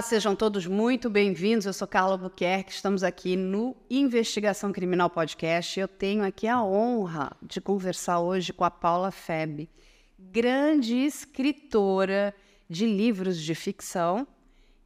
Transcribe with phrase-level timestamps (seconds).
[0.00, 1.66] Olá, sejam todos muito bem-vindos.
[1.66, 5.78] Eu sou Carla Buquerque, estamos aqui no Investigação Criminal Podcast.
[5.78, 9.68] Eu tenho aqui a honra de conversar hoje com a Paula Feb,
[10.18, 12.34] grande escritora
[12.66, 14.26] de livros de ficção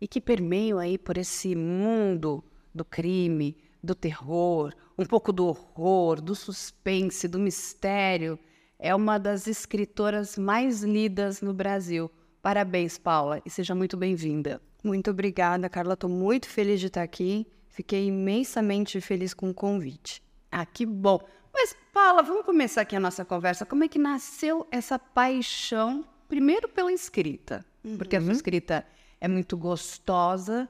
[0.00, 2.42] e que permeiam aí por esse mundo
[2.74, 8.36] do crime, do terror, um pouco do horror, do suspense, do mistério.
[8.80, 12.10] É uma das escritoras mais lidas no Brasil.
[12.42, 14.60] Parabéns, Paula, e seja muito bem-vinda.
[14.84, 15.94] Muito obrigada, Carla.
[15.94, 17.46] Estou muito feliz de estar aqui.
[17.68, 20.22] Fiquei imensamente feliz com o convite.
[20.52, 21.18] Ah, que bom.
[21.52, 23.64] Mas, Paula, vamos começar aqui a nossa conversa.
[23.64, 27.64] Como é que nasceu essa paixão, primeiro pela escrita?
[27.82, 27.96] Uhum.
[27.96, 28.84] Porque a sua escrita
[29.20, 30.68] é muito gostosa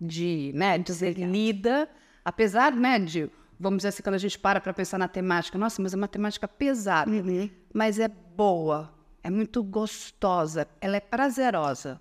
[0.00, 1.88] de, né, de ser lida,
[2.24, 5.80] apesar, né, de, vamos dizer assim, quando a gente para para pensar na temática, nossa,
[5.80, 7.48] mas é uma temática pesada, uhum.
[7.72, 12.00] mas é boa, é muito gostosa, ela é prazerosa.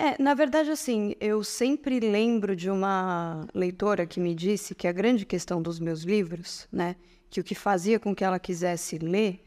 [0.00, 4.92] É, na verdade, assim, eu sempre lembro de uma leitora que me disse que a
[4.92, 6.94] grande questão dos meus livros, né,
[7.28, 9.44] que o que fazia com que ela quisesse ler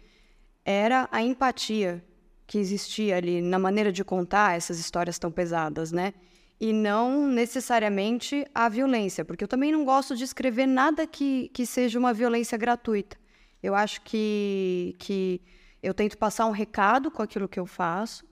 [0.66, 2.04] era a empatia
[2.46, 6.14] que existia ali na maneira de contar essas histórias tão pesadas, né?
[6.60, 11.66] E não necessariamente a violência, porque eu também não gosto de escrever nada que, que
[11.66, 13.16] seja uma violência gratuita.
[13.64, 15.42] Eu acho que, que
[15.82, 18.26] eu tento passar um recado com aquilo que eu faço,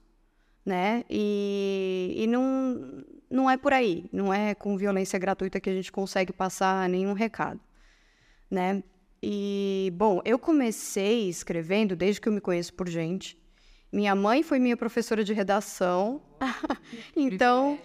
[0.65, 1.03] né?
[1.09, 5.91] E, e não, não é por aí, não é com violência gratuita que a gente
[5.91, 7.59] consegue passar nenhum recado,
[8.49, 8.83] né?
[9.21, 13.37] E, bom, eu comecei escrevendo desde que eu me conheço por gente.
[13.91, 16.21] Minha mãe foi minha professora de redação,
[17.15, 17.77] então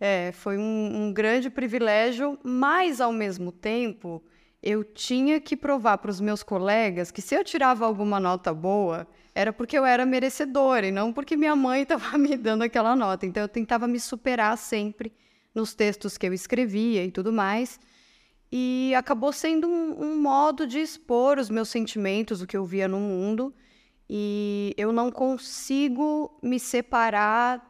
[0.00, 4.22] é, foi um, um grande privilégio, mas ao mesmo tempo
[4.62, 9.06] eu tinha que provar para os meus colegas que se eu tirava alguma nota boa,
[9.34, 13.26] era porque eu era merecedora e não porque minha mãe estava me dando aquela nota.
[13.26, 15.12] Então eu tentava me superar sempre
[15.54, 17.78] nos textos que eu escrevia e tudo mais.
[18.50, 22.86] E acabou sendo um, um modo de expor os meus sentimentos, o que eu via
[22.86, 23.54] no mundo.
[24.08, 27.66] E eu não consigo me separar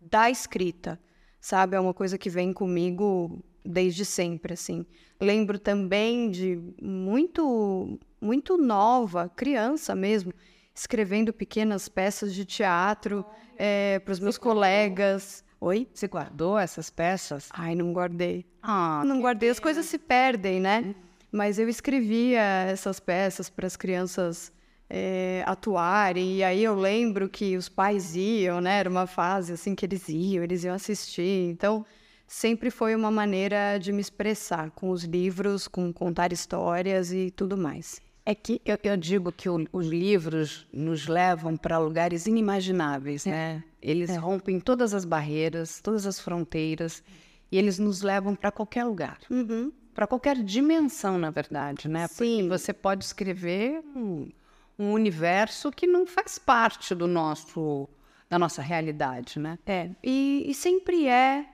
[0.00, 0.98] da escrita,
[1.38, 1.76] sabe?
[1.76, 4.86] É uma coisa que vem comigo desde sempre, assim.
[5.20, 10.32] Lembro também de muito, muito nova, criança mesmo,
[10.74, 13.24] escrevendo pequenas peças de teatro
[13.56, 15.44] é, para os meus colegas.
[15.60, 15.88] Oi?
[15.92, 17.48] Você guardou essas peças?
[17.52, 18.44] Ai, não guardei.
[18.62, 19.50] Ah, não guardei.
[19.50, 20.94] As coisas se perdem, né?
[21.30, 24.52] Mas eu escrevia essas peças para as crianças
[24.90, 26.36] é, atuarem.
[26.36, 28.80] E aí eu lembro que os pais iam, né?
[28.80, 31.48] Era uma fase assim que eles iam, eles iam assistir.
[31.48, 31.86] Então
[32.26, 37.56] sempre foi uma maneira de me expressar com os livros, com contar histórias e tudo
[37.56, 38.00] mais.
[38.24, 43.30] É que eu, eu digo que o, os livros nos levam para lugares inimagináveis, é.
[43.30, 43.64] né?
[43.80, 44.16] Eles é.
[44.16, 47.02] rompem todas as barreiras, todas as fronteiras,
[47.50, 49.18] e eles nos levam para qualquer lugar.
[49.28, 49.72] Uhum.
[49.92, 52.06] Para qualquer dimensão, na verdade, né?
[52.06, 52.14] Sim.
[52.14, 54.30] Porque você pode escrever um,
[54.78, 57.88] um universo que não faz parte do nosso
[58.30, 59.58] da nossa realidade, né?
[59.66, 59.90] É.
[60.02, 61.44] E, e sempre é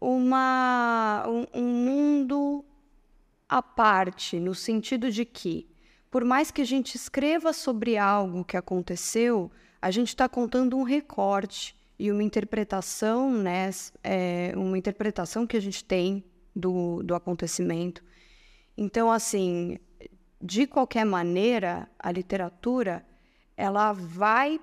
[0.00, 2.64] uma, um, um mundo
[3.48, 5.71] à parte, no sentido de que
[6.12, 9.50] por mais que a gente escreva sobre algo que aconteceu,
[9.80, 13.70] a gente está contando um recorte e uma interpretação, né,
[14.04, 16.22] é, uma interpretação que a gente tem
[16.54, 18.04] do, do acontecimento.
[18.76, 19.78] Então, assim,
[20.38, 23.02] de qualquer maneira, a literatura
[23.56, 24.60] ela vai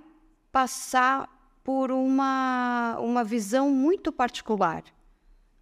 [0.51, 1.27] passar
[1.63, 4.83] por uma, uma visão muito particular,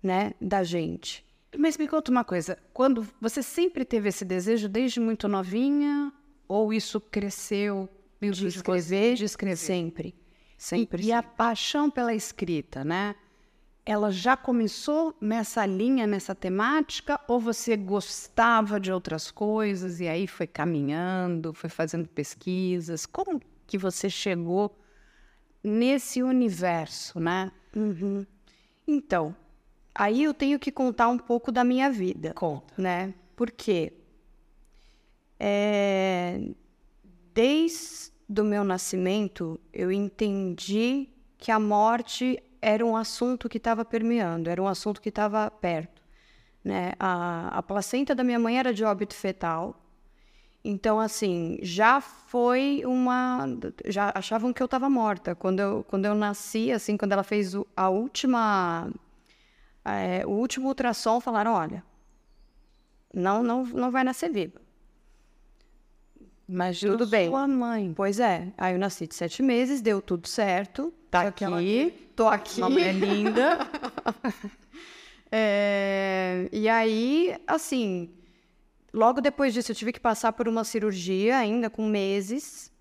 [0.03, 1.25] né, da gente.
[1.56, 6.12] Mas me conta uma coisa, quando você sempre teve esse desejo desde muito novinha
[6.47, 7.90] ou isso cresceu
[8.22, 9.56] de escrever, de escrever?
[9.56, 10.16] Sempre,
[10.58, 11.03] sempre.
[11.03, 13.16] E, e a paixão pela escrita, né?
[13.85, 20.28] Ela já começou nessa linha, nessa temática, ou você gostava de outras coisas e aí
[20.28, 23.05] foi caminhando, foi fazendo pesquisas?
[23.05, 24.78] Como que você chegou
[25.64, 27.52] nesse universo, né?
[27.73, 28.26] Uhum.
[28.85, 29.34] Então,
[29.97, 32.34] Aí eu tenho que contar um pouco da minha vida.
[32.35, 32.73] Conta.
[32.78, 33.14] Né?
[33.35, 33.94] Porque
[35.40, 36.40] é,
[37.34, 38.11] desde
[38.41, 44.61] o meu nascimento, eu entendi que a morte era um assunto que estava permeando, era
[44.61, 46.03] um assunto que estava perto.
[46.64, 46.93] Né?
[47.00, 49.84] A, a placenta da minha mãe era de óbito fetal,
[50.64, 53.46] então, assim, já foi uma.
[53.85, 55.34] Já achavam que eu estava morta.
[55.34, 58.91] Quando eu, quando eu nasci, assim, quando ela fez a última
[59.95, 61.84] é, o último ultrassom falaram, olha,
[63.13, 64.59] não, não, não vai nascer viva.
[66.47, 67.29] Mas tudo bem.
[67.29, 67.93] Sua mãe.
[67.93, 68.53] Pois é.
[68.57, 70.93] Aí eu nasci de sete meses, deu tudo certo.
[71.11, 72.61] Tá aqui, tô aqui.
[72.61, 73.59] Uma mulher linda.
[75.29, 78.09] É, e aí, assim,
[78.93, 82.72] logo depois disso eu tive que passar por uma cirurgia, ainda com meses.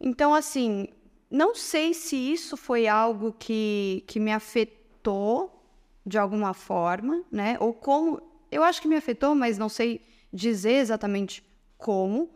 [0.00, 0.86] Então, assim,
[1.28, 5.61] não sei se isso foi algo que, que me afetou
[6.04, 7.56] de alguma forma, né?
[7.60, 8.20] Ou como.
[8.50, 11.42] Eu acho que me afetou, mas não sei dizer exatamente
[11.78, 12.30] como.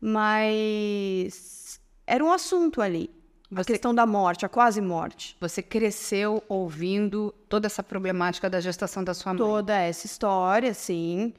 [0.00, 3.10] Mas era um assunto ali.
[3.50, 5.36] Você, a questão da morte, a quase morte.
[5.40, 9.38] Você cresceu ouvindo toda essa problemática da gestação da sua mãe?
[9.38, 11.32] Toda essa história, sim.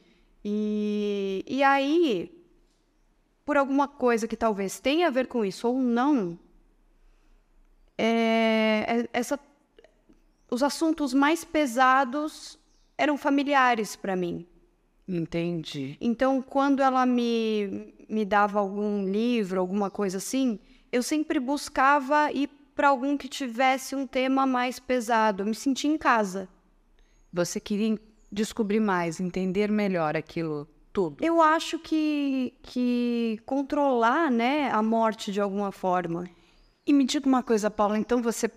[0.43, 2.31] E, e aí,
[3.45, 6.39] por alguma coisa que talvez tenha a ver com isso ou não,
[7.97, 9.37] é, é essa,
[10.49, 12.57] os assuntos mais pesados
[12.97, 14.45] eram familiares para mim.
[15.07, 15.97] Entendi.
[16.01, 20.59] Então, quando ela me, me dava algum livro, alguma coisa assim,
[20.91, 25.43] eu sempre buscava ir para algum que tivesse um tema mais pesado.
[25.43, 26.47] Eu me sentia em casa.
[27.31, 27.97] Você queria
[28.31, 31.23] descobrir mais, entender melhor aquilo tudo?
[31.23, 36.29] Eu acho que, que controlar né, a morte de alguma forma.
[36.85, 38.49] E me diga uma coisa, Paula, então você.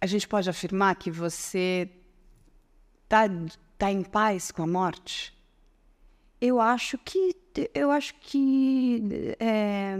[0.00, 1.90] A gente pode afirmar que você
[3.04, 3.24] está
[3.78, 5.34] tá em paz com a morte?
[6.40, 7.36] Eu acho que.
[7.72, 9.36] Eu acho que.
[9.38, 9.96] É,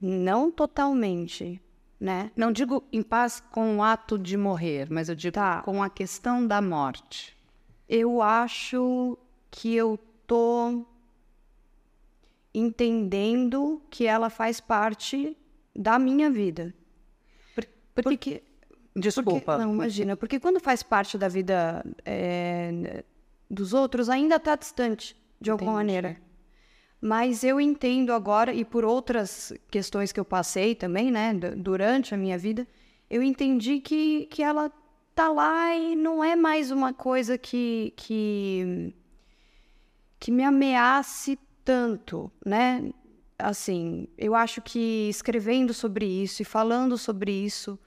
[0.00, 1.60] não totalmente,
[1.98, 2.30] né?
[2.34, 5.62] Não digo em paz com o ato de morrer, mas eu digo tá.
[5.62, 7.36] com a questão da morte.
[7.88, 9.18] Eu acho
[9.50, 10.86] que eu tô
[12.54, 15.36] entendendo que ela faz parte
[15.74, 16.74] da minha vida.
[18.02, 18.42] Por, porque,
[18.94, 19.40] desculpa.
[19.40, 23.04] Porque, não, imagina, porque quando faz parte da vida é,
[23.48, 25.92] dos outros, ainda está distante, de alguma Entendi.
[25.92, 26.30] maneira.
[27.00, 32.16] Mas eu entendo agora, e por outras questões que eu passei também, né, durante a
[32.16, 32.66] minha vida,
[33.08, 34.70] eu entendi que, que ela
[35.14, 38.94] tá lá e não é mais uma coisa que, que,
[40.18, 42.92] que me ameace tanto, né?
[43.38, 47.78] Assim, eu acho que escrevendo sobre isso e falando sobre isso,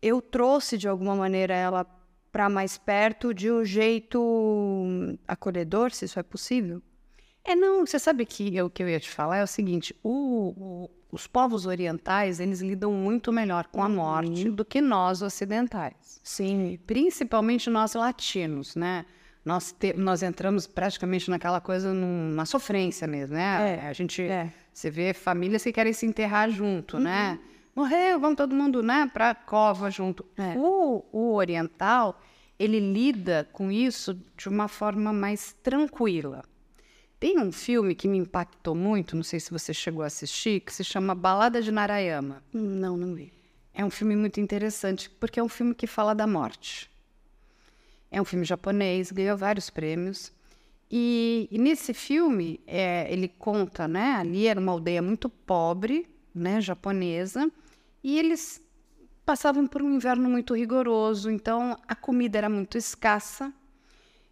[0.00, 1.86] eu trouxe de alguma maneira ela
[2.30, 6.82] para mais perto de um jeito acolhedor, se isso é possível.
[7.42, 10.52] É, não, você sabe que o que eu ia te falar é o seguinte: o,
[10.56, 14.54] o, os povos orientais eles lidam muito melhor com a morte uhum.
[14.54, 16.20] do que nós ocidentais.
[16.22, 16.78] Sim.
[16.86, 19.06] Principalmente nós latinos, né?
[19.44, 23.78] Nós, te, nós entramos praticamente naquela coisa, numa sofrência mesmo, né?
[23.80, 24.52] É, a gente, é.
[24.72, 27.30] você vê famílias que querem se enterrar junto, né?
[27.30, 27.34] uhum.
[27.34, 27.40] né?
[27.76, 29.06] Morreu, vamos todo mundo, né?
[29.12, 30.24] Para cova junto.
[30.34, 30.54] É.
[30.56, 32.18] O, o oriental,
[32.58, 36.42] ele lida com isso de uma forma mais tranquila.
[37.20, 40.72] Tem um filme que me impactou muito, não sei se você chegou a assistir, que
[40.72, 42.42] se chama Balada de Narayama.
[42.50, 43.30] Não, não vi.
[43.74, 46.90] É um filme muito interessante, porque é um filme que fala da morte.
[48.10, 50.32] É um filme japonês, ganhou vários prêmios.
[50.90, 54.14] E, e nesse filme, é, ele conta, né?
[54.14, 56.58] Ali era uma aldeia muito pobre, né?
[56.58, 57.52] Japonesa.
[58.06, 58.64] E eles
[59.24, 63.52] passavam por um inverno muito rigoroso, então a comida era muito escassa.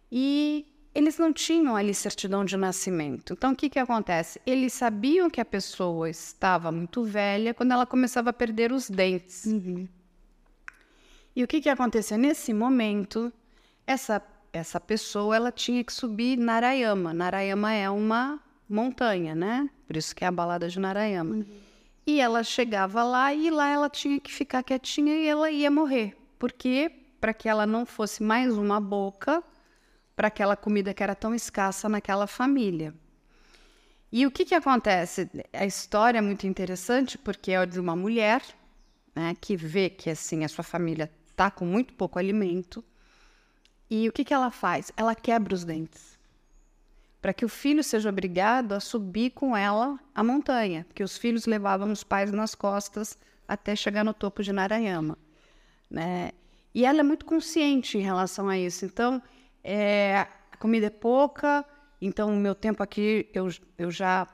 [0.09, 3.33] E eles não tinham ali certidão de nascimento.
[3.33, 4.39] Então, o que, que acontece?
[4.45, 9.43] Eles sabiam que a pessoa estava muito velha quando ela começava a perder os dentes.
[9.43, 9.85] Uhum.
[11.35, 12.17] E o que, que acontecia?
[12.17, 13.29] Nesse momento,
[13.85, 14.21] essa,
[14.53, 17.13] essa pessoa ela tinha que subir Narayama.
[17.13, 18.39] Narayama é uma
[18.69, 19.69] montanha, né?
[19.85, 21.35] Por isso que é a balada de Narayama.
[21.35, 21.64] Uhum.
[22.05, 26.15] E ela chegava lá e lá ela tinha que ficar quietinha e ela ia morrer.
[26.37, 29.43] Porque para que ela não fosse mais uma boca
[30.15, 32.93] para aquela comida que era tão escassa naquela família.
[34.11, 35.29] E o que, que acontece?
[35.51, 38.41] A história é muito interessante porque é de uma mulher
[39.15, 42.83] né, que vê que assim a sua família está com muito pouco alimento.
[43.89, 44.91] E o que, que ela faz?
[44.95, 46.14] Ela quebra os dentes
[47.25, 51.47] para que o filho seja obrigado a subir com ela a montanha, porque os filhos
[51.47, 53.17] levavam os pais nas costas
[53.47, 55.17] até chegar no topo de Narayama.
[55.89, 56.33] Né?
[56.71, 58.85] E ela é muito consciente em relação a isso.
[58.85, 59.19] Então,
[59.63, 61.65] é, a comida é pouca,
[61.99, 64.27] então o meu tempo aqui eu, eu já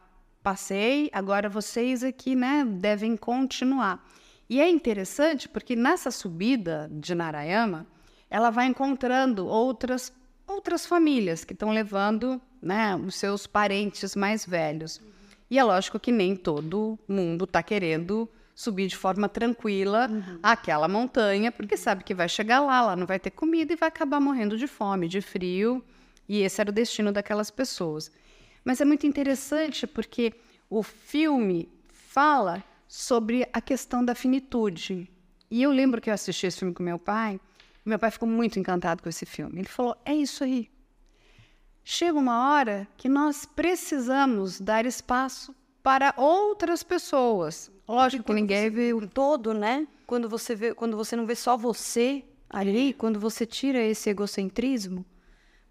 [0.44, 4.06] passei, agora vocês aqui né, devem continuar.
[4.50, 7.88] E é interessante porque nessa subida de Narayama,
[8.30, 10.12] ela vai encontrando outras,
[10.46, 15.02] outras famílias que estão levando né, os seus parentes mais velhos.
[15.50, 20.40] E é lógico que nem todo mundo está querendo subir de forma tranquila uhum.
[20.44, 23.90] aquela montanha, porque sabe que vai chegar lá, lá não vai ter comida e vai
[23.90, 25.84] acabar morrendo de fome, de frio.
[26.30, 28.12] E esse era o destino daquelas pessoas.
[28.64, 30.34] Mas é muito interessante porque
[30.70, 35.10] o filme fala sobre a questão da finitude.
[35.50, 37.40] E eu lembro que eu assisti esse filme com meu pai
[37.84, 39.60] Meu pai ficou muito encantado com esse filme.
[39.60, 40.70] Ele falou: é isso aí.
[41.84, 47.72] Chega uma hora que nós precisamos dar espaço para outras pessoas.
[47.88, 49.88] Lógico que ninguém vê o todo, né?
[50.06, 55.06] Quando você vê, quando você não vê só você ali, quando você tira esse egocentrismo,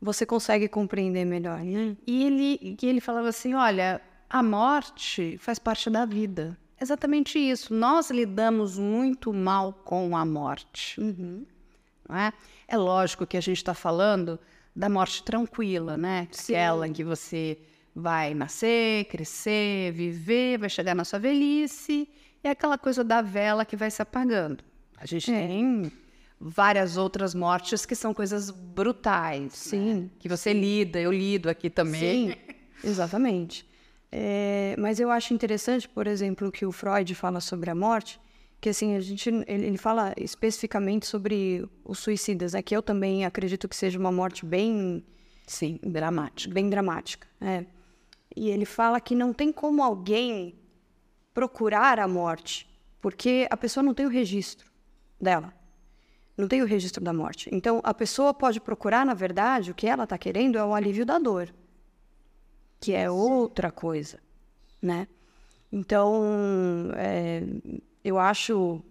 [0.00, 1.97] você consegue compreender melhor, né?
[2.07, 6.59] E ele, e ele falava assim: olha, a morte faz parte da vida.
[6.81, 7.75] Exatamente isso.
[7.75, 10.99] Nós lidamos muito mal com a morte.
[10.99, 11.45] Uhum.
[12.09, 12.33] Não é?
[12.67, 14.38] é lógico que a gente está falando
[14.81, 16.27] da morte tranquila, né?
[16.33, 16.55] Sim.
[16.55, 17.59] Aquela em que você
[17.95, 22.09] vai nascer, crescer, viver, vai chegar na sua velhice,
[22.43, 24.65] e é aquela coisa da vela que vai se apagando.
[24.97, 25.47] A gente É.
[25.47, 25.93] tem
[26.41, 29.95] várias outras mortes que são coisas brutais, Sim.
[29.95, 30.09] né?
[30.19, 32.31] que você lida, eu lido aqui também.
[32.31, 32.37] Sim,
[32.83, 33.69] exatamente.
[34.11, 38.19] É, mas eu acho interessante, por exemplo, o que o Freud fala sobre a morte,
[38.61, 42.62] que assim a gente ele, ele fala especificamente sobre os suicidas, né?
[42.62, 45.05] Que eu também acredito que seja uma morte bem
[45.47, 46.52] Sim, dramático.
[46.52, 47.26] bem dramática.
[47.40, 47.64] É.
[48.37, 50.55] E ele fala que não tem como alguém
[51.35, 52.69] procurar a morte,
[53.00, 54.71] porque a pessoa não tem o registro
[55.21, 55.52] dela.
[56.37, 57.50] Não tem o registro da morte.
[57.52, 61.05] Então, a pessoa pode procurar, na verdade, o que ela está querendo é o alívio
[61.05, 61.52] da dor,
[62.81, 64.21] que é outra coisa,
[64.81, 65.07] né?
[65.73, 67.43] Então, é,
[68.02, 68.83] eu acho,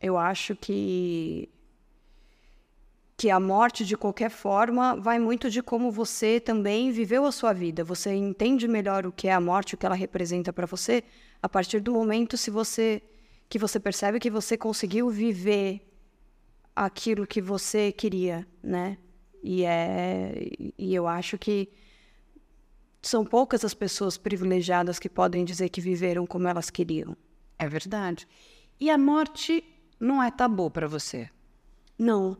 [0.00, 1.48] eu acho que
[3.16, 7.52] que a morte, de qualquer forma, vai muito de como você também viveu a sua
[7.52, 7.84] vida.
[7.84, 11.04] Você entende melhor o que é a morte, o que ela representa para você,
[11.40, 13.02] a partir do momento se você
[13.48, 15.80] que você percebe que você conseguiu viver
[16.74, 18.98] aquilo que você queria, né?
[19.42, 21.70] E é e eu acho que
[23.02, 27.16] são poucas as pessoas privilegiadas que podem dizer que viveram como elas queriam.
[27.58, 28.26] É verdade.
[28.80, 29.64] E a morte
[30.00, 31.30] não é tabu para você,
[31.98, 32.36] Não,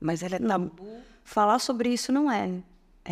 [0.00, 0.48] mas ela é Não.
[0.68, 1.00] tabu.
[1.22, 2.62] falar sobre isso não é.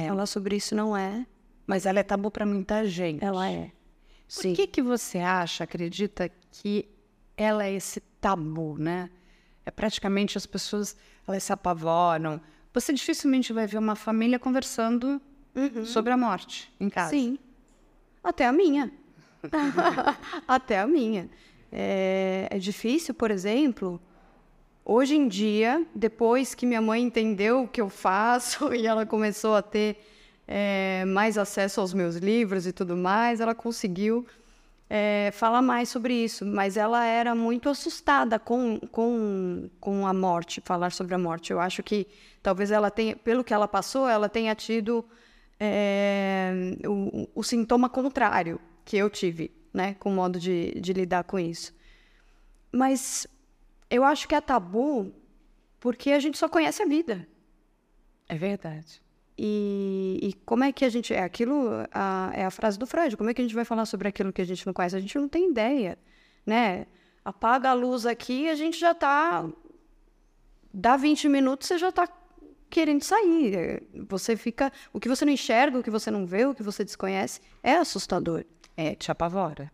[0.08, 1.26] Falar sobre isso não é.
[1.66, 3.24] Mas ela é tabu para muita gente.
[3.24, 3.72] Ela é.
[4.34, 6.88] Por que, que você acha, acredita que
[7.36, 9.10] ela é esse tabu, né?
[9.64, 12.40] É praticamente as pessoas, elas se apavoram.
[12.72, 15.20] Você dificilmente vai ver uma família conversando
[15.84, 17.10] sobre a morte em casa.
[17.10, 17.38] Sim.
[18.22, 18.90] Até a minha.
[20.46, 21.28] Até a minha.
[21.70, 24.00] É, é difícil, por exemplo,
[24.84, 29.54] hoje em dia, depois que minha mãe entendeu o que eu faço e ela começou
[29.54, 29.96] a ter
[30.46, 34.26] é, mais acesso aos meus livros e tudo mais, ela conseguiu
[34.88, 36.46] é, falar mais sobre isso.
[36.46, 41.52] Mas ela era muito assustada com, com, com a morte, falar sobre a morte.
[41.52, 42.06] Eu acho que
[42.42, 45.04] talvez ela tenha, pelo que ela passou, ela tenha tido
[45.58, 51.24] é, o, o sintoma contrário que eu tive, né, com o modo de, de lidar
[51.24, 51.74] com isso.
[52.72, 53.26] Mas
[53.90, 55.12] eu acho que é tabu
[55.80, 57.28] porque a gente só conhece a vida.
[58.28, 59.02] É verdade.
[59.36, 61.12] E, e como é que a gente.
[61.12, 63.84] É aquilo, a, é a frase do Freud: como é que a gente vai falar
[63.84, 64.96] sobre aquilo que a gente não conhece?
[64.96, 65.98] A gente não tem ideia,
[66.46, 66.86] né?
[67.24, 69.46] Apaga a luz aqui, a gente já tá.
[70.72, 72.08] Dá 20 minutos, você já tá
[72.70, 73.82] querendo sair.
[74.08, 74.72] Você fica.
[74.92, 77.74] O que você não enxerga, o que você não vê, o que você desconhece, é
[77.74, 78.44] assustador.
[78.76, 79.72] É, te apavora.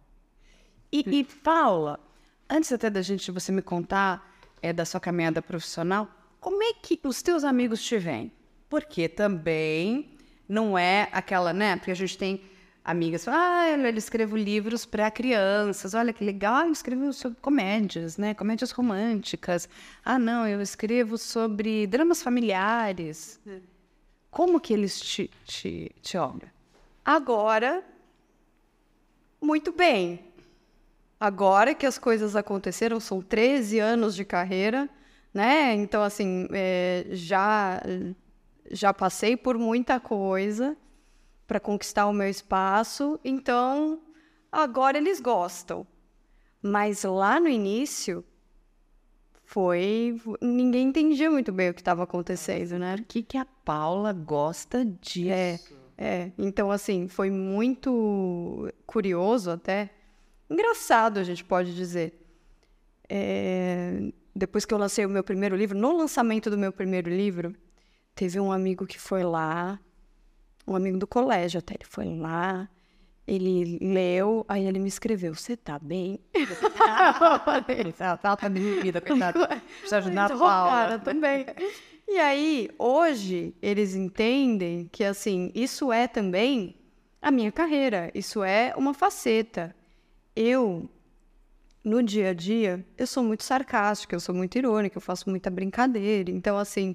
[0.93, 1.99] E, e, Paula,
[2.49, 4.31] antes até da gente você me contar
[4.61, 8.31] é, da sua caminhada profissional, como é que os teus amigos te veem?
[8.69, 10.17] Porque também
[10.49, 11.77] não é aquela, né?
[11.77, 12.43] Porque a gente tem
[12.85, 18.35] amigas ah, eu escrevo livros para crianças, olha que legal, eu escrevo sobre comédias, né?
[18.35, 19.69] Comédias românticas.
[20.05, 23.41] Ah, não, eu escrevo sobre dramas familiares.
[24.31, 26.51] Como que eles te, te, te olham?
[27.05, 27.85] Agora,
[29.43, 30.33] muito bem.
[31.19, 34.89] Agora que as coisas aconteceram, são 13 anos de carreira,
[35.35, 35.75] né?
[35.75, 37.83] Então, assim, é, já,
[38.71, 40.77] já passei por muita coisa
[41.47, 44.01] para conquistar o meu espaço, então
[44.51, 45.87] agora eles gostam.
[46.63, 48.25] Mas lá no início
[49.45, 50.21] foi.
[50.41, 52.97] Ninguém entendia muito bem o que estava acontecendo, né?
[52.97, 55.31] Por que, que a Paula gosta disso?
[55.31, 55.61] É,
[56.03, 56.33] é.
[56.37, 59.91] Então, assim, foi muito curioso até.
[60.51, 62.19] Engraçado, a gente pode dizer.
[63.09, 67.55] É, depois que eu lancei o meu primeiro livro, no lançamento do meu primeiro livro,
[68.17, 69.79] teve um amigo que foi lá,
[70.67, 72.69] um amigo do colégio até, ele foi lá,
[73.25, 76.19] ele leu, aí ele me escreveu, você tá bem?
[78.01, 79.47] Ela tá vida, coitada.
[79.79, 80.71] Precisa ajudar a Paula.
[80.71, 81.47] cara também.
[82.13, 86.77] E aí, hoje, eles entendem que, assim, isso é também
[87.23, 88.11] a minha carreira.
[88.15, 89.75] Isso é uma faceta.
[90.37, 90.91] Eu
[91.83, 95.49] no dia a dia, eu sou muito sarcástica, eu sou muito irônica, eu faço muita
[95.49, 96.31] brincadeira.
[96.31, 96.95] Então, assim,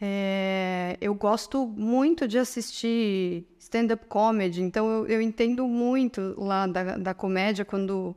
[0.00, 6.96] é, eu gosto muito de assistir stand-up comedy, então eu, eu, entendo muito lá da,
[6.96, 8.16] da comédia quando.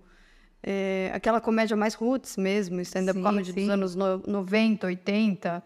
[0.63, 3.59] É, aquela comédia mais roots mesmo, stand-up comedy sim.
[3.59, 5.61] dos anos no, 90, 80.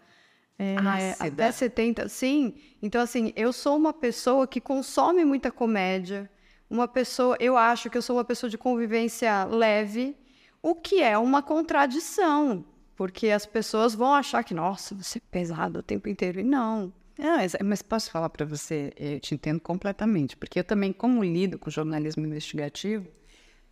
[0.58, 0.76] É,
[1.18, 2.54] até 70, sim.
[2.80, 6.30] Então, assim, eu sou uma pessoa que consome muita comédia.
[6.68, 10.16] Uma pessoa, eu acho que eu sou uma pessoa de convivência leve,
[10.62, 12.64] o que é uma contradição,
[12.96, 16.40] porque as pessoas vão achar que, nossa, você é pesado o tempo inteiro.
[16.40, 16.92] E não.
[17.18, 21.58] Ah, mas posso falar para você, eu te entendo completamente, porque eu também, como lido
[21.58, 23.06] com jornalismo investigativo,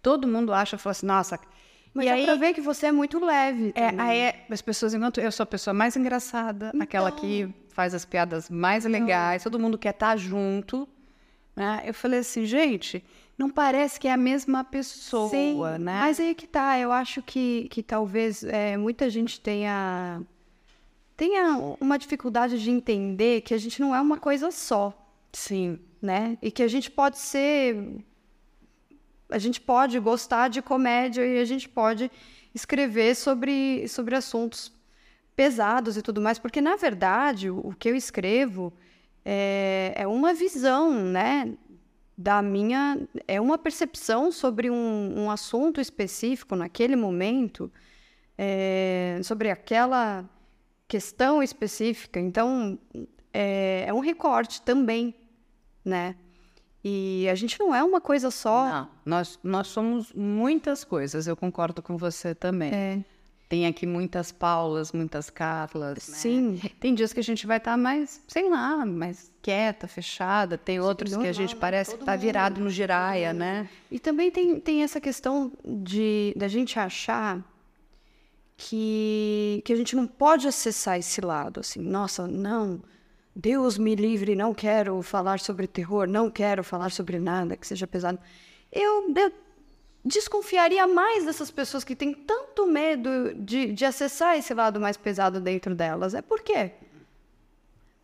[0.00, 1.38] todo mundo acha, fala assim, nossa,
[1.94, 3.72] mas e aí, pra ver que você é muito leve.
[3.76, 6.82] É, aí é, as pessoas, enquanto eu sou a pessoa mais engraçada, então...
[6.82, 10.88] aquela que faz as piadas mais legais, todo mundo quer estar tá junto.
[11.54, 11.82] Né?
[11.86, 13.04] Eu falei assim, gente,
[13.38, 16.00] não parece que é a mesma pessoa, Sim, né?
[16.00, 20.20] Mas aí que tá, eu acho que, que talvez é, muita gente tenha,
[21.16, 24.92] tenha uma dificuldade de entender que a gente não é uma coisa só.
[25.32, 25.78] Sim.
[26.02, 26.36] Né?
[26.42, 28.04] E que a gente pode ser
[29.28, 32.10] a gente pode gostar de comédia e a gente pode
[32.54, 34.72] escrever sobre, sobre assuntos
[35.34, 38.72] pesados e tudo mais, porque na verdade o, o que eu escrevo
[39.24, 41.52] é, é, uma visão, né,
[42.16, 47.72] da minha, é uma percepção sobre um, um assunto específico naquele momento,
[48.38, 50.28] é, sobre aquela
[50.86, 52.20] questão específica.
[52.20, 52.78] Então
[53.32, 55.14] é, é um recorte também,
[55.84, 56.14] né?
[56.84, 58.66] E a gente não é uma coisa só.
[58.68, 62.74] Não, nós, nós somos muitas coisas, eu concordo com você também.
[62.74, 63.04] É.
[63.48, 66.08] Tem aqui muitas Paulas, muitas Carlas.
[66.08, 66.16] Né?
[66.16, 66.60] Sim.
[66.78, 70.58] Tem dias que a gente vai estar tá mais, sei lá, mais quieta, fechada.
[70.58, 73.68] Tem outros Sim, que a gente parece que está virado no giraia, né?
[73.90, 77.42] E também tem, tem essa questão de da gente achar
[78.56, 81.80] que, que a gente não pode acessar esse lado, assim.
[81.80, 82.82] Nossa, não
[83.34, 87.86] Deus me livre, não quero falar sobre terror, não quero falar sobre nada que seja
[87.86, 88.18] pesado.
[88.70, 89.32] Eu, eu
[90.04, 95.40] desconfiaria mais dessas pessoas que têm tanto medo de, de acessar esse lado mais pesado
[95.40, 96.14] dentro delas.
[96.14, 96.72] É por quê?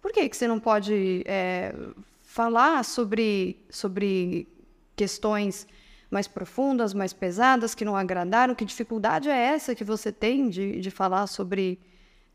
[0.00, 1.74] Por que, que você não pode é,
[2.22, 4.48] falar sobre, sobre
[4.96, 5.66] questões
[6.10, 8.54] mais profundas, mais pesadas, que não agradaram?
[8.54, 11.78] Que dificuldade é essa que você tem de, de falar sobre.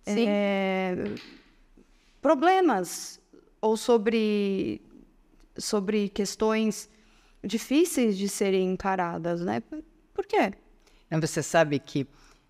[0.03, 0.25] Sim.
[0.27, 0.95] É,
[2.25, 3.21] problemas
[3.61, 4.81] ou sobre,
[5.55, 6.89] sobre questões
[7.43, 9.61] difíceis de serem encaradas, né?
[10.11, 10.51] Por quê?
[11.21, 12.07] Você sabe que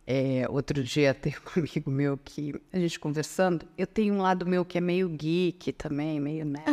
[0.07, 4.45] é, outro dia tem um amigo meu que a gente conversando, eu tenho um lado
[4.45, 6.63] meu que é meio geek também, meio né?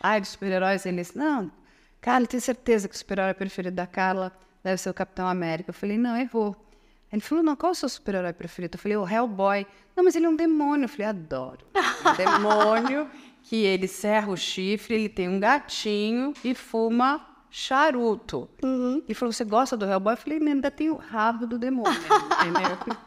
[0.00, 1.48] Ai, dos super-heróis, ele disse, não,
[2.00, 5.70] Carla, tenho certeza que o super-herói preferido da Carla deve ser o Capitão América.
[5.70, 6.56] Eu falei, não, errou.
[7.12, 8.76] Ele falou, não, qual é o seu super-herói preferido?
[8.76, 9.66] Eu falei, o Hellboy.
[9.94, 10.84] Não, mas ele é um demônio.
[10.84, 11.64] Eu falei, adoro.
[12.06, 13.08] Um demônio
[13.42, 18.48] que ele serra o chifre, ele tem um gatinho e fuma charuto.
[18.62, 19.02] Uhum.
[19.04, 20.14] Ele falou, você gosta do Hellboy?
[20.14, 22.96] Eu falei, ainda tem o rabo do demônio, entendeu?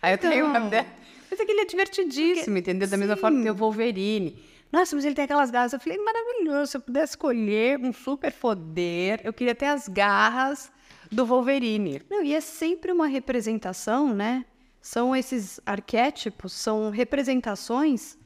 [0.00, 0.30] Aí eu então...
[0.30, 0.60] tenho uma...
[0.60, 2.58] Mas é que ele é divertidíssimo, Porque...
[2.58, 2.88] entendeu?
[2.88, 3.00] Da Sim.
[3.00, 4.42] mesma forma que tem o Wolverine.
[4.72, 5.72] Nossa, mas ele tem aquelas garras.
[5.72, 6.72] Eu falei, maravilhoso.
[6.72, 10.70] Se eu pudesse escolher um super poder, eu queria ter as garras
[11.10, 12.02] do Wolverine.
[12.10, 14.44] Não, e é sempre uma representação, né?
[14.80, 18.16] São esses arquétipos, são representações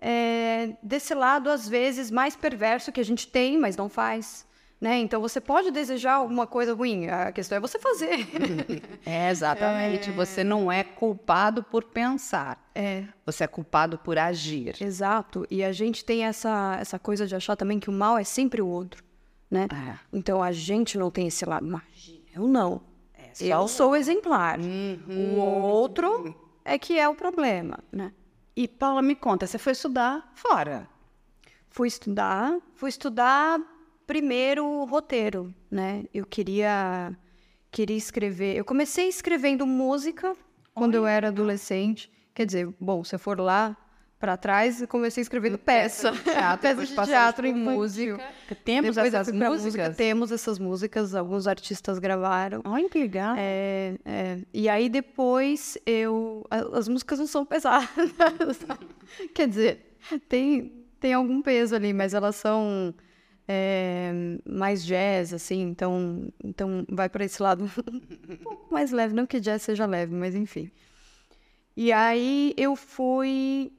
[0.00, 4.48] é, desse lado, às vezes, mais perverso que a gente tem, mas não faz.
[4.80, 4.98] Né?
[4.98, 8.26] Então você pode desejar alguma coisa ruim, a questão é você fazer.
[9.04, 10.08] É, exatamente.
[10.08, 10.12] É...
[10.12, 12.70] Você não é culpado por pensar.
[12.74, 13.04] É.
[13.26, 14.76] Você é culpado por agir.
[14.80, 15.46] Exato.
[15.50, 18.62] E a gente tem essa, essa coisa de achar também que o mal é sempre
[18.62, 19.04] o outro
[19.50, 19.66] né?
[19.72, 19.98] É.
[20.12, 21.66] Então a gente não tem esse lado.
[21.66, 22.80] Imagina, eu não.
[23.14, 24.58] É, eu sou exemplar.
[24.58, 25.34] Uhum.
[25.34, 26.34] O outro
[26.64, 28.12] é que é o problema, né?
[28.54, 30.88] E Paula, me conta, você foi estudar fora?
[31.68, 33.60] Fui estudar, fui estudar
[34.06, 36.04] primeiro roteiro, né?
[36.12, 37.16] Eu queria
[37.70, 38.56] queria escrever.
[38.56, 40.36] Eu comecei escrevendo música
[40.74, 42.10] quando eu era adolescente.
[42.34, 43.76] Quer dizer, bom, se for lá,
[44.20, 46.12] para trás e comecei escrevendo peça.
[46.22, 48.22] Teatro, peça de teatro e música.
[48.62, 49.64] Temos Depois essas músicas?
[49.64, 52.60] Música, temos essas músicas, alguns artistas gravaram.
[52.66, 53.34] Olha que legal.
[53.38, 56.46] É, é, e aí depois eu...
[56.50, 57.88] As músicas não são pesadas.
[59.34, 59.96] Quer dizer,
[60.28, 62.94] tem, tem algum peso ali, mas elas são...
[63.52, 64.12] É,
[64.48, 67.64] mais jazz, assim, então, então vai para esse lado
[68.30, 70.70] um pouco mais leve, não que jazz seja leve, mas enfim.
[71.76, 73.72] E aí eu fui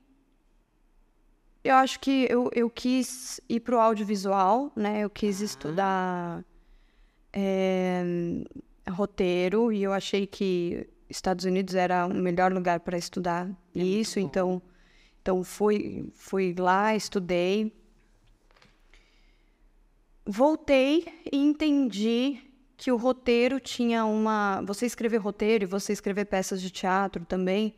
[1.64, 5.02] eu acho que eu, eu quis ir para o audiovisual, né?
[5.02, 5.46] Eu quis uhum.
[5.46, 6.46] estudar
[7.32, 8.04] é,
[8.90, 14.20] roteiro e eu achei que Estados Unidos era o melhor lugar para estudar É isso,
[14.20, 14.62] então
[15.22, 17.72] então fui fui lá, estudei.
[20.26, 22.40] Voltei e entendi
[22.78, 27.76] que o roteiro tinha uma, você escrever roteiro e você escrever peças de teatro também,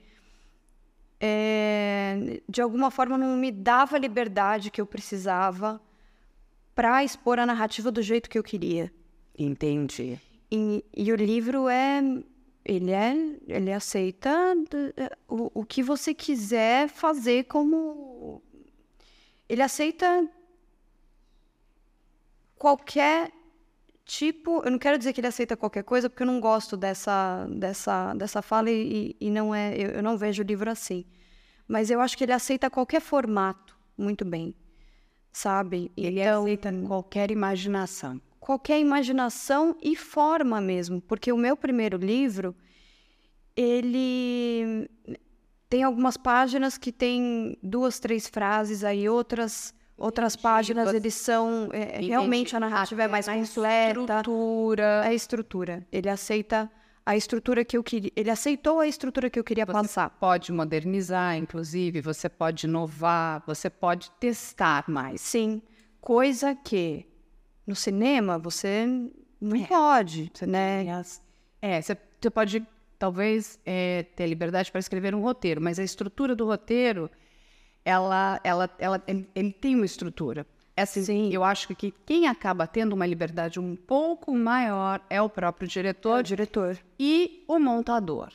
[1.26, 5.82] é, de alguma forma não me dava a liberdade que eu precisava
[6.76, 8.92] para expor a narrativa do jeito que eu queria.
[9.40, 10.20] Entendi.
[10.52, 12.02] E, e o livro é.
[12.66, 13.16] Ele é.
[13.48, 14.54] Ele aceita
[15.30, 18.42] o, o que você quiser fazer como.
[19.48, 20.30] Ele aceita
[22.58, 23.32] qualquer
[24.06, 24.62] tipo.
[24.64, 28.14] Eu não quero dizer que ele aceita qualquer coisa, porque eu não gosto dessa, dessa,
[28.14, 29.76] dessa fala e, e não é.
[29.76, 31.06] Eu, eu não vejo o livro assim.
[31.68, 34.56] Mas eu acho que ele aceita qualquer formato muito bem.
[35.32, 35.92] Sabe?
[35.98, 38.22] Ele Então, aceita qualquer imaginação.
[38.40, 42.56] qualquer imaginação e forma mesmo, porque o meu primeiro livro
[43.56, 44.90] ele
[45.70, 51.70] tem algumas páginas que tem duas, três frases, aí outras outras páginas você- eles são
[51.72, 55.02] é, realmente a narrativa é mais na completa, Estrutura.
[55.02, 55.88] a estrutura.
[55.92, 56.70] Ele aceita
[57.06, 60.10] a estrutura que eu queria, ele aceitou a estrutura que eu queria Você passar.
[60.10, 65.20] pode modernizar, inclusive, você pode inovar, você pode testar mais.
[65.22, 65.62] Sim,
[66.00, 67.06] coisa que
[67.68, 68.86] no cinema você
[69.40, 69.66] não É.
[69.68, 70.86] pode, né?
[71.62, 72.66] É, você, você pode
[72.98, 77.12] talvez é, ter liberdade para escrever um roteiro, mas a estrutura do roteiro,
[77.86, 80.46] ela, ela, ela, ele, tem uma estrutura.
[80.76, 81.30] É assim, Sim.
[81.32, 85.70] eu acho que quem acaba tendo uma liberdade um pouco maior é o próprio É
[85.70, 86.78] diretor o diretor.
[86.98, 88.32] e o montador.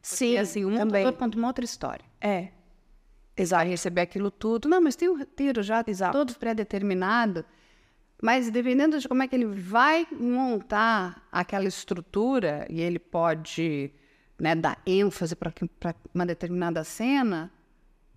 [0.00, 1.12] Sim, Porque, assim, o montador também.
[1.12, 2.04] conta uma outra história.
[2.20, 2.48] É.
[3.48, 4.68] Vai receber aquilo tudo.
[4.68, 7.44] Não, mas tem um roteiro já todo pré-determinado.
[8.22, 13.92] Mas dependendo de como é que ele vai montar aquela estrutura, e ele pode
[14.38, 15.52] né, dar ênfase para
[16.14, 17.52] uma determinada cena,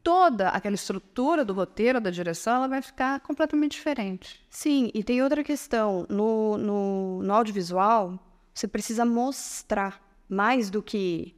[0.07, 4.39] toda aquela estrutura do roteiro, da direção, ela vai ficar completamente diferente.
[4.49, 6.05] Sim, e tem outra questão.
[6.09, 8.17] No, no, no audiovisual,
[8.53, 11.35] você precisa mostrar mais do que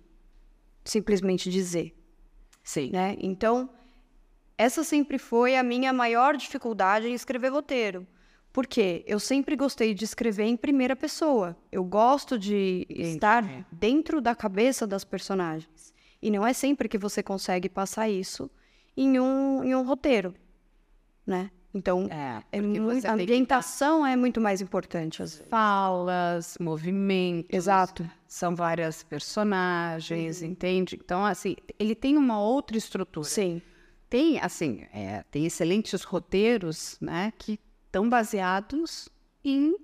[0.85, 1.99] simplesmente dizer,
[2.63, 2.91] Sim.
[2.91, 3.17] né?
[3.19, 3.71] Então,
[4.55, 8.05] essa sempre foi a minha maior dificuldade em escrever roteiro.
[8.53, 11.57] Porque eu sempre gostei de escrever em primeira pessoa.
[11.71, 15.91] Eu gosto de estar dentro da cabeça das personagens.
[16.21, 18.47] E não é sempre que você consegue passar isso
[19.01, 20.33] em um, em um roteiro,
[21.25, 21.49] né?
[21.73, 25.47] Então, É, é a tem que ambientação é muito mais importante, às vezes.
[25.49, 27.55] falas, movimentos.
[27.55, 28.03] Exato.
[28.03, 28.09] Uhum.
[28.27, 30.99] São várias personagens, entende?
[31.01, 33.27] Então, assim, ele tem uma outra estrutura.
[33.27, 33.61] Sim.
[34.09, 39.07] Tem, assim, é, tem excelentes roteiros, né, que estão baseados
[39.45, 39.77] em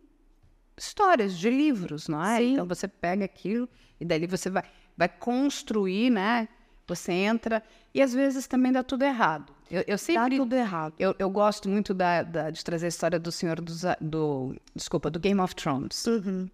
[0.76, 2.40] histórias de livros, não é?
[2.40, 2.54] Sim.
[2.54, 4.64] Então, você pega aquilo e dali você vai,
[4.98, 6.50] vai construir, né?
[6.88, 9.52] Você entra e às vezes também dá tudo errado.
[9.72, 10.94] Eu, eu Dá sempre tudo errado.
[11.00, 15.10] eu, eu gosto muito da, da- de trazer a história do senhor dos, do, desculpa,
[15.10, 16.06] do Game of Thrones.
[16.06, 16.48] Uhum.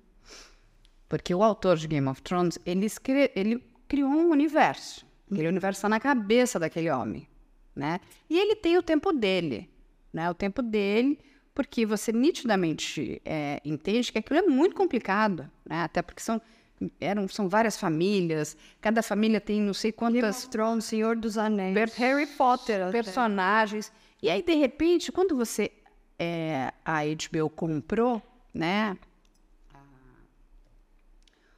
[1.10, 5.06] Porque o autor de Game of Thrones, ele, escre- ele criou um universo.
[5.30, 7.28] Aquele universo está na cabeça daquele homem,
[7.76, 8.00] né?
[8.30, 9.70] E ele tem o tempo dele,
[10.14, 10.30] né?
[10.30, 11.20] O tempo dele,
[11.54, 15.84] porque você nitidamente é, entende que aquilo é muito complicado, né?
[15.84, 16.42] Até porque são,
[17.00, 21.38] eram, são várias famílias, cada família tem não sei Game quantas of Thrones, Senhor dos
[21.38, 21.74] Anéis.
[21.74, 22.82] Per- Harry Potter.
[22.84, 22.92] até.
[22.92, 23.92] personagens.
[24.22, 25.72] E aí, de repente, quando você
[26.20, 28.22] é, a HBO comprou,
[28.54, 28.98] né,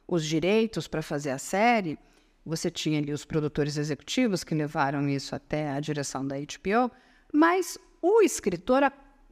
[0.06, 1.98] os direitos para fazer a série,
[2.44, 6.90] você tinha ali os produtores executivos que levaram isso até a direção da HBO,
[7.32, 8.82] mas o escritor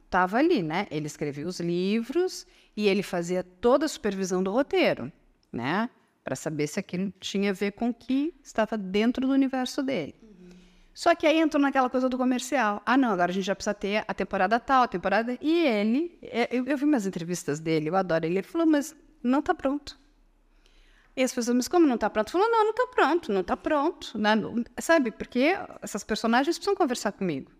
[0.05, 0.87] estava ali, né?
[0.89, 5.11] Ele escrevia os livros e ele fazia toda a supervisão do roteiro,
[5.53, 5.89] né?
[6.23, 10.15] Para saber se aquilo tinha a ver com o que estava dentro do universo dele.
[10.93, 12.81] Só que aí entrou naquela coisa do comercial.
[12.85, 15.37] Ah, não, agora a gente já precisa ter a temporada tal, a temporada.
[15.41, 18.35] E ele, é, eu, eu vi umas entrevistas dele, eu adoro ele.
[18.35, 19.99] Ele falou, mas não está pronto.
[21.15, 22.31] E as pessoas, mas como não está pronto?
[22.31, 24.17] Falou, não, não está pronto, não está pronto.
[24.17, 24.35] né?
[24.79, 27.51] Sabe, porque essas personagens precisam conversar comigo.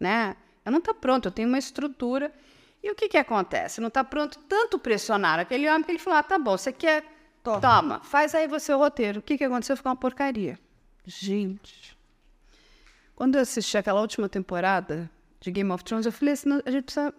[0.00, 0.34] Né?
[0.64, 2.32] Eu não está pronto, eu tenho uma estrutura.
[2.82, 3.80] E o que, que acontece?
[3.80, 7.04] Não está pronto, tanto pressionaram aquele homem que ele falou: ah, tá bom, você quer.
[7.42, 9.18] Toma, faz aí você o roteiro.
[9.20, 9.76] O que, que aconteceu?
[9.76, 10.58] Ficou uma porcaria.
[11.04, 11.96] Gente.
[13.16, 16.70] Quando eu assisti aquela última temporada de Game of Thrones, eu falei assim: "Não, a
[16.70, 17.12] gente precisa.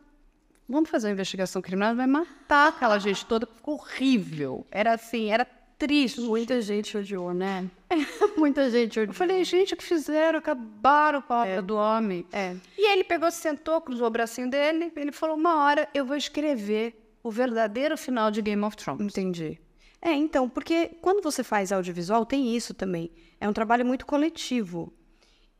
[0.67, 3.45] Vamos fazer uma investigação criminal, vai matar aquela gente toda.
[3.45, 4.65] Ficou horrível.
[4.71, 5.45] Era assim, era
[5.77, 6.21] triste.
[6.21, 7.69] Muita gente odiou, né?
[8.37, 9.13] Muita gente Eu odiou.
[9.13, 10.39] falei, gente, o que fizeram?
[10.39, 12.25] Acabaram com a obra do homem.
[12.31, 12.55] É.
[12.77, 16.95] E ele pegou, sentou, cruzou o bracinho dele, ele falou, uma hora eu vou escrever
[17.21, 19.01] o verdadeiro final de Game of Thrones.
[19.01, 19.59] Entendi.
[20.05, 23.09] É, então, porque quando você faz audiovisual, tem isso também.
[23.39, 24.91] É um trabalho muito coletivo.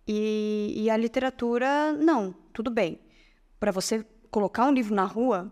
[0.06, 3.00] E, e a literatura, não, tudo bem.
[3.58, 5.50] Para você colocar um livro na rua,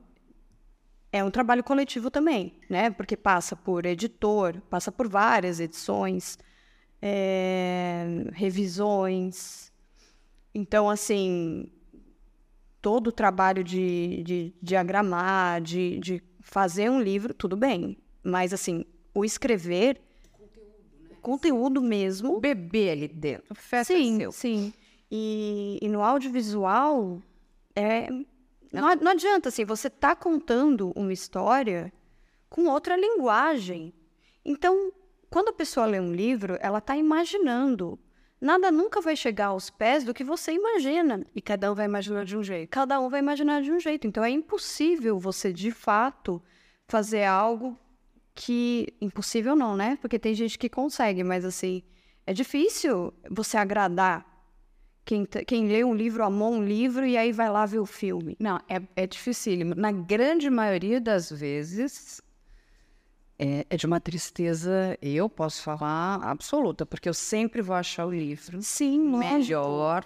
[1.09, 2.89] é um trabalho coletivo também, né?
[2.89, 6.37] Porque passa por editor, passa por várias edições,
[7.01, 9.71] é, revisões.
[10.53, 11.71] Então, assim,
[12.81, 17.97] todo o trabalho de, de diagramar, de, de fazer um livro, tudo bem.
[18.23, 19.99] Mas, assim, o escrever,
[20.31, 21.15] conteúdo, né?
[21.21, 22.35] conteúdo mesmo.
[22.37, 23.53] O bebê ali dentro.
[23.55, 24.31] Festa sim, seu.
[24.31, 24.73] sim.
[25.11, 27.21] E, e no audiovisual,
[27.75, 28.07] é,
[28.71, 31.91] não, não adianta, assim, você tá contando uma história
[32.49, 33.93] com outra linguagem.
[34.45, 34.91] Então,
[35.29, 37.99] quando a pessoa lê um livro, ela está imaginando.
[38.39, 41.25] Nada nunca vai chegar aos pés do que você imagina.
[41.35, 42.69] E cada um vai imaginar de um jeito.
[42.69, 44.07] Cada um vai imaginar de um jeito.
[44.07, 46.41] Então, é impossível você, de fato,
[46.87, 47.77] fazer algo
[48.41, 48.87] que.
[48.99, 49.97] Impossível não, né?
[50.01, 51.83] Porque tem gente que consegue, mas assim,
[52.25, 54.25] é difícil você agradar
[55.05, 58.35] quem, quem lê um livro, amou um livro e aí vai lá ver o filme.
[58.39, 59.75] Não, é, é dificílimo.
[59.75, 62.21] Na grande maioria das vezes,
[63.37, 68.11] é, é, de uma tristeza, eu posso falar, absoluta, porque eu sempre vou achar o
[68.11, 70.03] livro Sim, melhor,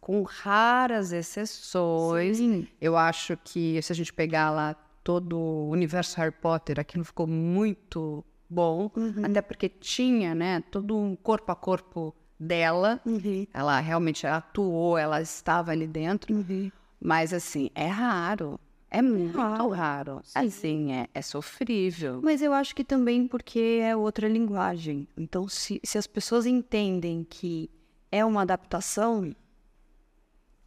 [0.00, 2.36] com raras exceções.
[2.36, 2.66] Sim.
[2.80, 4.76] Eu acho que se a gente pegar lá
[5.08, 9.24] todo o universo Harry Potter, aquilo ficou muito bom, uhum.
[9.24, 13.00] até porque tinha, né, todo um corpo a corpo dela.
[13.06, 13.46] Uhum.
[13.54, 16.34] Ela realmente atuou, ela estava ali dentro.
[16.34, 16.70] Uhum.
[17.00, 18.60] Mas assim, é raro.
[18.90, 19.68] É muito raro.
[19.70, 20.22] raro.
[20.34, 22.20] Assim, é, é sofrível.
[22.22, 25.08] Mas eu acho que também porque é outra linguagem.
[25.16, 27.70] Então, se, se as pessoas entendem que
[28.12, 29.34] é uma adaptação,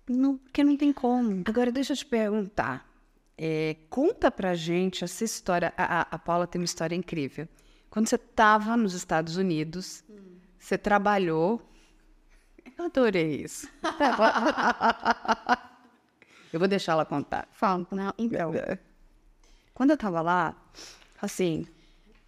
[0.10, 1.44] não, porque não tem como.
[1.46, 2.91] Agora, deixa eu te perguntar.
[3.38, 5.74] É, conta pra gente essa história.
[5.78, 7.48] A, a, Paula tem uma história incrível.
[7.90, 10.38] Quando você estava nos Estados Unidos, hum.
[10.60, 11.62] você trabalhou.
[12.78, 13.68] Eu adorei isso.
[16.54, 17.48] eu vou deixar ela contar.
[17.52, 17.86] Fala.
[17.92, 18.54] Não, então,
[19.74, 20.56] quando eu estava lá,
[21.22, 21.68] assim,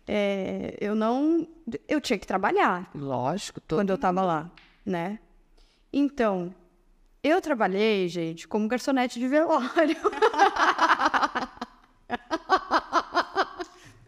[0.07, 1.47] é, eu não.
[1.87, 2.89] Eu tinha que trabalhar.
[2.93, 4.51] Lógico, todo quando eu estava lá,
[4.85, 5.19] né?
[5.91, 6.53] Então,
[7.23, 9.97] eu trabalhei, gente, como garçonete de velório.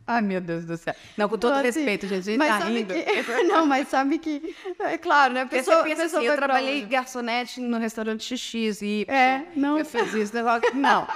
[0.08, 0.93] Ai, meu Deus do céu.
[1.17, 2.93] Não, com todo assim, respeito, gente, a gente tá rindo.
[2.93, 4.56] Que, não, mas sabe que...
[4.80, 5.45] É claro, né?
[5.45, 9.06] Pessoa, pensa pessoa assim, eu trabalhei garçonete no restaurante X e...
[9.08, 9.80] É, não...
[9.80, 10.34] Eu fiz isso,
[10.75, 11.08] não.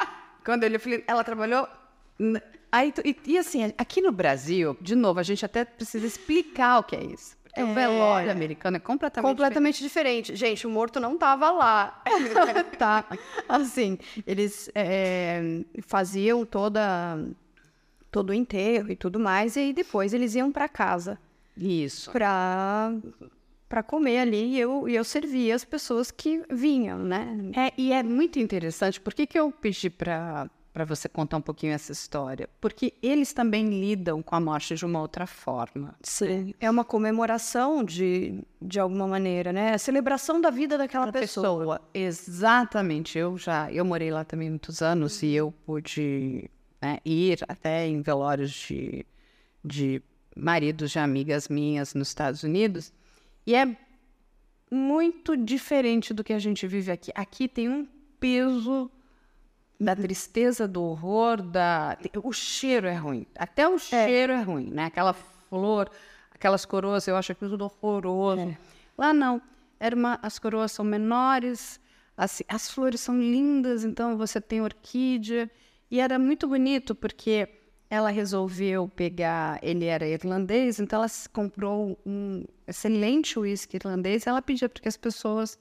[0.43, 1.67] Quando ele, falei, ela trabalhou...
[2.71, 6.83] Aí, e, e, assim, aqui no Brasil, de novo, a gente até precisa explicar o
[6.83, 7.37] que é isso.
[7.53, 7.63] É.
[7.63, 10.33] O velório americano é completamente, completamente diferente.
[10.33, 10.35] diferente.
[10.35, 12.01] Gente, o morto não estava lá.
[12.77, 13.05] tá.
[13.47, 17.17] Assim, eles é, faziam toda
[18.11, 21.19] todo o enterro e tudo mais e depois eles iam para casa.
[21.57, 22.11] Isso.
[22.11, 22.93] Para
[23.67, 27.37] para comer ali e eu, e eu servia as pessoas que vinham, né?
[27.55, 28.99] É, e é muito interessante.
[28.99, 33.33] Por que, que eu pedi para para você contar um pouquinho essa história, porque eles
[33.33, 35.93] também lidam com a morte de uma outra forma.
[36.01, 39.73] Sim, é uma comemoração de, de alguma maneira, né?
[39.73, 41.57] A celebração da vida daquela pessoa.
[41.57, 41.81] pessoa.
[41.93, 43.17] Exatamente.
[43.17, 46.49] Eu já, eu morei lá também muitos anos e eu pude
[46.81, 49.05] né, ir até em velórios de,
[49.61, 50.01] de
[50.33, 52.93] maridos de amigas minhas nos Estados Unidos
[53.45, 53.75] e é
[54.71, 57.11] muito diferente do que a gente vive aqui.
[57.13, 57.85] Aqui tem um
[58.17, 58.89] peso
[59.79, 63.25] da tristeza, do horror, da o cheiro é ruim.
[63.35, 63.79] Até o é.
[63.79, 64.85] cheiro é, é ruim, né?
[64.85, 65.89] Aquela flor,
[66.31, 68.41] aquelas coroas, eu acho aquilo tudo horroroso.
[68.41, 68.57] É.
[68.97, 69.41] Lá não.
[69.79, 71.79] Era uma, as coroas são menores,
[72.17, 75.49] assim, as flores são lindas, então você tem orquídea.
[75.89, 77.47] E era muito bonito porque
[77.89, 79.59] ela resolveu pegar.
[79.63, 84.27] Ele era irlandês, então ela comprou um excelente uísque irlandês.
[84.27, 85.57] Ela pedia para que as pessoas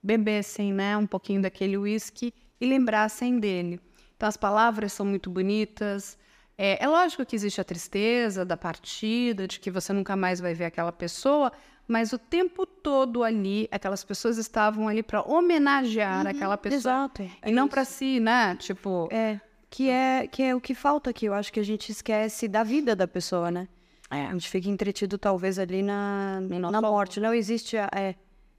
[0.00, 3.80] bebessem né, um pouquinho daquele uísque e lembrassem dele.
[4.16, 6.18] Então, as palavras são muito bonitas.
[6.56, 10.54] É, é, lógico que existe a tristeza da partida, de que você nunca mais vai
[10.54, 11.52] ver aquela pessoa,
[11.86, 16.78] mas o tempo todo ali, aquelas pessoas estavam ali para homenagear uhum, aquela pessoa.
[16.78, 17.22] Exato.
[17.40, 18.56] É e não para si, né?
[18.56, 19.08] Tipo.
[19.10, 19.40] É.
[19.70, 21.26] Que é, que é o que falta aqui.
[21.26, 23.68] Eu acho que a gente esquece da vida da pessoa, né?
[24.10, 24.26] É.
[24.26, 27.20] A gente fica entretido, talvez, ali na, na morte.
[27.20, 27.76] Não existe.
[27.76, 28.14] É,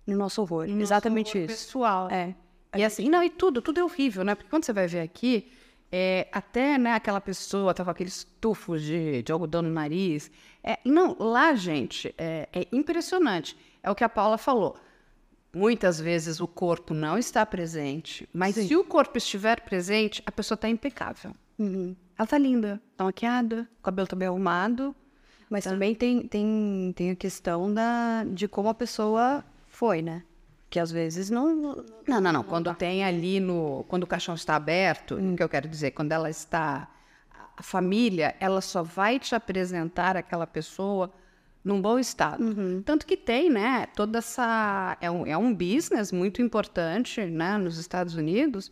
[0.06, 0.68] no nosso horror.
[0.68, 1.66] No Exatamente nosso horror isso.
[1.66, 2.10] pessoal.
[2.12, 2.36] É.
[2.76, 4.36] E assim, não, e tudo, tudo é horrível, né?
[4.36, 5.52] Porque quando você vai ver aqui,
[5.92, 10.30] é, até né, aquela pessoa tá com aqueles tufos de, de algodão no nariz.
[10.64, 13.58] É, não, lá, gente, é, é, impressionante.
[13.82, 14.78] É o que a Paula falou.
[15.52, 18.68] Muitas vezes o corpo não está presente, mas Sim.
[18.68, 21.34] se o corpo estiver presente, a pessoa está impecável.
[21.58, 21.96] Uhum.
[22.16, 24.96] Ela está linda, está maquiada, o cabelo bem arrumado,
[25.50, 30.24] Mas também tem, tem, tem a questão da, de como a pessoa foi, né?
[30.70, 31.84] Que às vezes não.
[32.08, 32.44] Não, não, não.
[32.44, 33.84] Quando tem ali no.
[33.88, 35.92] Quando o caixão está aberto, o que eu quero dizer?
[35.92, 36.88] Quando ela está.
[37.58, 41.12] A família, ela só vai te apresentar aquela pessoa
[41.64, 42.44] num bom estado.
[42.86, 43.88] Tanto que tem, né?
[43.96, 44.98] Toda essa.
[45.02, 47.58] É um, é um business muito importante, né?
[47.58, 48.72] Nos Estados Unidos,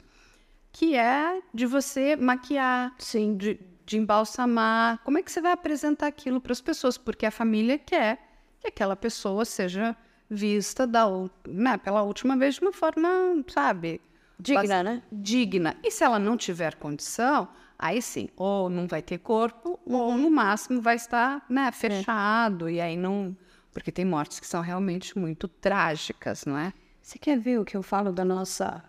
[0.71, 3.35] que é de você maquiar, Sim.
[3.35, 4.99] de, de embalsamar.
[5.03, 6.97] Como é que você vai apresentar aquilo para as pessoas?
[6.97, 8.19] Porque a família quer
[8.61, 9.95] que aquela pessoa seja
[10.29, 11.05] vista da,
[11.47, 13.09] né, pela última vez de uma forma,
[13.47, 14.01] sabe?
[14.39, 15.03] Digna, né?
[15.11, 15.75] Digna.
[15.83, 20.29] E se ela não tiver condição, aí sim, ou não vai ter corpo, ou no
[20.29, 22.69] máximo vai estar né, fechado.
[22.69, 23.35] E aí não.
[23.73, 26.73] Porque tem mortes que são realmente muito trágicas, não é?
[27.01, 28.83] Você quer ver o que eu falo da nossa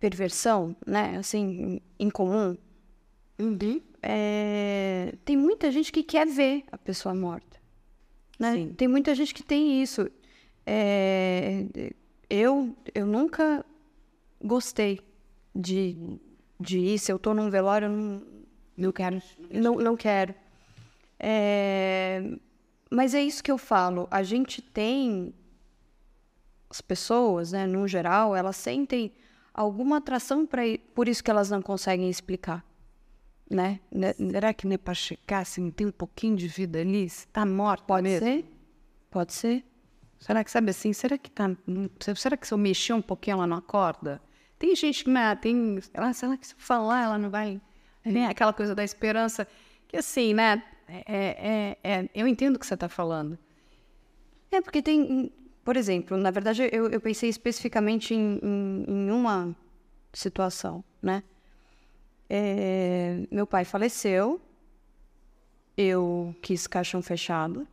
[0.00, 1.16] perversão, né?
[1.18, 2.56] Assim, em comum?
[4.02, 7.60] É, tem muita gente que quer ver a pessoa morta.
[8.38, 8.70] Né?
[8.76, 10.10] Tem muita gente que tem isso.
[10.64, 11.66] É,
[12.30, 13.64] eu, eu nunca
[14.42, 15.00] gostei
[15.54, 15.96] de,
[16.58, 16.98] de ir.
[16.98, 18.22] Se eu tô num velório, eu não,
[18.76, 19.20] Não quero.
[19.50, 20.34] não, não quero.
[21.18, 22.22] É,
[22.90, 24.08] mas é isso que eu falo.
[24.10, 25.34] A gente tem.
[26.68, 29.12] As pessoas, né, no geral, elas sentem
[29.52, 30.62] alguma atração para
[30.94, 32.64] por isso que elas não conseguem explicar.
[33.50, 33.80] Né?
[33.90, 37.06] Né- Será que não é para checar se não tem um pouquinho de vida ali?
[37.10, 38.26] Se tá morta Pode mesmo?
[38.26, 38.44] ser?
[39.10, 39.62] Pode ser.
[40.22, 41.50] Será que, sabe assim, será que tá.
[42.14, 44.22] Será que se eu mexer um pouquinho ela não acorda?
[44.56, 45.80] Tem gente que, né, tem.
[45.92, 47.60] Ela, será que se eu falar ela não vai.
[48.04, 49.48] Né, aquela coisa da esperança.
[49.88, 50.62] Que assim, né?
[50.86, 53.36] É, é, é- eu entendo o que você está falando.
[54.52, 55.32] É, porque tem.
[55.64, 59.56] Por exemplo, na verdade, eu, eu pensei especificamente em, em, em uma
[60.12, 61.24] situação, né?
[62.30, 64.40] É, meu pai faleceu,
[65.76, 67.66] eu quis caixão fechado,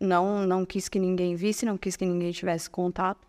[0.00, 3.28] não, não quis que ninguém visse, não quis que ninguém tivesse contato.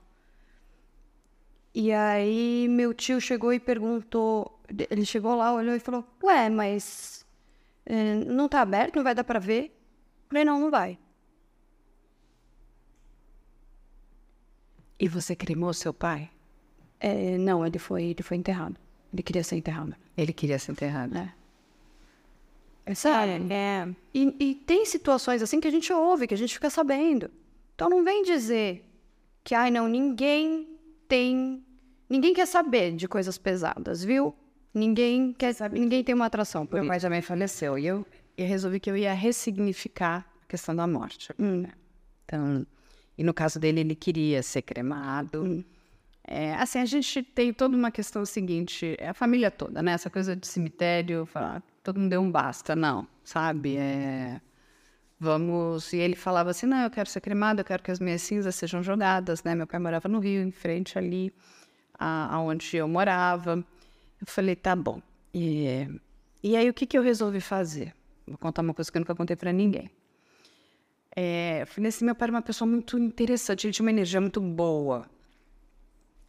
[1.73, 7.25] E aí meu tio chegou e perguntou, ele chegou lá, olhou e falou, ué, mas
[7.85, 9.77] é, não tá aberto, não vai dar pra ver?
[10.29, 10.97] Falei, não, não vai.
[14.99, 16.29] E você cremou seu pai?
[16.99, 18.77] É, não, ele foi, ele foi enterrado.
[19.11, 19.95] Ele queria ser enterrado.
[20.15, 21.17] Ele queria ser enterrado.
[21.17, 21.40] É
[22.93, 23.51] sério.
[23.51, 23.87] É.
[24.13, 27.29] E, e tem situações assim que a gente ouve, que a gente fica sabendo.
[27.75, 28.85] Então não vem dizer
[29.43, 30.67] que, ai, não, ninguém
[31.07, 31.63] tem.
[32.09, 34.35] Ninguém quer saber de coisas pesadas, viu?
[34.73, 35.79] Ninguém quer saber.
[35.79, 38.05] Ninguém tem uma atração Meu pai também faleceu e eu,
[38.37, 41.29] eu resolvi que eu ia ressignificar a questão da morte.
[41.37, 41.71] né?
[42.25, 42.65] Então,
[43.17, 45.63] e no caso dele, ele queria ser cremado.
[46.25, 49.91] É, assim, a gente tem toda uma questão seguinte, é a família toda, né?
[49.93, 53.77] Essa coisa de cemitério, falar, todo mundo deu um basta, não, sabe?
[53.77, 54.39] É,
[55.19, 55.93] vamos.
[55.93, 58.55] E ele falava assim: não, eu quero ser cremado, eu quero que as minhas cinzas
[58.55, 59.55] sejam jogadas, né?
[59.55, 61.33] Meu pai morava no Rio, em frente ali,
[61.97, 63.63] a, aonde eu morava.
[64.19, 65.01] Eu falei: tá bom.
[65.33, 65.87] E,
[66.43, 67.95] e aí, o que, que eu resolvi fazer?
[68.27, 69.89] Vou contar uma coisa que eu nunca contei para ninguém.
[71.15, 74.21] É, eu falei assim: meu pai era uma pessoa muito interessante, ele tinha uma energia
[74.21, 75.05] muito boa.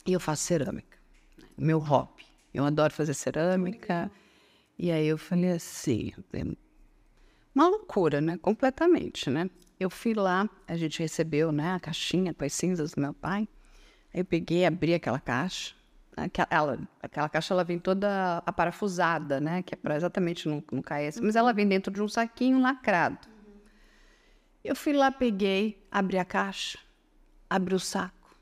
[0.04, 0.98] E eu faço cerâmica,
[1.56, 2.24] meu hobby.
[2.52, 4.10] Eu adoro fazer cerâmica.
[4.78, 6.42] E aí eu falei assim, é
[7.54, 8.36] uma loucura, né?
[8.38, 9.48] Completamente, né?
[9.78, 13.48] Eu fui lá, a gente recebeu, né, a caixinha com as cinzas do meu pai.
[14.14, 15.74] Aí eu peguei, abri aquela caixa.
[16.16, 19.62] Aquela, ela- aquela caixa ela vem toda aparafusada, né?
[19.62, 21.08] Que é para exatamente não, não cair.
[21.08, 23.18] assim, Mas ela vem dentro de um saquinho lacrado.
[24.62, 26.78] Eu fui lá, peguei, abri a caixa,
[27.50, 28.36] abri o saco.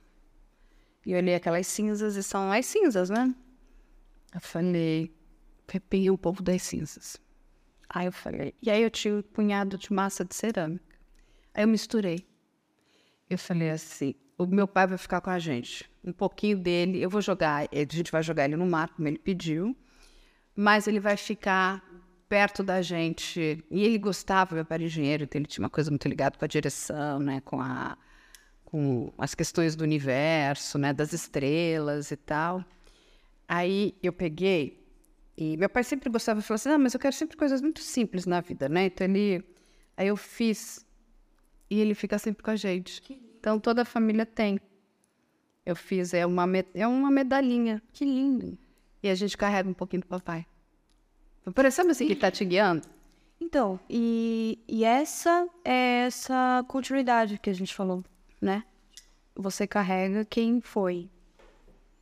[1.06, 3.34] E olhei aquelas cinzas e são as cinzas, né?
[4.34, 5.10] Eu falei,
[5.78, 7.20] peguei um pouco das cinzas.
[7.88, 10.96] Aí eu falei, e aí eu tinha um punhado de massa de cerâmica.
[11.54, 12.26] Aí eu misturei.
[13.28, 15.88] Eu falei assim, o meu pai vai ficar com a gente.
[16.02, 19.18] Um pouquinho dele, eu vou jogar, a gente vai jogar ele no mar, como ele
[19.18, 19.76] pediu,
[20.56, 21.84] mas ele vai ficar
[22.28, 23.62] perto da gente.
[23.70, 26.44] E ele gostava, meu pai era engenheiro, então ele tinha uma coisa muito ligada com
[26.44, 27.98] a direção, né, com a
[28.64, 32.64] com as questões do universo, né, das estrelas e tal.
[33.48, 34.79] Aí eu peguei
[35.36, 37.80] e meu pai sempre gostava de falar assim, ah, mas eu quero sempre coisas muito
[37.80, 38.86] simples na vida, né?
[38.86, 39.44] Então ele,
[39.96, 40.84] aí eu fiz
[41.68, 43.02] e ele fica sempre com a gente.
[43.38, 44.60] Então toda a família tem.
[45.64, 48.58] Eu fiz é uma é uma medalhinha, que lindo.
[49.02, 50.46] E a gente carrega um pouquinho do papai.
[51.54, 52.86] Parecendo assim que tá te guiando.
[53.40, 58.04] Então, e, e essa é essa continuidade que a gente falou,
[58.40, 58.64] né?
[59.34, 61.08] Você carrega quem foi.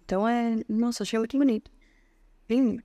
[0.04, 0.56] Então é.
[0.68, 1.70] Nossa, achei muito bonito.
[2.48, 2.82] Lindo.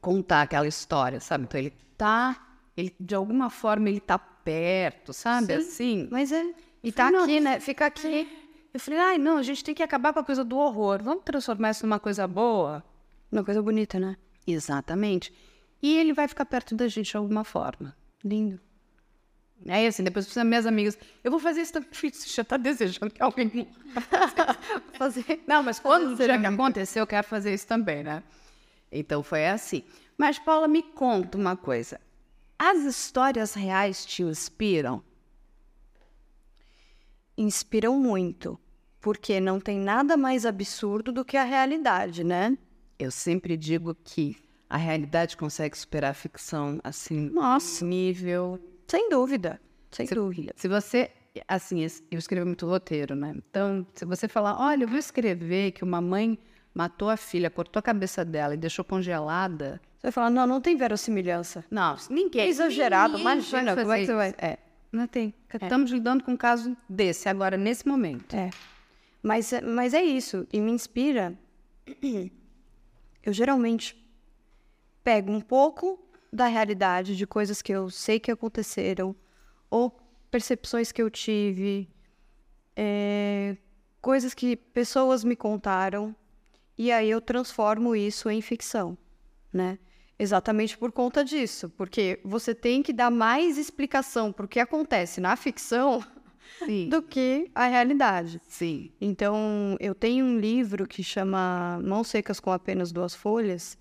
[0.00, 1.44] contar aquela história, sabe?
[1.44, 5.60] Então ele tá, ele, de alguma forma ele tá perto, sabe?
[5.62, 6.02] Sim.
[6.02, 6.08] Assim.
[6.10, 6.54] Mas é.
[6.82, 7.60] E tá aqui, né?
[7.60, 8.26] Fica aqui.
[8.72, 11.02] Eu falei, ai, não, a gente tem que acabar com a coisa do horror.
[11.02, 12.82] Vamos transformar isso numa coisa boa?
[13.30, 14.16] Uma coisa bonita, né?
[14.46, 15.32] Exatamente.
[15.82, 17.96] E ele vai ficar perto da gente de alguma forma.
[18.24, 18.60] Lindo.
[19.68, 20.98] Aí, assim, depois precisa minhas amigas.
[21.22, 21.90] Eu vou fazer isso também.
[21.92, 23.68] Você já tá desejando que alguém.
[24.94, 25.42] Fazer.
[25.46, 28.22] Não, mas quando já que aconteceu, eu quero fazer isso também, né?
[28.90, 29.84] Então foi assim.
[30.16, 32.00] Mas, Paula, me conta uma coisa.
[32.58, 35.02] As histórias reais te inspiram?
[37.36, 38.58] Inspiram muito.
[39.00, 42.56] Porque não tem nada mais absurdo do que a realidade, né?
[42.98, 44.36] Eu sempre digo que
[44.68, 47.84] a realidade consegue superar a ficção, assim, Nossa.
[47.84, 48.60] nível.
[48.90, 49.60] Sem dúvida.
[49.90, 50.52] Sem Se- dúvida.
[50.56, 51.10] Se você,
[51.46, 51.80] assim,
[52.10, 53.34] eu escrevo muito roteiro, né?
[53.36, 56.38] Então, se você falar, olha, eu vou escrever que uma mãe
[56.74, 59.80] matou a filha, cortou a cabeça dela e deixou congelada.
[59.98, 61.64] Você vai falar, não, não tem verossimilhança.
[61.70, 62.42] Não, ninguém.
[62.42, 64.34] É exagerado, ninguém imagina, como é que você vai...
[64.38, 64.58] É.
[64.92, 65.32] Não tem.
[65.62, 68.34] Estamos lidando com um caso desse agora, nesse momento.
[68.34, 68.50] É.
[69.22, 70.46] Mas, é- mas é isso.
[70.52, 71.38] E me inspira.
[73.22, 73.96] Eu geralmente
[75.04, 75.98] pego um pouco
[76.32, 79.14] da realidade, de coisas que eu sei que aconteceram,
[79.68, 79.98] ou
[80.30, 81.88] percepções que eu tive,
[82.76, 83.56] é,
[84.00, 86.14] coisas que pessoas me contaram,
[86.78, 88.96] e aí eu transformo isso em ficção,
[89.52, 89.78] né?
[90.18, 95.20] Exatamente por conta disso, porque você tem que dar mais explicação para o que acontece
[95.20, 96.04] na ficção
[96.64, 96.88] Sim.
[96.88, 98.40] do que a realidade.
[98.46, 98.90] Sim.
[99.00, 103.78] Então, eu tenho um livro que chama Mãos Secas com Apenas Duas Folhas,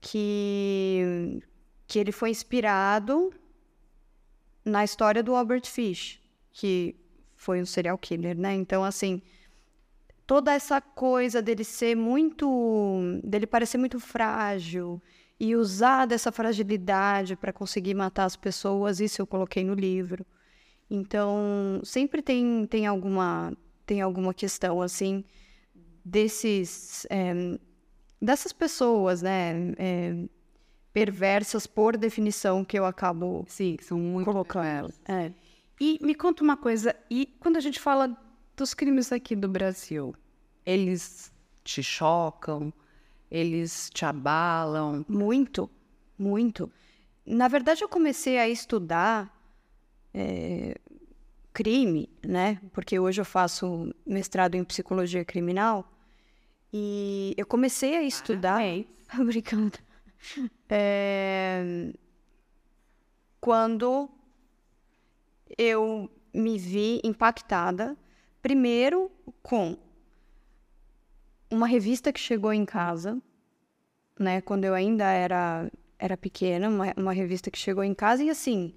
[0.00, 1.42] que,
[1.90, 3.34] que ele foi inspirado
[4.64, 6.20] na história do Albert Fish,
[6.52, 6.94] que
[7.34, 8.54] foi um serial killer, né?
[8.54, 9.20] Então, assim,
[10.24, 13.00] toda essa coisa dele ser muito.
[13.24, 15.02] dele parecer muito frágil
[15.40, 20.24] e usar dessa fragilidade para conseguir matar as pessoas, isso eu coloquei no livro.
[20.88, 23.52] Então, sempre tem, tem, alguma,
[23.84, 25.24] tem alguma questão, assim,
[26.04, 27.58] desses, eh,
[28.22, 30.28] dessas pessoas, né, eh,
[30.92, 34.92] perversas por definição que eu acabo Sim, são muito colocando.
[35.06, 35.32] É.
[35.80, 38.16] E me conta uma coisa, e quando a gente fala
[38.56, 40.14] dos crimes aqui do Brasil,
[40.66, 41.32] eles
[41.64, 42.72] te chocam?
[43.30, 45.04] Eles te abalam?
[45.08, 45.70] Muito,
[46.18, 46.70] muito.
[47.24, 49.32] Na verdade, eu comecei a estudar
[50.12, 50.74] eh,
[51.52, 52.60] crime, né?
[52.72, 55.90] Porque hoje eu faço mestrado em psicologia criminal.
[56.72, 58.60] E eu comecei a estudar.
[59.18, 59.78] Obrigada.
[60.70, 61.92] É,
[63.40, 64.08] Quando
[65.58, 67.96] eu me vi impactada,
[68.40, 69.10] primeiro
[69.42, 69.76] com
[71.50, 73.20] uma revista que chegou em casa,
[74.18, 78.30] né, quando eu ainda era, era pequena, uma, uma revista que chegou em casa, e
[78.30, 78.74] assim,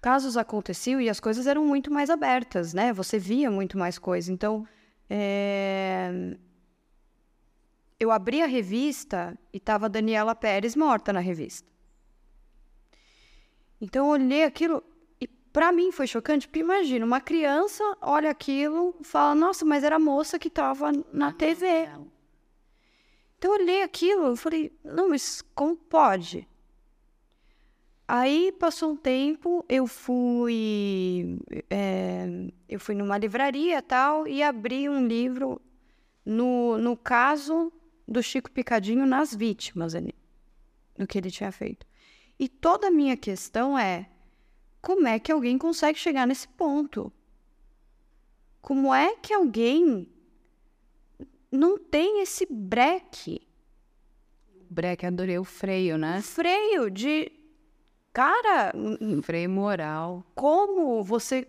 [0.00, 2.92] casos aconteciam e as coisas eram muito mais abertas, né?
[2.92, 4.32] Você via muito mais coisa.
[4.32, 4.66] Então,
[5.08, 6.36] é,
[7.98, 11.68] eu abri a revista e estava Daniela Pérez morta na revista.
[13.80, 14.82] Então, eu olhei aquilo
[15.20, 19.84] e para mim foi chocante, porque imagina, uma criança olha aquilo e fala, nossa, mas
[19.84, 21.88] era a moça que estava na TV.
[23.38, 26.48] Então eu olhei aquilo e falei, não, mas como pode?
[28.08, 31.38] Aí passou um tempo, eu fui,
[31.68, 32.26] é,
[32.68, 35.60] eu fui numa livraria tal e abri um livro
[36.24, 37.72] no, no caso
[38.06, 40.14] do Chico Picadinho nas vítimas ali,
[40.96, 41.86] do que ele tinha feito.
[42.38, 44.08] E toda a minha questão é
[44.80, 47.12] como é que alguém consegue chegar nesse ponto?
[48.60, 50.08] Como é que alguém
[51.50, 53.46] não tem esse breque,
[54.68, 56.20] Breck, adorei o freio, né?
[56.22, 57.30] freio de
[58.12, 58.72] cara,
[59.22, 60.24] Freio moral.
[60.34, 61.46] como você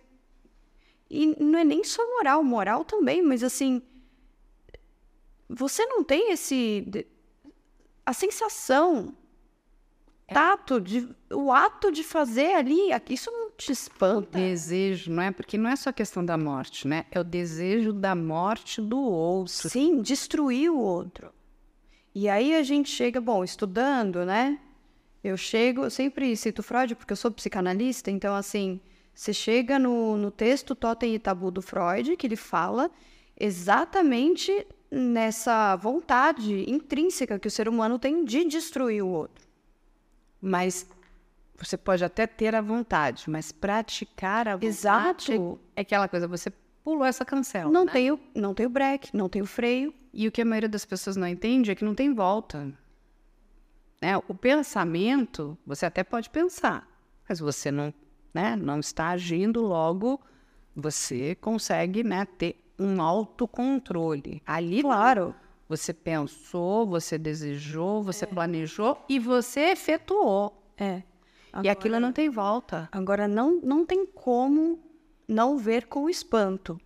[1.10, 3.82] e não é nem só moral, moral também, mas assim,
[5.50, 7.06] você não tem esse
[8.06, 9.14] a sensação
[10.28, 14.38] tato de o ato de fazer ali, isso não te espanta.
[14.38, 15.32] Desejo, não é?
[15.32, 17.06] Porque não é só questão da morte, né?
[17.12, 19.70] É o desejo da morte do outro.
[19.70, 21.32] Sim, destruir o outro.
[22.14, 24.60] E aí a gente chega, bom, estudando, né?
[25.24, 28.80] Eu chego, eu sempre cito Freud porque eu sou psicanalista, então assim,
[29.14, 32.90] você chega no, no texto Totem e Tabu do Freud, que ele fala
[33.40, 39.46] exatamente nessa vontade intrínseca que o ser humano tem de destruir o outro.
[40.42, 40.88] Mas
[41.58, 45.60] você pode até ter a vontade, mas praticar a vontade Exato.
[45.76, 46.52] é aquela coisa, você
[46.84, 47.70] pulou essa cancela.
[47.72, 47.92] Não né?
[47.92, 49.94] tem o, não tem o break, não tem o freio.
[50.14, 52.72] E o que a maioria das pessoas não entende é que não tem volta.
[54.02, 54.18] Né?
[54.28, 56.88] O pensamento, você até pode pensar,
[57.28, 57.94] mas você não,
[58.34, 60.20] né, não está agindo, logo
[60.76, 64.42] você consegue né, ter um autocontrole.
[64.46, 65.34] Ali, Claro.
[65.68, 70.54] você pensou, você desejou, você planejou e você efetuou.
[70.78, 71.04] É.
[71.64, 72.88] E aquilo não tem volta.
[72.92, 74.80] Agora, não, não tem como
[75.28, 76.80] não ver com espanto.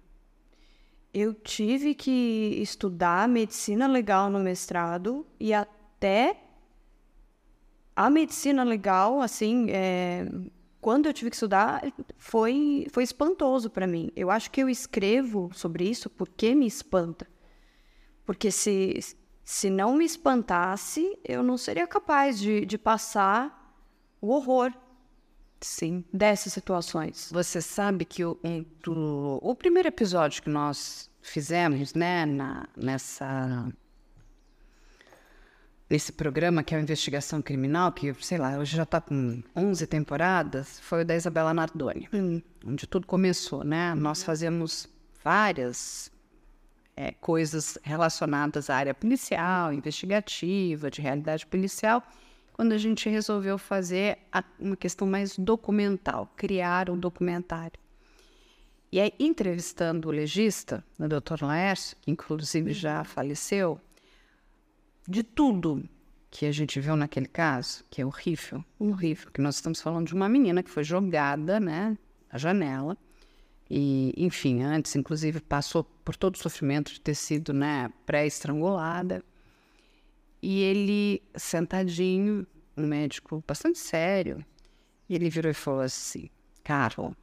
[1.13, 6.37] Eu tive que estudar medicina legal no mestrado e até
[7.93, 10.25] a medicina legal, assim, é,
[10.81, 11.81] quando eu tive que estudar,
[12.17, 14.11] foi, foi espantoso para mim.
[14.15, 17.27] Eu acho que eu escrevo sobre isso porque me espanta.
[18.25, 18.99] Porque se,
[19.43, 23.75] se não me espantasse, eu não seria capaz de, de passar
[24.19, 24.73] o horror
[25.59, 26.03] Sim.
[26.11, 27.29] dessas situações.
[27.31, 28.39] Você sabe que o,
[28.83, 33.71] do- o primeiro episódio que nós fizemos, né, na, nessa
[35.91, 39.85] nesse programa que é a investigação criminal, que sei lá, hoje já está com 11
[39.87, 42.07] temporadas, foi o da Isabela Nardoni,
[42.65, 43.93] onde tudo começou, né?
[43.93, 44.87] Nós fazemos
[45.21, 46.09] várias
[46.95, 52.01] é, coisas relacionadas à área policial, investigativa, de realidade policial,
[52.53, 57.77] quando a gente resolveu fazer a- uma questão mais documental, criar um documentário.
[58.93, 61.43] E aí, entrevistando o legista, o Dr.
[61.43, 63.79] Laércio, que inclusive já faleceu,
[65.07, 65.87] de tudo
[66.29, 70.13] que a gente viu naquele caso, que é horrível, horrível, que nós estamos falando de
[70.13, 71.97] uma menina que foi jogada, né,
[72.31, 72.97] da janela,
[73.69, 79.23] e, enfim, antes, inclusive, passou por todo o sofrimento de ter sido, né, pré-estrangulada.
[80.41, 82.45] E ele, sentadinho,
[82.75, 84.45] um médico bastante sério,
[85.09, 86.29] ele virou e falou assim:
[86.63, 87.15] Carol,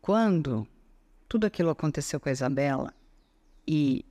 [0.00, 0.66] quando
[1.28, 2.94] tudo aquilo aconteceu com a Isabela
[3.66, 4.04] e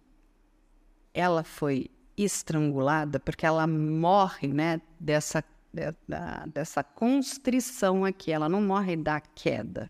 [1.19, 5.43] ela foi estrangulada, porque ela morre, né, dessa,
[5.73, 9.89] de- da- dessa constrição aqui, ela não morre da queda,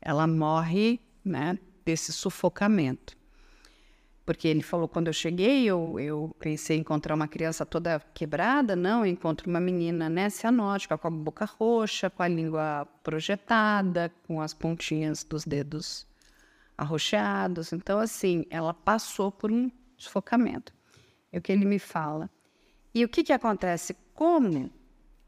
[0.00, 3.18] ela morre, né, desse sufocamento.
[4.24, 8.76] Porque ele falou, quando eu cheguei, eu, eu pensei em encontrar uma criança toda quebrada.
[8.76, 14.12] Não, eu encontro uma menina né, cianótica, com a boca roxa, com a língua projetada,
[14.28, 16.06] com as pontinhas dos dedos
[16.78, 17.72] arroxeados.
[17.72, 19.68] Então, assim, ela passou por um
[20.02, 20.72] sufocamento.
[21.32, 22.30] É o que ele me fala.
[22.94, 23.96] E o que, que acontece?
[24.14, 24.70] Como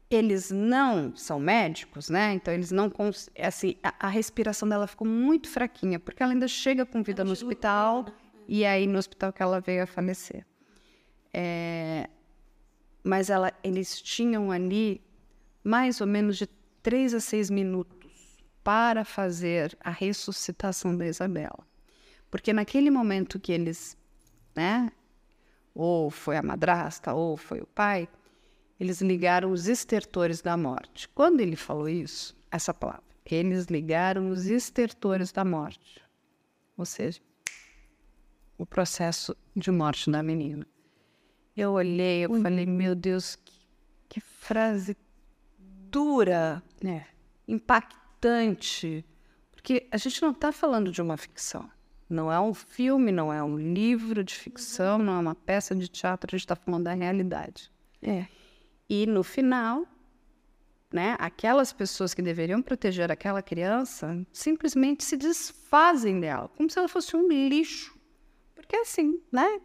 [0.09, 2.33] eles não são médicos, né?
[2.33, 3.29] Então eles não cons...
[3.39, 7.31] assim, a, a respiração dela ficou muito fraquinha, porque ela ainda chega com vida no
[7.31, 8.05] hospital
[8.47, 10.45] e aí no hospital que ela veio a falecer.
[11.33, 12.09] É,
[13.03, 15.01] Mas ela, eles tinham ali
[15.63, 16.47] mais ou menos de
[16.81, 21.65] três a seis minutos para fazer a ressuscitação da Isabela,
[22.29, 23.97] porque naquele momento que eles,
[24.55, 24.91] né?
[25.73, 28.07] Ou foi a madrasta, ou foi o pai,
[28.79, 31.07] eles ligaram os estertores da morte.
[31.09, 36.03] Quando ele falou isso, essa palavra, eles ligaram os estertores da morte.
[36.77, 37.21] Ou seja,
[38.57, 40.65] o processo de morte da menina.
[41.55, 43.53] Eu olhei, eu falei, meu Deus, que,
[44.09, 44.97] que frase
[45.57, 47.05] dura, É.
[47.47, 49.05] impactante.
[49.51, 51.69] Porque a gente não está falando de uma ficção.
[52.13, 55.87] Não é um filme, não é um livro de ficção, não é uma peça de
[55.87, 57.71] teatro, a gente está falando da realidade.
[58.01, 58.25] É.
[58.89, 59.85] E no final,
[60.91, 66.87] né, aquelas pessoas que deveriam proteger aquela criança simplesmente se desfazem dela, como se ela
[66.87, 67.97] fosse um lixo.
[68.55, 69.59] Porque assim, né?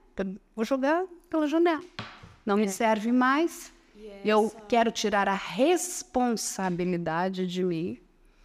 [0.56, 1.84] Vou jogar pela janela.
[2.44, 3.72] Não me serve mais.
[4.24, 8.00] Eu quero tirar a responsabilidade de mim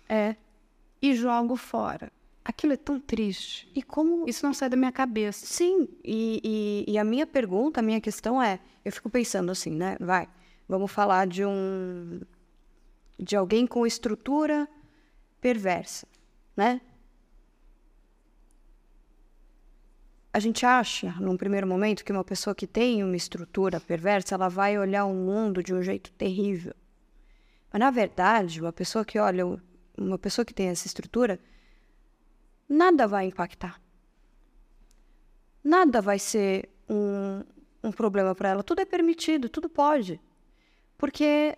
[0.10, 0.36] É.
[1.02, 2.12] e jogo fora.
[2.46, 3.70] Aquilo é tão triste.
[3.74, 4.28] E como.
[4.28, 5.46] Isso não sai da minha cabeça.
[5.46, 6.42] Sim, e,
[6.88, 9.96] e, e a minha pergunta, a minha questão é: eu fico pensando assim, né?
[10.00, 10.28] Vai,
[10.68, 12.20] vamos falar de um.
[13.18, 14.68] de alguém com estrutura
[15.40, 16.06] perversa,
[16.56, 16.82] né?
[20.34, 24.50] A gente acha, num primeiro momento, que uma pessoa que tem uma estrutura perversa, ela
[24.50, 26.74] vai olhar o mundo de um jeito terrível.
[27.72, 29.46] Mas, na verdade, uma pessoa que olha,
[29.96, 31.40] uma pessoa que tem essa estrutura,
[32.74, 33.80] nada vai impactar.
[35.64, 37.44] Nada vai ser um,
[37.84, 38.64] um problema para ela.
[38.64, 40.20] Tudo é permitido, tudo pode.
[40.98, 41.58] Porque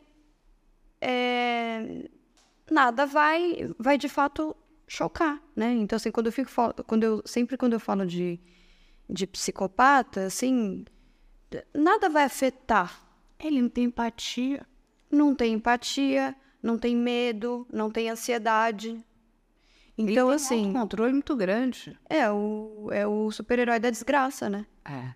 [1.02, 2.08] é,
[2.70, 4.56] nada vai, vai de fato
[4.88, 5.74] chocar, né?
[5.74, 6.52] Então, assim, quando eu fico,
[6.86, 8.40] quando eu, sempre quando eu falo de,
[9.10, 10.86] de psicopata, assim,
[11.74, 13.02] nada vai afetar.
[13.40, 14.66] Ele não tem empatia.
[15.12, 19.04] Não tem empatia, não tem medo, não tem ansiedade.
[19.98, 21.98] Então, assim, um controle muito grande.
[22.10, 24.66] é o, é o super-herói da desgraça, né?
[24.84, 25.14] É.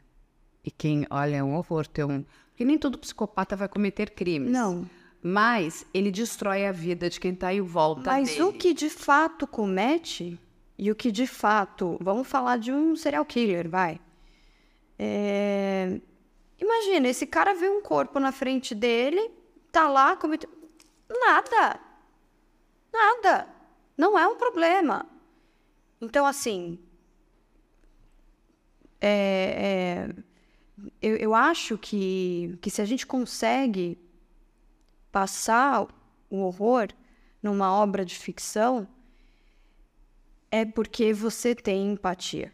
[0.64, 2.24] E quem olha é um horror ter um.
[2.50, 4.52] Porque nem todo psicopata vai cometer crimes.
[4.52, 4.90] Não.
[5.22, 8.44] mas ele destrói a vida de quem está em volta Mas dele.
[8.44, 10.40] o que de fato comete
[10.78, 11.98] e o que de fato.
[12.02, 14.00] Vamos falar de um serial killer, vai.
[14.98, 16.00] É,
[16.58, 19.30] Imagina, esse cara vê um corpo na frente dele,
[19.72, 20.52] tá lá cometendo.
[21.10, 21.80] Nada.
[22.94, 23.48] Nada.
[24.00, 25.06] Não é um problema.
[26.00, 26.80] Então, assim.
[29.02, 30.24] é, é,
[31.02, 34.00] eu, eu acho que, que se a gente consegue
[35.12, 35.86] passar
[36.30, 36.88] o horror
[37.44, 38.88] numa obra de ficção,
[40.50, 42.54] é porque você tem empatia.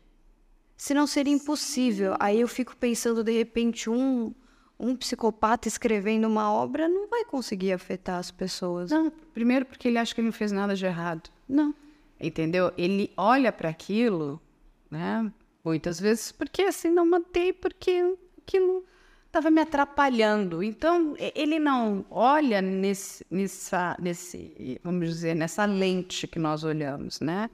[0.76, 2.16] Senão seria impossível.
[2.20, 4.34] Aí eu fico pensando, de repente, um,
[4.80, 8.90] um psicopata escrevendo uma obra não vai conseguir afetar as pessoas.
[8.90, 11.35] Não, primeiro porque ele acha que ele não fez nada de errado.
[11.48, 11.74] Não.
[12.20, 12.72] Entendeu?
[12.78, 14.42] Ele olha para aquilo,
[14.90, 15.32] né?
[15.64, 18.86] Muitas vezes porque assim não mantei porque aquilo
[19.26, 20.64] estava me atrapalhando.
[20.64, 27.50] Então ele não olha nesse, nessa, nesse, vamos dizer, nessa lente que nós olhamos, né?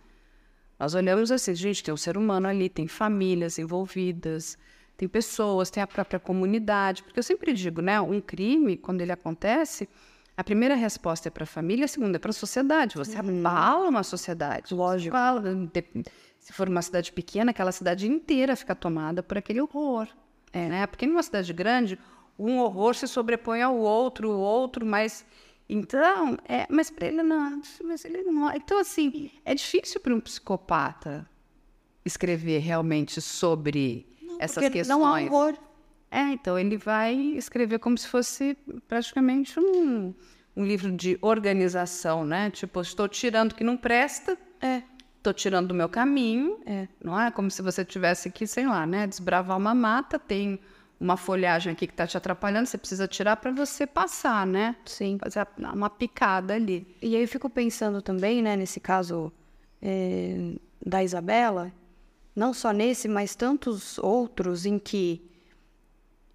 [0.79, 4.57] Nós olhamos assim, gente, tem um ser humano ali, tem famílias envolvidas,
[4.97, 7.03] tem pessoas, tem a própria comunidade.
[7.03, 7.99] Porque eu sempre digo, né?
[8.01, 9.87] Um crime, quando ele acontece,
[10.41, 12.95] a primeira resposta é para a família, a segunda é para a sociedade.
[12.95, 14.73] Você abala uma sociedade.
[14.73, 15.15] Lógico.
[15.15, 15.43] Abala,
[16.39, 20.07] se for uma cidade pequena, aquela cidade inteira fica tomada por aquele horror.
[20.51, 20.87] É, né?
[20.87, 21.99] Porque numa cidade grande,
[22.39, 25.23] um horror se sobrepõe ao outro, o outro, mas
[25.69, 28.51] então, é, mas para ele não, mas ele não.
[28.55, 31.29] Então assim, é difícil para um psicopata
[32.03, 34.07] escrever realmente sobre
[34.39, 34.99] essas Porque questões.
[34.99, 35.53] não há horror.
[36.11, 38.57] É, então ele vai escrever como se fosse
[38.87, 40.13] praticamente um,
[40.55, 42.51] um livro de organização, né?
[42.51, 44.83] Tipo, estou tirando o que não presta, É.
[45.17, 46.59] estou tirando do meu caminho.
[46.65, 46.87] É.
[47.01, 49.07] Não é como se você tivesse que, sei lá, né?
[49.07, 50.59] Desbravar uma mata, tem
[50.99, 54.75] uma folhagem aqui que está te atrapalhando, você precisa tirar para você passar, né?
[54.85, 55.17] Sim.
[55.17, 56.85] Fazer uma picada ali.
[57.01, 59.31] E aí eu fico pensando também, né, nesse caso
[59.81, 60.55] é,
[60.85, 61.71] da Isabela,
[62.35, 65.30] não só nesse, mas tantos outros em que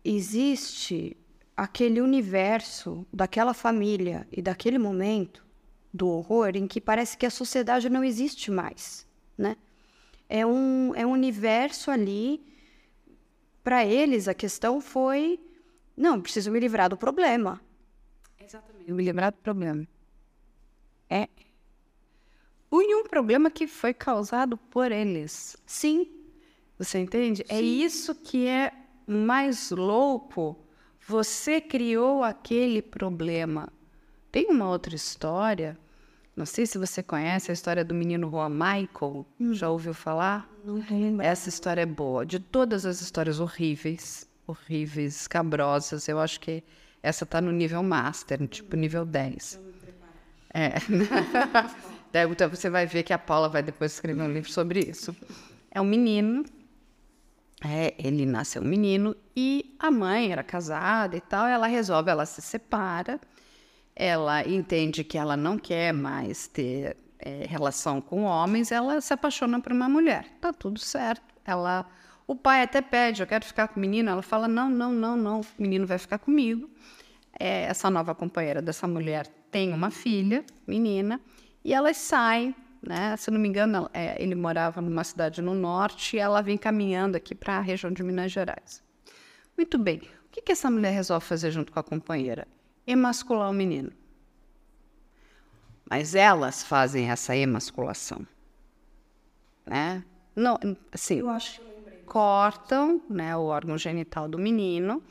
[0.07, 1.17] existe
[1.57, 5.45] aquele universo daquela família e daquele momento
[5.93, 9.57] do horror em que parece que a sociedade não existe mais, né?
[10.29, 12.45] É um, é um universo ali.
[13.65, 15.41] Para eles, a questão foi:
[15.97, 17.61] não, preciso me livrar do problema.
[18.39, 18.93] Exatamente.
[18.93, 19.87] Me lembrar do problema.
[21.09, 21.29] É.
[22.73, 25.57] E um problema que foi causado por eles.
[25.65, 26.13] Sim,
[26.79, 27.45] Você entende?
[27.49, 30.57] É isso que é mais louco.
[31.07, 33.73] Você criou aquele problema.
[34.33, 35.79] Tem uma outra história,
[36.37, 39.25] não sei se você conhece a história do menino Juan Michael.
[39.53, 40.47] Já ouviu falar?
[40.63, 41.25] não lembro.
[41.25, 42.27] Essa história é boa.
[42.27, 46.63] De todas as histórias horríveis, horríveis, escabrosas, eu acho que
[47.03, 49.61] essa tá no nível master, tipo nível 10.
[50.53, 50.73] É.
[52.13, 55.17] Daí, Então você vai ver que a Paula vai depois escrever um livro sobre isso.
[55.71, 56.45] É um menino,
[57.65, 61.47] é, ele nasceu um menino e a mãe era casada e tal.
[61.47, 63.21] Ela resolve, ela se separa,
[63.95, 69.61] ela entende que ela não quer mais ter é, relação com homens, ela se apaixona
[69.61, 70.27] por uma mulher.
[70.41, 71.35] Tá tudo certo.
[71.45, 71.87] Ela,
[72.27, 74.11] o pai até pede, eu quero ficar com o menino.
[74.11, 76.69] Ela fala, não, não, não, não, o menino vai ficar comigo.
[77.39, 81.21] É, essa nova companheira dessa mulher tem uma filha, menina,
[81.65, 82.55] e elas saem,
[82.87, 83.17] né?
[83.17, 87.17] Se não me engano, é, ele morava numa cidade no norte e ela vem caminhando
[87.17, 88.83] aqui para a região de Minas Gerais.
[89.57, 89.99] Muito bem.
[89.99, 92.47] O que, que essa mulher resolve fazer junto com a companheira?
[92.87, 93.91] Emascular o menino.
[95.89, 98.27] Mas elas fazem essa emasculação,
[99.65, 100.05] né?
[100.35, 100.59] Não,
[100.93, 101.61] assim, Eu acho
[102.07, 105.03] cortam né, o órgão genital do menino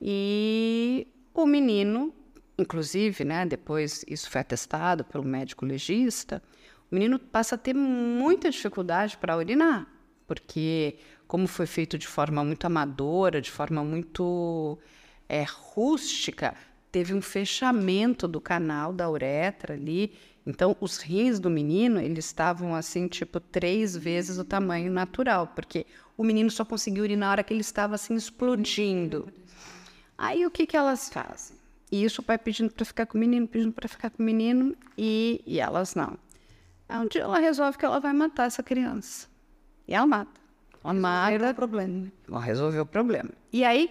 [0.00, 2.12] e o menino,
[2.58, 6.42] inclusive, né, depois isso foi atestado pelo médico legista,
[6.92, 9.86] o menino passa a ter muita dificuldade para urinar,
[10.26, 14.78] porque como foi feito de forma muito amadora, de forma muito
[15.26, 16.54] é, rústica,
[16.90, 20.12] teve um fechamento do canal da uretra ali.
[20.46, 25.86] Então, os rins do menino, eles estavam assim, tipo, três vezes o tamanho natural, porque
[26.14, 29.32] o menino só conseguiu urinar na hora que ele estava assim, explodindo.
[30.18, 31.56] Aí, o que, que elas fazem?
[31.90, 34.26] E isso o pai pedindo para ficar com o menino, pedindo para ficar com o
[34.26, 36.18] menino, e, e elas não.
[36.92, 39.26] Aí, um dia ela resolve que ela vai matar essa criança.
[39.88, 40.38] E ela mata.
[40.84, 41.50] Ela mata.
[41.50, 42.12] O problema.
[42.28, 43.30] Ela resolveu o problema.
[43.50, 43.90] E aí,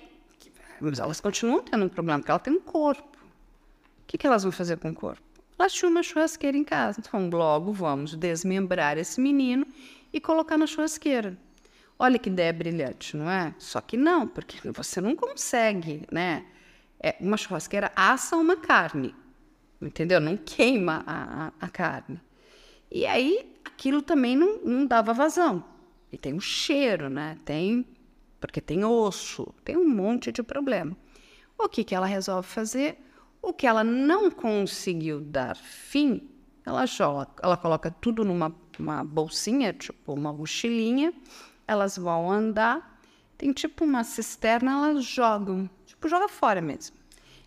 [0.79, 3.17] mas elas continuam tendo um problema, porque ela tem um corpo.
[3.17, 5.21] O que, que elas vão fazer com o corpo?
[5.57, 6.99] Elas tinham uma churrasqueira em casa.
[6.99, 9.65] Então, logo vamos desmembrar esse menino
[10.13, 11.35] e colocar na churrasqueira.
[11.97, 13.55] Olha que ideia brilhante, não é?
[13.57, 16.45] Só que não, porque você não consegue, né?
[16.99, 19.15] É, uma churrasqueira assa uma carne,
[19.81, 20.19] entendeu?
[20.19, 22.21] Não queima a, a, a carne.
[22.91, 25.63] E aí aquilo também não, não dava vazão.
[26.11, 27.37] E tem um cheiro, né?
[27.45, 27.85] Tem
[28.39, 30.97] porque tem osso, tem um monte de problema.
[31.57, 32.97] O que, que ela resolve fazer?
[33.39, 36.27] O que ela não conseguiu dar fim,
[36.65, 41.13] ela joga, ela coloca tudo numa uma bolsinha, tipo uma mochilinha,
[41.67, 42.99] elas vão andar,
[43.37, 46.95] tem tipo uma cisterna, elas jogam, tipo joga fora mesmo.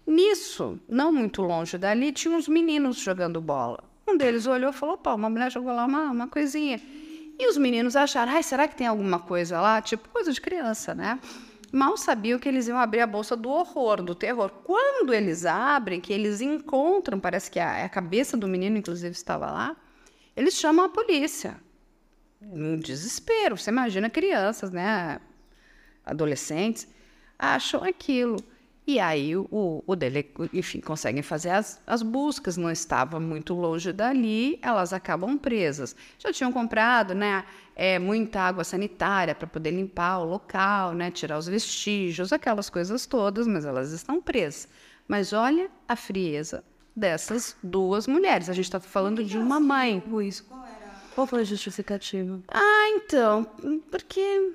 [0.07, 3.82] Nisso, não muito longe dali, tinha uns meninos jogando bola.
[4.07, 6.81] Um deles olhou e falou: pô, uma mulher jogou lá uma, uma coisinha.
[7.39, 9.81] E os meninos acharam: ai, será que tem alguma coisa lá?
[9.81, 11.19] Tipo coisa de criança, né?
[11.73, 14.49] Mal sabiam que eles iam abrir a bolsa do horror, do terror.
[14.63, 19.51] Quando eles abrem, que eles encontram, parece que a, a cabeça do menino, inclusive, estava
[19.51, 19.77] lá,
[20.37, 21.57] eles chamam a polícia.
[22.41, 23.57] Um desespero.
[23.57, 25.21] Você imagina crianças, né?
[26.05, 26.87] Adolescentes,
[27.37, 28.37] acham aquilo.
[28.87, 33.93] E aí o, o dele, enfim, conseguem fazer as, as buscas, não estava muito longe
[33.93, 35.97] dali, elas acabam presas.
[36.18, 41.39] Já tinham comprado, né, é, muita água sanitária para poder limpar o local, né, tirar
[41.39, 44.68] os vestígios, aquelas coisas todas, mas elas estão presas.
[45.09, 46.62] Mas olha a frieza
[46.95, 48.51] dessas duas mulheres.
[48.51, 50.03] A gente está falando de uma mãe.
[50.22, 50.95] Isso, qual era?
[51.14, 52.41] Qual foi a justificativa?
[52.49, 53.47] Ah, então,
[53.91, 54.53] porque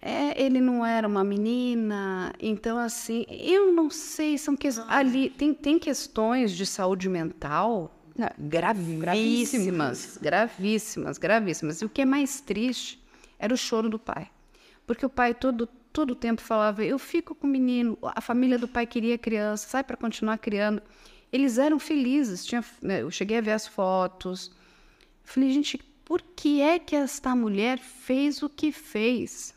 [0.00, 5.52] é, ele não era uma menina, então assim, eu não sei, são que ali tem,
[5.52, 7.94] tem questões de saúde mental
[8.38, 11.82] gravíssimas, gravíssimas, gravíssimas.
[11.82, 13.02] E o que é mais triste
[13.38, 14.30] era o choro do pai,
[14.86, 18.68] porque o pai todo todo tempo falava: eu fico com o menino, a família do
[18.68, 20.82] pai queria criança, sai para continuar criando.
[21.32, 22.44] Eles eram felizes.
[22.44, 24.50] Tinha, né, eu cheguei a ver as fotos.
[25.22, 29.54] Falei, gente, por que é que esta mulher fez o que fez?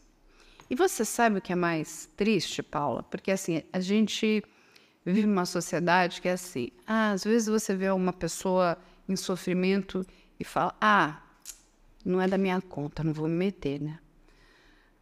[0.74, 3.04] E você sabe o que é mais triste, Paula?
[3.04, 4.44] Porque assim, a gente
[5.06, 6.70] vive numa sociedade que é assim.
[6.88, 8.76] Ah, às vezes você vê uma pessoa
[9.08, 10.04] em sofrimento
[10.40, 11.22] e fala: "Ah,
[12.04, 14.00] não é da minha conta, não vou me meter, né?"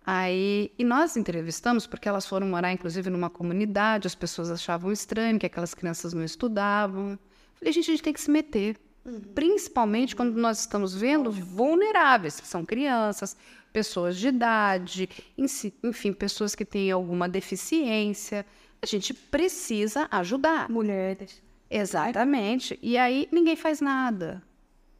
[0.05, 5.39] Aí, e nós entrevistamos porque elas foram morar inclusive numa comunidade, as pessoas achavam estranho
[5.39, 7.17] que aquelas crianças não estudavam.
[7.55, 8.77] Falei, gente, a gente tem que se meter.
[9.05, 9.21] Uhum.
[9.33, 13.37] Principalmente quando nós estamos vendo vulneráveis, que são crianças,
[13.71, 18.45] pessoas de idade, enfim, pessoas que têm alguma deficiência.
[18.81, 20.69] A gente precisa ajudar.
[20.69, 21.41] Mulheres.
[21.69, 22.77] Exatamente.
[22.81, 24.43] E aí ninguém faz nada.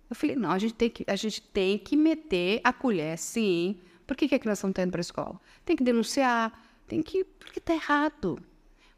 [0.10, 3.80] Eu falei, não, a gente tem que, a gente tem que meter a colher, sim.
[4.06, 5.40] Por que, que a criança não está indo para a escola?
[5.64, 6.52] Tem que denunciar,
[6.88, 7.24] tem que.
[7.24, 8.38] Porque está errado.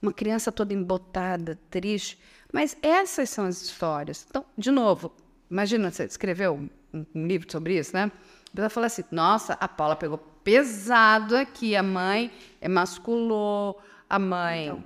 [0.01, 2.19] Uma criança toda embotada, triste.
[2.51, 4.25] Mas essas são as histórias.
[4.27, 5.13] Então, de novo,
[5.49, 6.55] imagina você escreveu
[6.91, 8.11] um, um livro sobre isso, né?
[8.55, 12.31] Ela falou assim: nossa, a Paula pegou pesado aqui, a mãe
[12.61, 14.83] emasculou, a mãe então.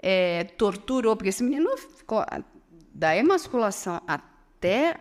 [0.00, 2.24] é, torturou, porque esse menino ficou
[2.92, 4.98] da emasculação até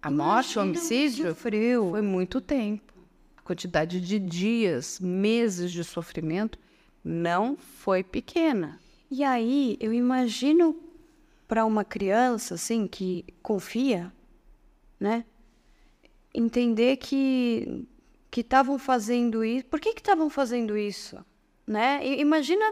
[0.00, 1.90] a morte, o homicídio, sofreu.
[1.90, 2.92] foi muito tempo.
[3.38, 6.58] A quantidade de dias, meses de sofrimento
[7.02, 8.78] não foi pequena.
[9.10, 10.76] E aí, eu imagino
[11.48, 14.12] para uma criança assim que confia,
[15.00, 15.24] né?
[16.34, 17.86] Entender que
[18.30, 19.64] que estavam fazendo isso.
[19.66, 21.24] Por que estavam fazendo isso,
[21.64, 22.04] né?
[22.04, 22.64] E, imagina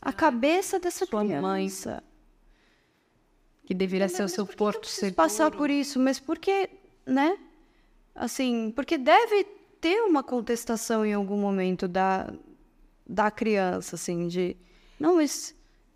[0.00, 1.42] a cabeça dessa Sua criança.
[1.42, 1.68] mãe
[3.66, 5.16] que deveria ser o seu porto seguro.
[5.16, 6.70] Passar por isso, mas por que,
[7.04, 7.36] né?
[8.14, 9.44] Assim, porque deve
[9.80, 12.32] ter uma contestação em algum momento da
[13.04, 14.56] da criança, assim, de
[15.00, 15.54] não, mas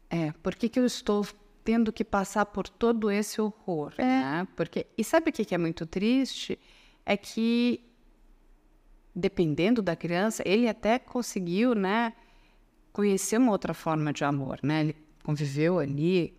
[0.09, 1.27] é, por que, que eu estou
[1.63, 4.05] tendo que passar por todo esse horror, é.
[4.05, 4.49] né?
[4.57, 6.59] Porque e sabe o que, que é muito triste?
[7.05, 7.85] É que,
[9.15, 12.13] dependendo da criança, ele até conseguiu, né,
[12.93, 14.81] conhecer uma outra forma de amor, né?
[14.81, 16.35] Ele conviveu ali,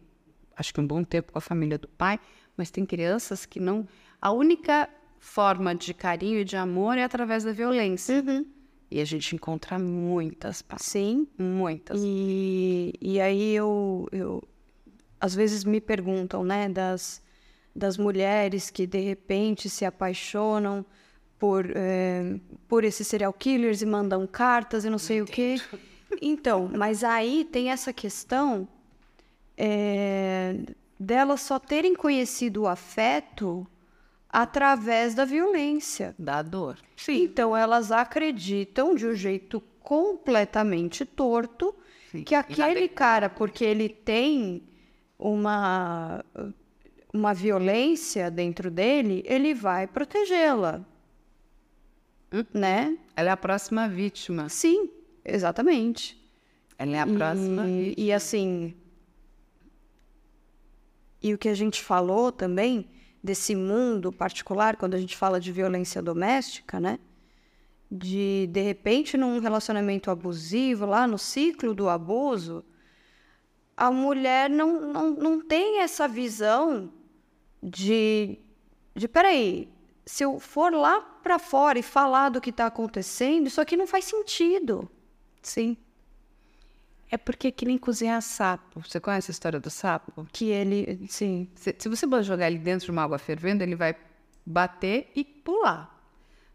[0.55, 2.19] acho que um bom tempo com a família do pai,
[2.55, 3.87] mas tem crianças que não.
[4.21, 4.89] A única
[5.19, 8.23] forma de carinho e de amor é através da violência.
[8.25, 8.45] Uhum.
[8.91, 10.63] E a gente encontra muitas.
[10.77, 11.27] Sim.
[11.37, 11.99] Muitas.
[12.03, 14.43] E, e aí eu, eu.
[15.19, 17.22] Às vezes me perguntam, né, das
[17.75, 20.85] das mulheres que de repente se apaixonam
[21.39, 25.55] por, é, por esses serial killers e mandam cartas e não sei o quê.
[26.21, 28.67] Então, mas aí tem essa questão
[29.57, 30.55] é,
[30.99, 33.67] delas só terem conhecido o afeto
[34.29, 36.15] através da violência.
[36.17, 36.77] Da dor.
[36.95, 37.23] Sim.
[37.23, 41.75] Então elas acreditam de um jeito completamente torto
[42.11, 42.23] Sim.
[42.23, 44.63] que aquele cara, porque ele tem
[45.17, 46.23] uma
[47.13, 50.83] uma violência dentro dele, ele vai protegê-la.
[52.33, 52.43] Hum?
[52.51, 52.97] Né?
[53.15, 54.49] Ela é a próxima vítima.
[54.49, 54.89] Sim,
[55.23, 56.19] exatamente.
[56.77, 57.67] Ela é a próxima.
[57.67, 58.75] E, e assim.
[61.21, 62.89] E o que a gente falou também
[63.23, 66.99] desse mundo particular, quando a gente fala de violência doméstica, né?
[67.89, 72.65] De, de repente, num relacionamento abusivo, lá no ciclo do abuso,
[73.77, 76.91] a mulher não, não, não tem essa visão
[77.63, 78.37] de,
[78.93, 79.69] de peraí,
[80.05, 83.87] se eu for lá para fora e falar do que está acontecendo, isso aqui não
[83.87, 84.89] faz sentido.
[85.41, 85.77] Sim.
[87.09, 88.81] É porque que nem cozinhar sapo.
[88.81, 90.27] Você conhece a história do sapo?
[90.31, 91.47] Que ele, sim.
[91.55, 93.95] Se, se você jogar ele dentro de uma água fervendo, ele vai
[94.45, 95.93] bater e pular.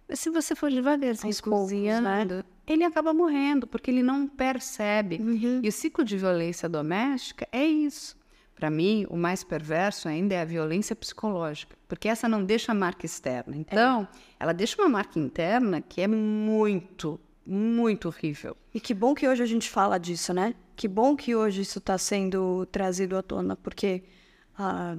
[0.08, 2.44] Mas se você for devagarzinho cozinhando, né?
[2.66, 5.16] ele acaba morrendo, porque ele não percebe.
[5.20, 5.60] Uhum.
[5.62, 8.16] E o ciclo de violência doméstica é isso.
[8.58, 13.06] Para mim, o mais perverso ainda é a violência psicológica, porque essa não deixa marca
[13.06, 13.56] externa.
[13.56, 14.18] Então, é.
[14.40, 18.56] ela deixa uma marca interna que é muito, muito horrível.
[18.74, 20.56] E que bom que hoje a gente fala disso, né?
[20.74, 24.02] Que bom que hoje isso está sendo trazido à tona, porque
[24.58, 24.96] ah,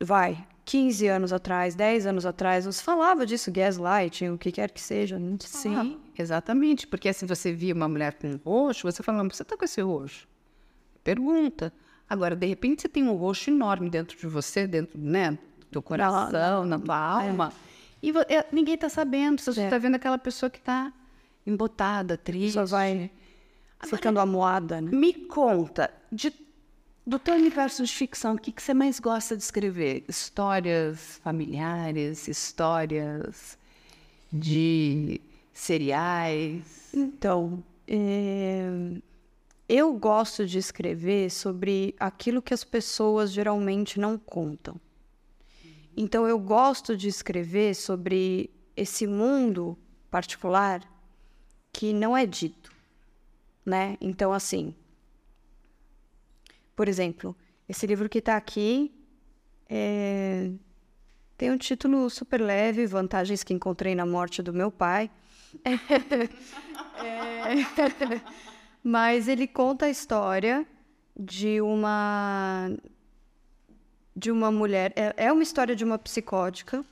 [0.00, 4.80] vai, 15 anos atrás, 10 anos atrás, você falava disso, gaslighting, o que quer que
[4.80, 5.18] seja.
[5.18, 6.86] Não Sim, exatamente.
[6.86, 9.80] Porque se assim, você via uma mulher com roxo, você falava, você está com esse
[9.82, 10.28] roxo?
[11.02, 11.72] Pergunta.
[12.08, 15.82] Agora, de repente, você tem um roxo enorme dentro de você, dentro né, do teu
[15.82, 17.52] coração, na tua alma.
[17.70, 18.06] É.
[18.06, 19.40] E é, ninguém está sabendo.
[19.40, 19.78] Você está é.
[19.78, 20.92] vendo aquela pessoa que está
[21.46, 22.54] embotada, triste.
[22.54, 23.10] Só vai
[23.80, 24.90] Agora, ficando amoada, né?
[24.92, 26.32] Me conta, de,
[27.06, 30.04] do teu universo de ficção, o que, que você mais gosta de escrever?
[30.06, 33.58] Histórias familiares, histórias
[34.30, 35.20] de
[35.52, 36.90] seriais?
[36.92, 38.68] Então, é
[39.68, 44.78] eu gosto de escrever sobre aquilo que as pessoas geralmente não contam.
[45.96, 49.78] Então, eu gosto de escrever sobre esse mundo
[50.10, 50.82] particular
[51.72, 52.72] que não é dito,
[53.64, 53.96] né?
[54.00, 54.74] Então, assim,
[56.74, 57.36] por exemplo,
[57.68, 58.92] esse livro que está aqui
[59.68, 60.50] é...
[61.38, 65.10] tem um título super leve, Vantagens que encontrei na morte do meu pai.
[65.64, 65.74] é...
[68.86, 70.66] Mas ele conta a história
[71.18, 72.70] de uma
[74.16, 76.84] de uma mulher, é, é uma história de uma psicótica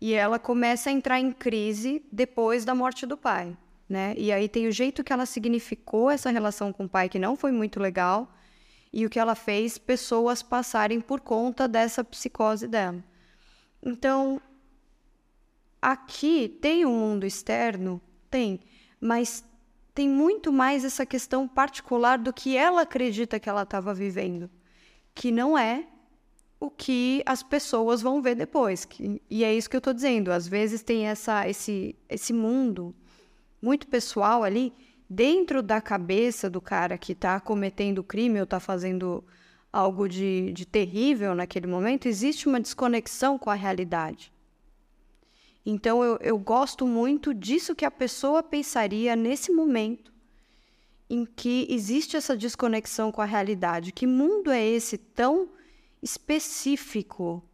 [0.00, 3.54] e ela começa a entrar em crise depois da morte do pai,
[3.88, 4.14] né?
[4.16, 7.36] E aí tem o jeito que ela significou essa relação com o pai que não
[7.36, 8.32] foi muito legal
[8.92, 13.02] e o que ela fez pessoas passarem por conta dessa psicose dela.
[13.82, 14.40] Então,
[15.82, 18.00] aqui tem um mundo externo,
[18.30, 18.60] tem,
[19.00, 19.44] mas
[19.98, 24.48] tem muito mais essa questão particular do que ela acredita que ela estava vivendo,
[25.12, 25.88] que não é
[26.60, 28.84] o que as pessoas vão ver depois.
[28.84, 30.30] Que, e é isso que eu estou dizendo.
[30.30, 32.94] Às vezes tem essa, esse, esse mundo
[33.60, 34.72] muito pessoal ali
[35.10, 39.24] dentro da cabeça do cara que está cometendo crime ou está fazendo
[39.72, 44.32] algo de, de terrível naquele momento, existe uma desconexão com a realidade.
[45.70, 50.10] Então eu, eu gosto muito disso que a pessoa pensaria nesse momento
[51.10, 53.92] em que existe essa desconexão com a realidade.
[53.92, 55.50] Que mundo é esse tão
[56.02, 57.44] específico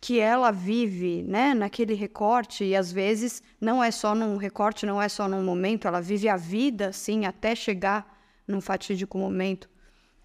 [0.00, 5.00] que ela vive, né, naquele recorte e às vezes não é só num recorte, não
[5.02, 9.68] é só num momento, ela vive a vida assim até chegar num fatídico momento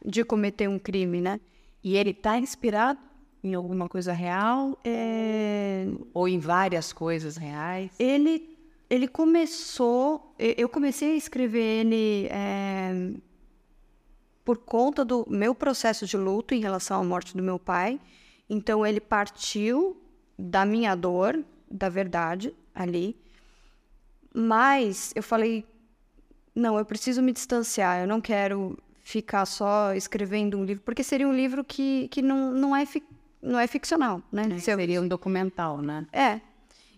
[0.06, 1.42] de cometer um crime, né?
[1.84, 3.09] E ele está inspirado
[3.44, 5.86] em alguma coisa real é...
[6.14, 7.92] ou em várias coisas reais?
[7.98, 8.58] Ele,
[8.90, 13.12] ele começou, eu comecei a escrever ele é,
[14.44, 18.00] por conta do meu processo de luto em relação à morte do meu pai.
[18.50, 20.02] Então ele partiu
[20.38, 23.16] da minha dor, da verdade ali.
[24.34, 25.66] Mas eu falei,
[26.54, 31.28] não, eu preciso me distanciar, eu não quero ficar só escrevendo um livro, porque seria
[31.28, 32.86] um livro que, que não, não é
[33.42, 34.44] não é ficcional, né?
[34.52, 36.06] É, seria um documental, né?
[36.12, 36.42] É.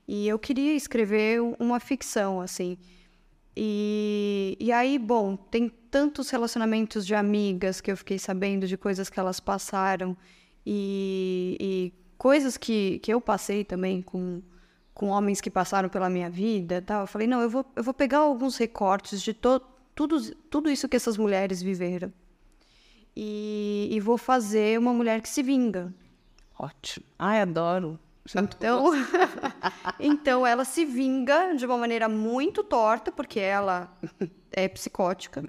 [0.08, 2.78] E eu queria escrever uma ficção, assim.
[3.56, 9.10] E, e aí, bom, tem tantos relacionamentos de amigas que eu fiquei sabendo de coisas
[9.10, 10.16] que elas passaram
[10.66, 14.42] e, e coisas que, que eu passei também com,
[14.94, 17.02] com homens que passaram pela minha vida tal.
[17.02, 19.62] Eu falei, não, eu vou, eu vou pegar alguns recortes de to,
[19.94, 22.12] tudo, tudo isso que essas mulheres viveram
[23.16, 25.94] e, e vou fazer uma mulher que se vinga,
[26.62, 27.06] Ótimo.
[27.18, 28.00] Ai, adoro.
[28.36, 28.92] Então,
[30.00, 33.92] então ela se vinga de uma maneira muito torta, porque ela
[34.52, 35.44] é psicótica.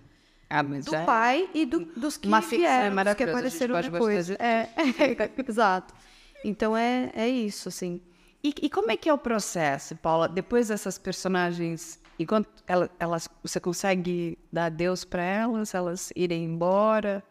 [0.49, 1.05] Ah, mas do é...
[1.05, 4.27] pai e do, dos que uma vieram, é que apareceram depois.
[4.27, 4.35] De...
[4.35, 5.95] É, é, exato.
[6.43, 8.01] Então é, é isso, assim.
[8.43, 10.29] E, e, como é que é o processo, Paula?
[10.29, 17.23] Depois dessas personagens Enquanto ela, elas, você consegue dar adeus para elas, elas irem embora,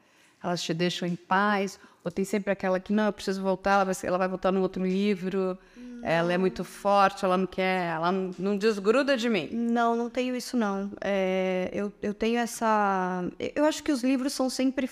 [0.44, 3.86] elas te deixam em paz, ou tem sempre aquela que não, eu preciso voltar, ela
[3.86, 6.08] vai, ela vai voltar no outro livro, não.
[6.08, 9.50] ela é muito forte, ela não quer, ela não, não desgruda de mim.
[9.52, 10.92] Não, não tenho isso não.
[11.00, 13.24] É, eu, eu tenho essa,
[13.56, 14.90] eu acho que os livros são sempre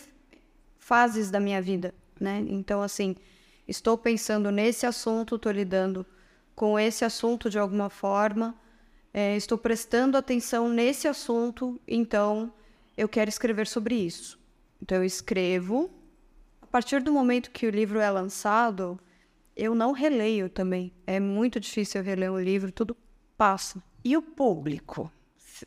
[0.77, 2.43] fases da minha vida, né?
[2.47, 3.15] Então assim,
[3.67, 6.05] estou pensando nesse assunto, estou lidando
[6.55, 8.53] com esse assunto de alguma forma,
[9.13, 12.53] é, estou prestando atenção nesse assunto, então
[12.95, 14.37] eu quero escrever sobre isso.
[14.81, 15.89] Então eu escrevo.
[16.69, 18.99] A partir do momento que o livro é lançado,
[19.55, 20.93] eu não releio também.
[21.07, 22.95] É muito difícil eu reler um livro, tudo
[23.35, 23.81] passa.
[24.05, 25.11] E o público?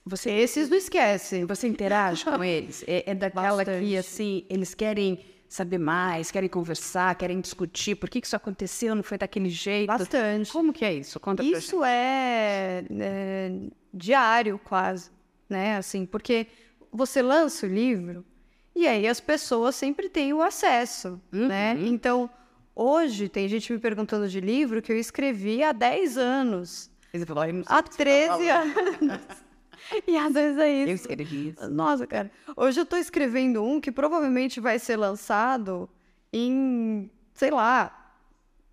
[0.06, 1.44] Você, esses não esquece.
[1.44, 2.84] Você interage com eles?
[2.86, 3.84] É, é daquela Bastante.
[3.84, 8.94] que, assim, eles querem saber mais, querem conversar, querem discutir por que, que isso aconteceu,
[8.94, 9.88] não foi daquele jeito.
[9.88, 10.52] Bastante.
[10.52, 11.18] Como que é isso?
[11.18, 13.52] Conta isso é, é,
[13.92, 15.10] diário quase,
[15.50, 15.78] né?
[15.78, 16.46] Assim, porque
[16.92, 18.24] você lança o livro
[18.74, 21.46] e aí as pessoas sempre têm o acesso, uhum.
[21.46, 21.76] né?
[21.80, 22.28] Então,
[22.74, 26.90] hoje tem gente me perguntando de livro que eu escrevi há 10 anos.
[27.68, 29.20] Há 13 anos.
[30.06, 30.90] E às vezes é isso.
[30.90, 31.68] Eu escrevi isso.
[31.68, 32.30] Nossa, cara.
[32.56, 35.90] Hoje eu tô escrevendo um que provavelmente vai ser lançado
[36.32, 38.14] em, sei lá,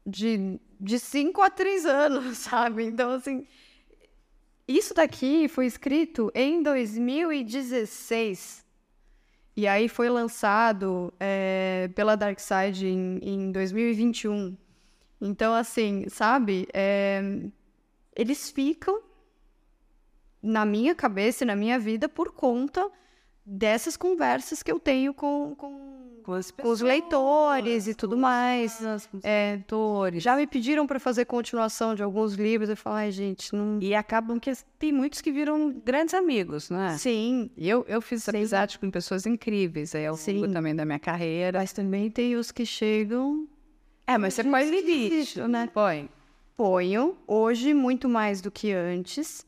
[0.05, 2.85] de, de cinco a três anos, sabe?
[2.85, 3.47] Então, assim.
[4.67, 8.63] Isso daqui foi escrito em 2016.
[9.59, 14.55] E aí foi lançado é, pela Darkside em, em 2021.
[15.19, 16.65] Então, assim, sabe?
[16.73, 17.21] É,
[18.15, 19.01] eles ficam
[20.41, 22.89] na minha cabeça e na minha vida por conta
[23.49, 28.79] dessas conversas que eu tenho com, com, com, pessoas, com os leitores e tudo mais.
[29.23, 30.21] é, leitores.
[30.21, 32.69] Já me pediram para fazer continuação de alguns livros.
[32.69, 33.79] Eu falei, ai, gente, não.
[33.81, 36.97] E acabam que tem muitos que viram grandes amigos, não é?
[36.97, 37.49] Sim.
[37.57, 38.31] E eu, eu fiz Sim.
[38.31, 41.59] amizade com pessoas incríveis aí ao longo também da minha carreira.
[41.59, 43.47] Mas também tem os que chegam.
[44.05, 45.69] É, mas você põe limite, né?
[45.73, 46.09] Põe.
[46.55, 47.17] Ponho.
[47.25, 49.45] Hoje, muito mais do que antes.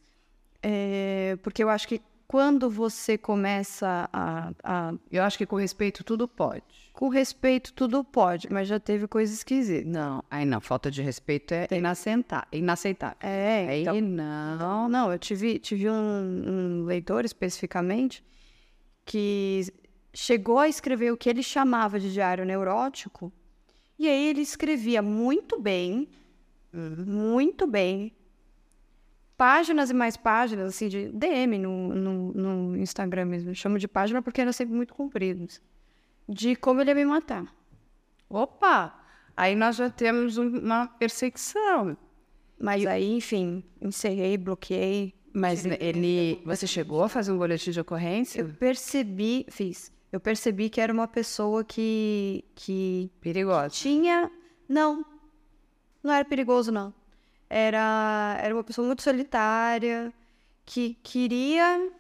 [0.64, 2.02] É, porque eu acho que
[2.32, 6.64] quando você começa a, a, Eu acho que com respeito tudo pode.
[6.94, 9.86] Com respeito tudo pode, mas já teve coisa esquisita.
[9.86, 13.18] Não, aí não, falta de respeito é inaceitável.
[13.20, 14.88] É, aí então, não.
[14.88, 18.24] Não, eu tive, tive um, um leitor especificamente
[19.04, 19.66] que
[20.14, 23.30] chegou a escrever o que ele chamava de diário neurótico,
[24.00, 26.08] e aí ele escrevia muito bem,
[26.72, 28.14] muito bem,
[29.42, 33.50] páginas e mais páginas, assim, de DM no, no, no Instagram mesmo.
[33.50, 35.60] Eu chamo de página porque eram sempre muito compridos.
[36.30, 37.52] De como ele ia me matar.
[38.30, 38.94] Opa!
[39.36, 41.98] Aí nós já temos uma perseguição.
[42.60, 45.16] Mas aí, enfim, encerrei, bloqueei.
[45.34, 46.40] Mas ele.
[46.46, 48.42] Você chegou a fazer um boletim de ocorrência?
[48.42, 49.92] Eu percebi, fiz.
[50.12, 52.46] Eu percebi que era uma pessoa que.
[52.54, 53.70] que Perigosa.
[53.70, 54.30] Tinha.
[54.70, 55.04] Não.
[56.04, 57.01] Não era perigoso, não
[57.54, 60.14] era, era uma pessoa muito solitária,
[60.66, 61.92] que queria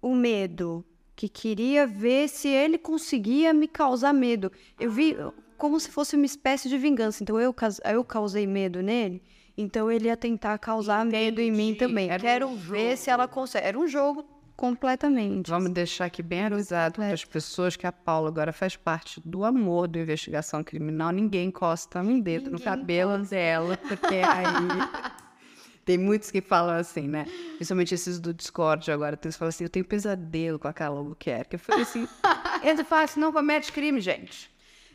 [0.00, 0.82] o medo,
[1.14, 4.50] que queria ver se ele conseguia me causar medo.
[4.78, 5.14] Eu vi
[5.58, 7.22] como se fosse uma espécie de vingança.
[7.22, 7.54] Então eu,
[7.92, 9.22] eu causei medo nele,
[9.58, 11.24] então ele ia tentar causar Entendi.
[11.24, 12.08] medo em mim também.
[12.08, 13.66] Era Quero um ver se ela consegue.
[13.66, 14.24] Era um jogo
[14.60, 15.48] Completamente.
[15.48, 19.42] Vamos deixar aqui bem avisado para as pessoas que a Paula agora faz parte do
[19.42, 21.10] amor do investigação criminal.
[21.12, 23.34] Ninguém encosta um dedo Ninguém no cabelo encosta.
[23.34, 24.44] dela, porque aí.
[25.82, 27.26] Tem muitos que falam assim, né?
[27.56, 29.18] Principalmente esses do Discord agora.
[29.24, 31.54] Eles falam assim: eu tenho pesadelo com a Carla Albuquerque.
[31.56, 32.06] Eu falei assim:
[32.62, 34.50] ele assim: não comete crime, gente.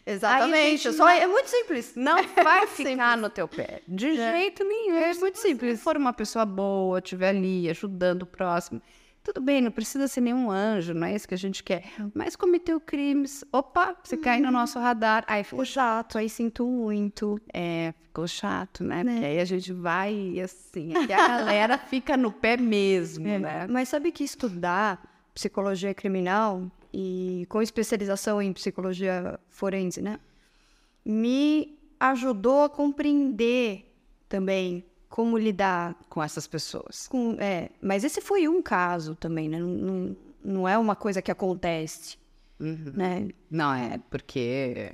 [0.05, 0.93] Exatamente.
[0.93, 1.93] Só é muito simples.
[1.95, 3.81] Não vai ficar no teu pé.
[3.87, 4.31] De é.
[4.31, 4.95] jeito nenhum.
[4.95, 5.79] É muito simples.
[5.79, 8.79] Se for uma pessoa boa, estiver ali ajudando o próximo
[9.25, 11.83] tudo bem, não precisa ser nenhum anjo, não é isso que a gente quer.
[12.13, 14.51] Mas cometeu crimes, opa, você cai no uhum.
[14.51, 15.25] nosso radar.
[15.27, 17.41] Aí ficou chato, aí sinto muito.
[17.51, 19.03] É, ficou chato, né?
[19.03, 19.13] né?
[19.13, 23.39] Porque aí a gente vai e assim, a galera fica no pé mesmo, é.
[23.39, 23.67] né?
[23.67, 25.03] Mas sabe que estudar
[25.33, 30.19] psicologia criminal e com especialização em psicologia forense, né?
[31.03, 33.91] Me ajudou a compreender
[34.29, 34.85] também
[35.15, 37.07] como lidar com essas pessoas.
[37.07, 39.59] Com, é, mas esse foi um caso também, né?
[39.59, 42.17] Não, não, não é uma coisa que acontece,
[42.59, 42.91] uhum.
[42.93, 43.29] né?
[43.49, 44.91] Não é, porque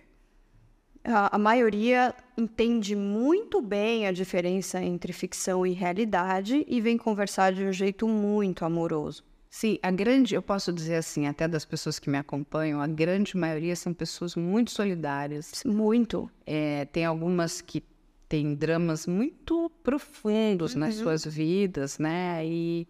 [1.03, 7.51] a, a, maioria entende muito bem a diferença entre ficção e realidade e vem conversar
[7.51, 9.23] de um jeito muito amoroso.
[9.49, 13.35] Sim, a grande, eu posso dizer assim, até das pessoas que me acompanham, a grande
[13.35, 15.63] maioria são pessoas muito solidárias.
[15.65, 16.29] Muito.
[16.45, 17.83] É, tem algumas que
[18.31, 22.45] têm dramas muito profundos nas suas vidas, né?
[22.47, 22.87] E,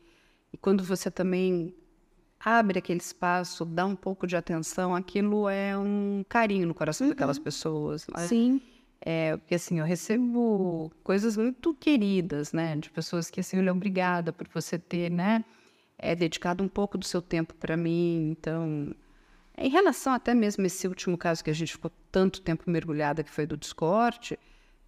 [0.53, 1.73] e quando você também
[2.39, 7.39] abre aquele espaço, dá um pouco de atenção, aquilo é um carinho no coração daquelas
[7.39, 8.05] pessoas.
[8.15, 8.27] né?
[8.27, 8.61] Sim.
[9.03, 12.75] É, porque assim, eu recebo coisas muito queridas, né?
[12.75, 15.43] De pessoas que assim, olha, obrigada por você ter, né?
[15.97, 18.29] É, dedicado um pouco do seu tempo para mim.
[18.29, 18.93] Então,
[19.57, 23.31] em relação até mesmo esse último caso que a gente ficou tanto tempo mergulhada, que
[23.31, 24.37] foi do Discord,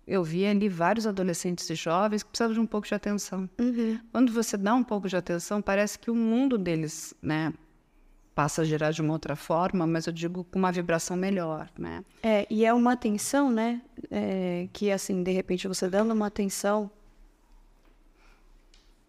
[0.07, 3.49] eu vi ali vários adolescentes e jovens que precisavam de um pouco de atenção.
[4.11, 7.53] Quando você dá um pouco de atenção, parece que o mundo deles, né?
[8.35, 12.03] Passa a girar de uma outra forma, mas eu digo com uma vibração melhor, né?
[12.23, 13.81] É, e é uma atenção, né?
[14.09, 16.89] é, que, assim, de repente você dando uma atenção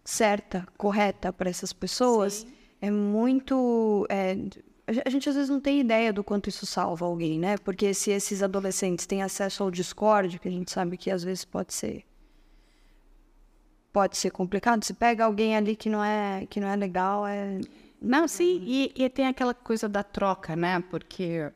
[0.03, 2.45] certa, correta para essas pessoas,
[2.81, 4.05] é muito.
[4.09, 4.35] é,
[4.87, 7.57] a ge- a gente às vezes não tem ideia do quanto isso salva alguém, né?
[7.57, 11.45] Porque se esses adolescentes têm acesso ao Discord, que a gente sabe que às vezes
[11.45, 12.03] pode ser.
[13.91, 14.83] Pode ser complicado.
[14.83, 17.59] Se pega alguém ali que não é, que não é legal, é.
[18.01, 20.83] Não, sim, e, e tem aquela coisa da troca, né?
[20.89, 21.49] Porque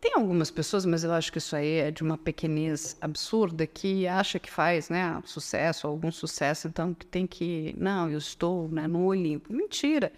[0.00, 4.06] tem algumas pessoas, mas eu acho que isso aí é de uma pequenez absurda que
[4.06, 8.86] acha que faz, né, sucesso, algum sucesso, então que tem que, não, eu estou, né,
[8.86, 9.52] no Olimpo.
[9.52, 10.12] Mentira.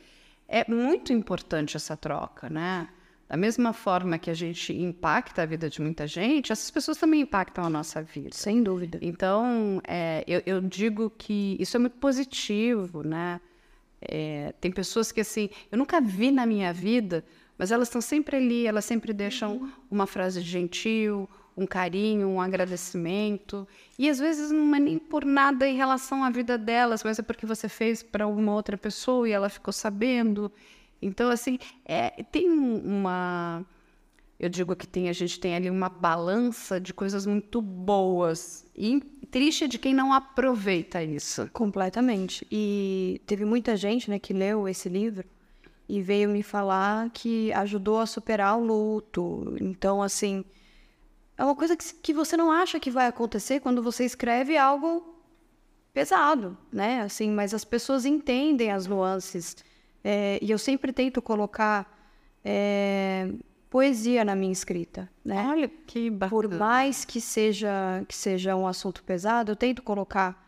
[0.48, 2.88] É muito importante essa troca, né?
[3.28, 7.20] Da mesma forma que a gente impacta a vida de muita gente, essas pessoas também
[7.20, 8.30] impactam a nossa vida.
[8.32, 8.98] Sem dúvida.
[9.02, 13.38] Então, é, eu, eu digo que isso é muito positivo, né?
[14.00, 17.22] É, tem pessoas que, assim, eu nunca vi na minha vida,
[17.58, 21.28] mas elas estão sempre ali, elas sempre deixam uma frase gentil,
[21.58, 23.66] um carinho, um agradecimento.
[23.98, 27.22] E às vezes não é nem por nada em relação à vida delas, mas é
[27.22, 30.52] porque você fez para uma outra pessoa e ela ficou sabendo.
[31.02, 33.66] Então, assim, é, tem um- uma.
[34.38, 38.64] Eu digo que tem, a gente tem ali uma balança de coisas muito boas.
[38.76, 39.00] E
[39.32, 41.50] triste é de quem não aproveita isso.
[41.52, 42.46] Completamente.
[42.50, 45.24] E teve muita gente, né, que leu esse livro
[45.88, 49.56] e veio me falar que ajudou a superar o luto.
[49.60, 50.44] Então, assim,
[51.38, 55.14] é uma coisa que, que você não acha que vai acontecer quando você escreve algo
[55.94, 57.02] pesado, né?
[57.02, 59.56] Assim, mas as pessoas entendem as nuances.
[60.02, 61.96] É, e eu sempre tento colocar
[62.44, 63.30] é,
[63.70, 65.46] poesia na minha escrita, né?
[65.48, 66.58] Olha que Por bacana.
[66.58, 70.44] mais que seja que seja um assunto pesado, eu tento colocar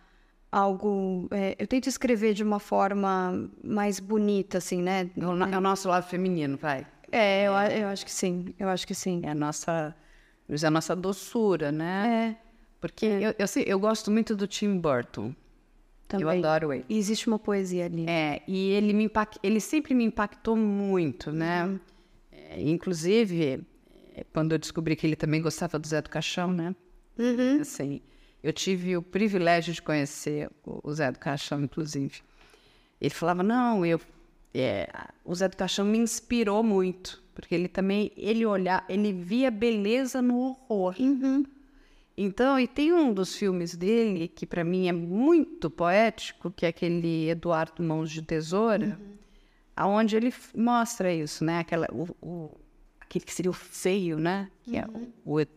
[0.51, 5.09] algo, é, eu tento escrever de uma forma mais bonita, assim, né?
[5.17, 6.87] É o, é nosso lado feminino, vai.
[7.13, 9.21] É, eu, eu acho que sim, eu acho que sim.
[9.25, 9.95] É a nossa,
[10.63, 12.37] é a nossa doçura, né?
[12.41, 12.47] É,
[12.81, 15.35] Porque eu, eu, sei- eu gosto muito do Tim Burton.
[16.09, 16.25] também.
[16.25, 16.85] Eu adoro ele.
[16.89, 18.05] E existe uma poesia ali.
[18.09, 19.39] É, e ele me impact...
[19.43, 21.79] ele sempre me impactou muito, né?
[22.33, 23.65] É, inclusive,
[24.15, 26.75] é, quando eu descobri que ele também gostava do Zé do Caixão, né?
[27.61, 28.01] Assim,
[28.43, 32.23] eu tive o privilégio de conhecer o, o Zé do Caixão, inclusive.
[33.01, 34.01] Ele falava, não, eu...
[34.55, 34.89] é,
[35.25, 40.21] o Zé do Caixão me inspirou muito, porque ele também, ele olhar, ele via beleza
[40.21, 40.39] no
[40.69, 40.95] horror.
[42.17, 46.69] Então, e tem um dos filmes dele que para mim é muito poético, que é
[46.69, 49.01] aquele Eduardo Mãos de Tesoura,
[49.75, 51.61] aonde ele mostra isso, né?
[51.61, 52.61] Aquela, o, o-
[53.01, 54.51] aquele que seria o feio, né?
[54.63, 55.51] Que é o, o, Ed-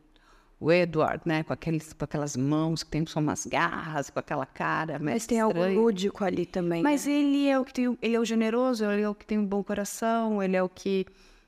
[0.57, 1.43] o Edward, né?
[1.43, 4.97] Com, aqueles, com aquelas mãos que tem só umas garras, com aquela cara.
[5.01, 5.77] Mas tem algo estranha.
[5.77, 6.81] lúdico ali também.
[6.81, 7.11] Mas né?
[7.11, 9.45] ele é o que tem, ele é o generoso, ele é o que tem um
[9.45, 11.05] bom coração, ele é o que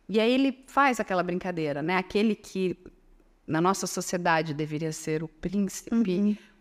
[0.08, 1.98] e aí ele faz aquela brincadeira, né?
[1.98, 2.78] Aquele que
[3.48, 5.92] na nossa sociedade deveria ser o príncipe,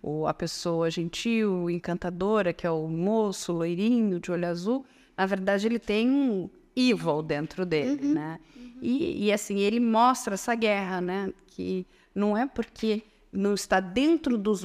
[0.03, 4.85] ou a pessoa gentil, encantadora, que é o moço loirinho de olho azul.
[5.17, 8.39] Na verdade, ele tem um evil dentro dele, né?
[8.83, 11.33] E, e assim ele mostra essa guerra, né?
[11.47, 13.03] Que não é porque
[13.33, 14.63] não está dentro dos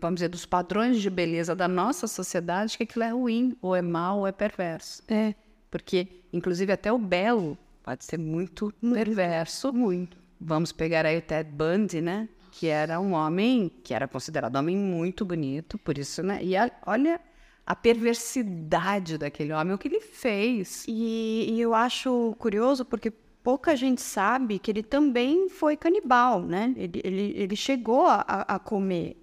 [0.00, 3.82] vamos dizer, dos padrões de beleza da nossa sociedade, que aquilo é ruim, ou é
[3.82, 5.02] mal, ou é perverso.
[5.08, 5.34] É,
[5.70, 9.72] Porque, inclusive, até o belo pode ser muito perverso.
[9.72, 10.18] Muito.
[10.40, 12.28] Vamos pegar aí o Ted Bundy, né?
[12.50, 16.42] Que era um homem, que era considerado um homem muito bonito, por isso, né?
[16.42, 17.20] E a- olha
[17.64, 20.84] a perversidade daquele homem, o que ele fez.
[20.88, 23.10] E, e eu acho curioso porque
[23.42, 26.74] pouca gente sabe que ele também foi canibal, né?
[26.76, 29.16] Ele, ele, ele chegou a, a comer.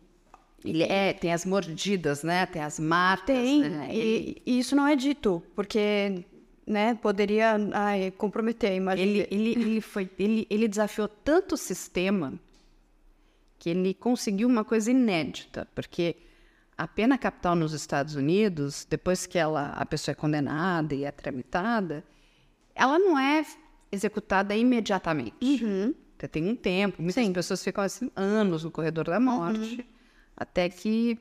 [0.64, 2.45] Ele é, tem as mordidas, né?
[2.45, 3.26] Tem as marcas.
[3.27, 3.90] Tem, né?
[3.91, 6.23] E, e isso não é dito, porque
[6.65, 11.57] né, poderia ai, comprometer a imagem Ele, ele, ele, foi, ele, ele desafiou tanto o
[11.57, 12.34] sistema
[13.60, 16.18] que ele conseguiu uma coisa inédita, porque
[16.77, 21.11] a pena capital nos Estados Unidos, depois que ela, a pessoa é condenada e é
[21.11, 22.03] tramitada,
[22.76, 23.45] ela não é
[23.91, 25.34] executada imediatamente.
[26.18, 27.02] Até tem um tempo.
[27.02, 27.34] Muitas Sim.
[27.34, 29.85] pessoas ficam assim anos no corredor da morte,
[30.35, 31.19] até que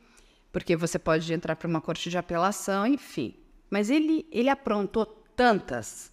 [0.51, 3.35] porque você pode entrar para uma corte de apelação, enfim.
[3.71, 6.13] Mas ele ele aprontou tantas.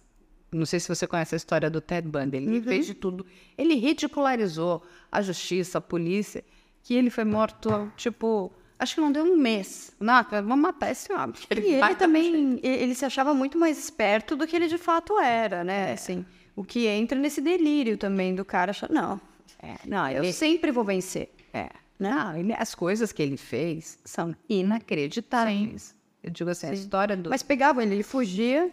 [0.52, 2.38] Não sei se você conhece a história do Ted Bundy.
[2.38, 3.24] Ele fez de tudo.
[3.56, 4.82] Ele ridicularizou
[5.12, 6.42] a justiça, a polícia,
[6.82, 9.92] que ele foi morto tipo Acho que não deu um mês.
[10.00, 11.32] Não, vamos matar esse homem.
[11.48, 15.18] que E ele também, ele se achava muito mais esperto do que ele de fato
[15.20, 15.92] era, né?
[15.92, 16.24] Assim,
[16.56, 19.20] o que entra nesse delírio também do cara achar, não,
[19.62, 21.28] É, não, eu ele, sempre vou vencer.
[21.52, 25.94] é, não, ele- as coisas que ele fez são inacreditáveis.
[26.22, 27.30] Eu digo assim, a história do.
[27.30, 28.70] Mas pegavam ele, ele fugia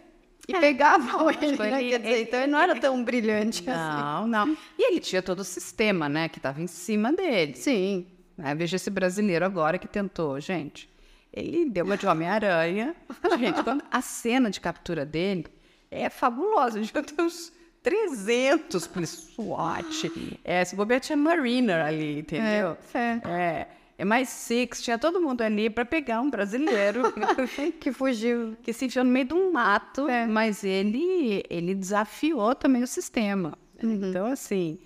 [0.48, 1.80] e pegavam ele, né?
[1.82, 4.02] ele- Quer dizer, ele- então ele não era tão brilhante assim.
[4.02, 4.56] Não, não.
[4.78, 7.54] E ele tinha todo o sistema, né, que estava em cima dele.
[7.54, 8.06] Sim.
[8.36, 8.54] Né?
[8.54, 10.88] Veja esse brasileiro agora que tentou, gente.
[11.32, 12.96] Ele deu uma de Homem-Aranha.
[13.38, 15.44] Gente, quando- a cena de captura dele
[15.90, 16.82] é fabulosa.
[16.82, 17.52] Já tem uns
[17.82, 20.38] 300 polícia SWAT.
[20.44, 22.76] É, se bobear, tinha Mariner ali, entendeu?
[22.94, 23.66] É, É, é
[24.04, 27.02] mais six, tinha todo mundo ali para pegar um brasileiro
[27.80, 28.56] Que fugiu.
[28.62, 30.26] que se enfiou no meio de um mato, É.
[30.26, 33.58] mas ele, ele desafiou também o sistema.
[33.82, 34.08] Uhum.
[34.08, 34.78] Então, assim,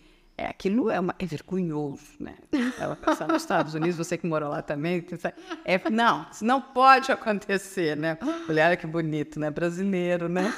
[0.42, 2.34] é, aquilo é, uma, é vergonhoso, né?
[2.78, 5.04] Ela passar nos Estados Unidos, você que morou lá também,
[5.64, 8.18] é, não, isso não pode acontecer, né?
[8.48, 9.50] Olha, que bonito, né?
[9.50, 10.52] Brasileiro, né?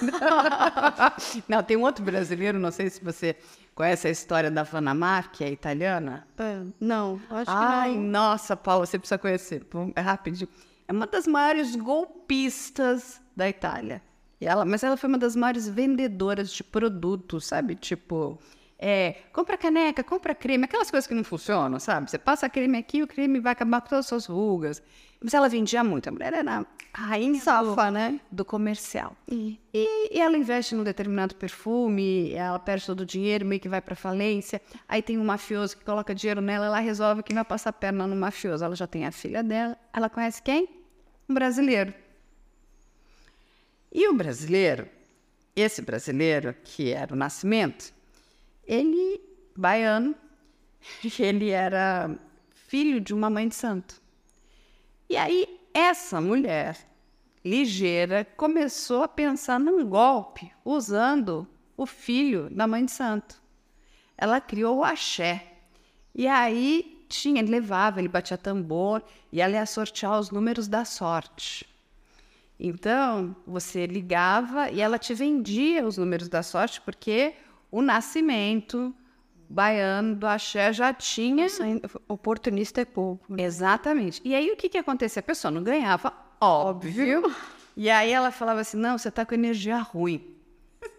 [1.47, 3.37] não, tem um outro brasileiro, não sei se você
[3.75, 6.27] conhece a história da Vanamar, que é italiana.
[6.39, 8.05] É, não, acho Ai, que não.
[8.05, 9.67] nossa, Paula, você precisa conhecer.
[9.95, 10.49] É rapidinho.
[10.89, 14.01] É uma das maiores golpistas da Itália.
[14.41, 17.75] E ela, mas ela foi uma das maiores vendedoras de produtos, sabe?
[17.75, 18.39] Tipo,
[18.87, 22.11] é, compra caneca, compra creme, aquelas coisas que não funcionam, sabe?
[22.11, 24.83] Você passa creme aqui, o creme vai acabar com todas as suas rugas.
[25.23, 26.07] Mas ela vendia muito.
[26.07, 28.21] A mulher era a rainha Safa, né?
[28.31, 29.17] do comercial.
[29.27, 33.81] E, e ela investe num determinado perfume, ela perde todo o dinheiro, meio que vai
[33.81, 34.61] para falência.
[34.87, 38.07] Aí tem um mafioso que coloca dinheiro nela, ela resolve que vai passar a perna
[38.07, 38.67] no mafioso.
[38.67, 39.79] Ela já tem a filha dela.
[39.95, 40.69] Ela conhece quem?
[41.27, 41.95] Um brasileiro.
[43.91, 44.87] E o brasileiro,
[45.57, 47.95] esse brasileiro, que era o Nascimento,
[48.67, 49.21] ele,
[49.57, 50.15] baiano,
[51.19, 52.11] ele era
[52.51, 54.03] filho de uma mãe de santo.
[55.09, 56.77] E aí, essa mulher
[57.45, 61.47] ligeira começou a pensar num golpe usando
[61.77, 63.43] o filho da mãe de santo.
[64.17, 65.53] Ela criou o axé.
[66.15, 70.85] E aí tinha, ele levava, ele batia tambor e ela ia sortear os números da
[70.85, 71.69] sorte.
[72.59, 77.35] Então, você ligava e ela te vendia os números da sorte, porque
[77.75, 78.95] o nascimento
[79.51, 81.49] baiano do axé já tinha
[82.07, 83.35] Oportunista é pouco.
[83.37, 84.23] Exatamente.
[84.25, 85.19] E aí o que que acontecia?
[85.19, 87.35] A pessoa não ganhava, óbvio.
[87.77, 90.37] E aí ela falava assim: não, você tá com energia ruim.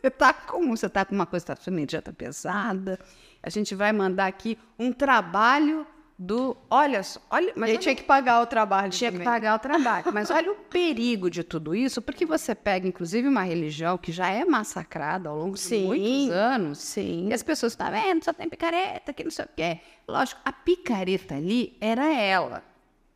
[0.01, 2.99] Você tá com, você tá com uma coisa, tá, sua energia tá pesada.
[3.41, 6.55] A gente vai mandar aqui um trabalho do.
[6.69, 9.25] Olha só, olha, mas ele olha- tinha que pagar o trabalho tinha que também.
[9.31, 10.05] pagar o trabalho.
[10.13, 14.29] Mas olha o perigo de tudo isso, porque você pega, inclusive, uma religião que já
[14.29, 15.85] é massacrada ao longo de Sim.
[15.87, 16.77] muitos anos.
[16.79, 17.27] Sim.
[17.29, 19.79] E as pessoas estão vendo, só tem picareta, que não sei o quê.
[20.07, 22.63] Lógico, a picareta ali era ela.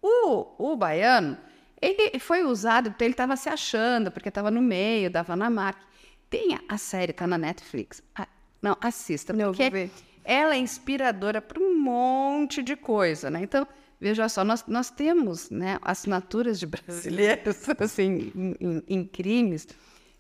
[0.02, 1.38] O, o baiano,
[1.82, 5.82] ele foi usado, porque ele estava se achando, porque estava no meio, dava na marca.
[6.30, 8.04] Tem a, a série, tá na Netflix.
[8.16, 8.28] Ah,
[8.62, 9.92] não, assista, Não, porque vou ver.
[10.32, 13.42] Ela é inspiradora para um monte de coisa, né?
[13.42, 13.66] Então,
[14.00, 19.68] veja só, nós, nós temos né, assinaturas de brasileiros, assim, em, em- em crimes,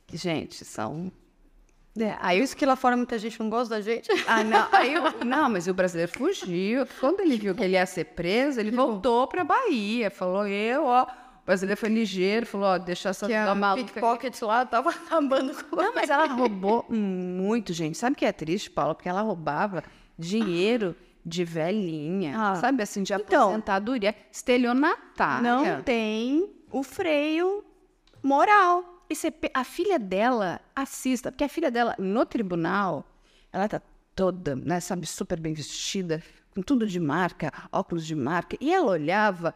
[0.07, 1.11] que, gente, são...
[1.99, 4.09] É, aí Isso que lá fora muita gente não gosta da gente.
[4.25, 4.67] ah, não.
[4.71, 6.87] Aí o- não, mas o brasileiro fugiu.
[6.99, 10.09] Quando ele viu que ele ia ser preso, ele voltou para Bahia.
[10.09, 11.03] Falou, eu, ó.
[11.03, 13.85] O brasileiro foi ligeiro, falou, ó, deixa essa que a maluca.
[13.91, 17.97] pickpocket lá tava acabando com Não, mas ela roubou muito, gente.
[17.97, 18.93] Sabe o que é triste, Paula?
[18.95, 19.83] Porque ela roubava
[20.19, 22.33] dinheiro de velhinha.
[22.37, 22.55] Ah.
[22.55, 23.43] Sabe assim, de Então.
[23.43, 24.13] aposentadoria.
[24.31, 25.41] Estelionatária.
[25.41, 27.63] Não tem o freio
[28.21, 29.05] moral.
[29.09, 33.05] E você a filha dela assista, porque a filha dela, no tribunal,
[33.51, 33.81] ela tá
[34.15, 36.21] toda, né, sabe, super bem vestida,
[36.53, 39.55] com tudo de marca, óculos de marca, e ela olhava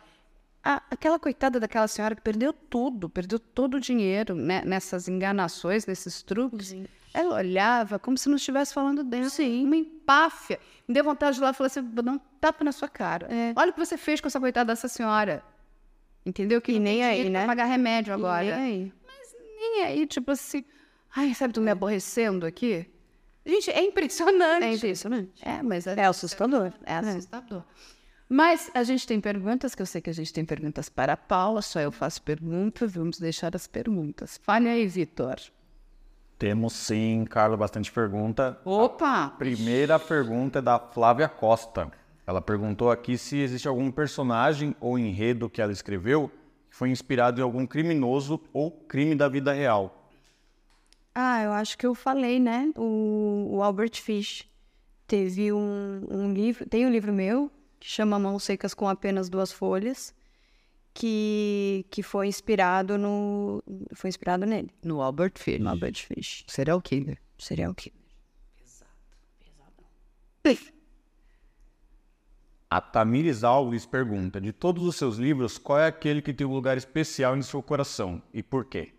[0.64, 5.86] a- aquela coitada daquela senhora que perdeu tudo, perdeu todo o dinheiro né, nessas enganações,
[5.86, 6.74] nesses truques.
[7.14, 9.30] Ela olhava como se não estivesse falando dela.
[9.30, 9.66] Sim.
[9.66, 10.60] Uma empáfia.
[10.88, 12.88] Me deu vontade de ir lá e falar assim: vou dar um tapa na sua
[12.90, 13.28] cara.
[13.32, 13.54] É.
[13.56, 15.44] Olha o que você fez com essa coitada dessa senhora.
[16.26, 16.62] Entendeu?
[16.62, 17.46] Que E nem aí, pra né?
[17.46, 18.44] pagar remédio agora.
[18.46, 18.94] E nem aí.
[19.60, 20.64] Nem aí, tipo assim,
[21.16, 22.86] ai, sabe, tu me aborrecendo aqui?
[23.46, 24.64] Gente, é impressionante.
[24.64, 25.32] É impressionante.
[25.48, 26.72] É, mas é, É assustador.
[26.86, 27.64] é assustador.
[28.30, 31.18] Mas a gente tem perguntas, que eu sei que a gente tem perguntas para a
[31.18, 34.40] Paula, só eu faço perguntas, vamos deixar as perguntas.
[34.42, 35.36] Fale aí, Vitor.
[36.38, 38.60] Temos sim, Carla, bastante pergunta.
[38.66, 39.30] Opa!
[39.38, 41.92] Primeira pergunta é da Flávia Costa.
[42.26, 46.32] Ela perguntou aqui se existe algum personagem ou enredo que ela escreveu
[46.70, 50.10] que foi inspirado em algum criminoso ou crime da vida real.
[51.14, 52.72] Ah, eu acho que eu falei, né?
[52.76, 54.50] O, o Albert Fish
[55.06, 59.52] teve um, um livro, tem um livro meu que chama Mãos Secas com apenas duas
[59.52, 60.16] folhas,
[60.94, 63.64] que, que foi inspirado no
[63.94, 65.60] foi inspirado nele, No Albert Fish.
[65.60, 66.44] no Albert Fish.
[66.48, 67.20] Serial killer.
[67.38, 67.98] Serial killer.
[72.70, 76.54] A Tamires Alves pergunta: de todos os seus livros, qual é aquele que tem um
[76.54, 78.94] lugar especial em seu coração e por quê?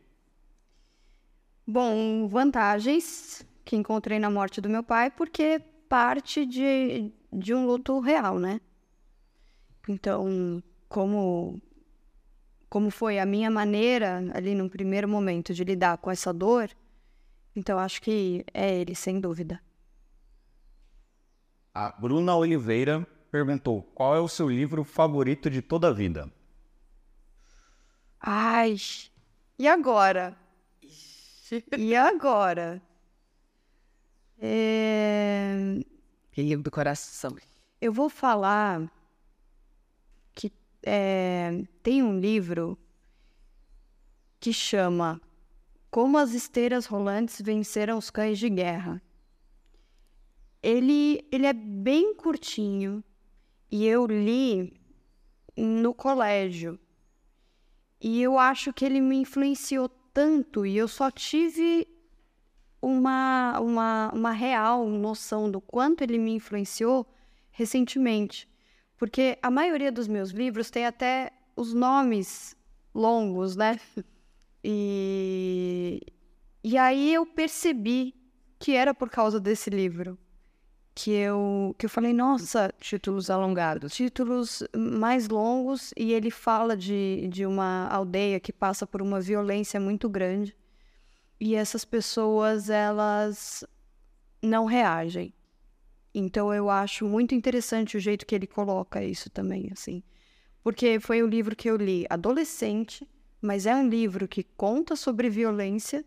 [1.66, 7.98] Bom, vantagens que encontrei na morte do meu pai, porque parte de, de um luto
[8.00, 8.60] real, né?
[9.88, 11.60] Então, como,
[12.74, 16.68] como foi a minha maneira, ali no primeiro momento, de lidar com essa dor,
[17.55, 19.62] então acho que é ele, sem dúvida.
[21.72, 26.28] A Bruna Oliveira perguntou: qual é o seu livro favorito de toda a vida?
[28.20, 28.74] Ai,
[29.56, 30.36] e agora?
[31.78, 32.82] E agora?
[34.46, 35.80] É...
[36.32, 37.34] Que livro do coração.
[37.80, 38.82] Eu vou falar
[40.85, 42.78] é, tem um livro
[44.39, 45.20] que chama
[45.90, 49.02] Como as Esteiras Rolantes Venceram os Cães de Guerra.
[50.62, 53.02] Ele, ele é bem curtinho
[53.70, 54.73] e eu li
[55.56, 56.78] no colégio.
[58.01, 61.89] E eu acho que ele me influenciou tanto e eu só tive
[62.81, 67.06] uma, uma, uma real noção do quanto ele me influenciou
[67.51, 68.48] recentemente.
[69.05, 72.56] Porque a maioria dos meus livros tem até os nomes
[72.94, 73.78] longos, né?
[74.64, 76.01] E,
[76.64, 78.14] e aí eu percebi
[78.59, 80.16] que era por causa desse livro.
[80.94, 83.93] Que eu, que eu falei, nossa, Títulos alongados.
[83.93, 89.78] títulos mais longos e ele fala de, de uma aldeia que passa por uma violência
[89.78, 90.56] muito grande
[91.39, 93.64] e essas pessoas elas
[94.43, 95.31] não reagem.
[96.14, 100.02] Então eu acho muito interessante o jeito que ele coloca isso também, assim.
[100.62, 103.06] Porque foi um livro que eu li adolescente,
[103.42, 106.04] mas é um livro que conta sobre violência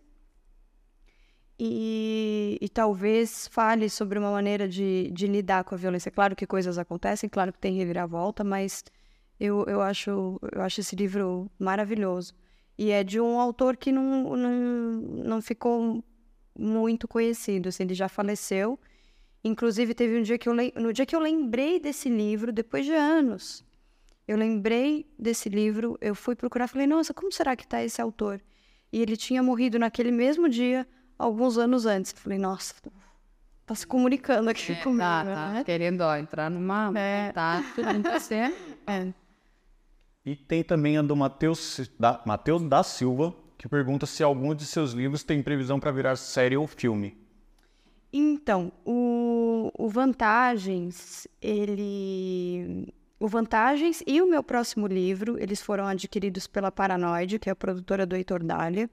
[1.59, 6.11] e, e talvez fale sobre uma maneira de, de lidar com a violência.
[6.11, 8.83] Claro que coisas acontecem, claro que tem reviravolta, mas
[9.39, 12.33] eu, eu, acho, eu acho esse livro maravilhoso.
[12.77, 14.51] E é de um autor que não, não,
[15.25, 16.03] não ficou
[16.57, 18.79] muito conhecido, assim, ele já faleceu.
[19.43, 22.93] Inclusive, teve um dia que eu no dia que eu lembrei desse livro, depois de
[22.93, 23.63] anos,
[24.27, 28.41] eu lembrei desse livro, eu fui procurar, falei, nossa, como será que está esse autor?
[28.91, 30.85] E ele tinha morrido naquele mesmo dia,
[31.17, 32.11] alguns anos antes.
[32.11, 32.73] Eu falei, nossa,
[33.65, 35.49] tá se comunicando aqui comigo, Tá, tá.
[35.53, 35.63] né?
[35.63, 36.91] Querendo ó, entrar numa.
[36.97, 37.31] É.
[37.31, 38.53] Tá, tudo pra ser.
[38.85, 39.13] É.
[40.25, 44.65] E tem também a do Matheus da, Matheus da Silva, que pergunta se algum de
[44.65, 47.17] seus livros tem previsão para virar série ou filme.
[48.11, 52.93] Então, o, o Vantagens, ele.
[53.19, 57.55] O Vantagens e o meu próximo livro, eles foram adquiridos pela Paranoide, que é a
[57.55, 58.89] produtora do Heitor Dália.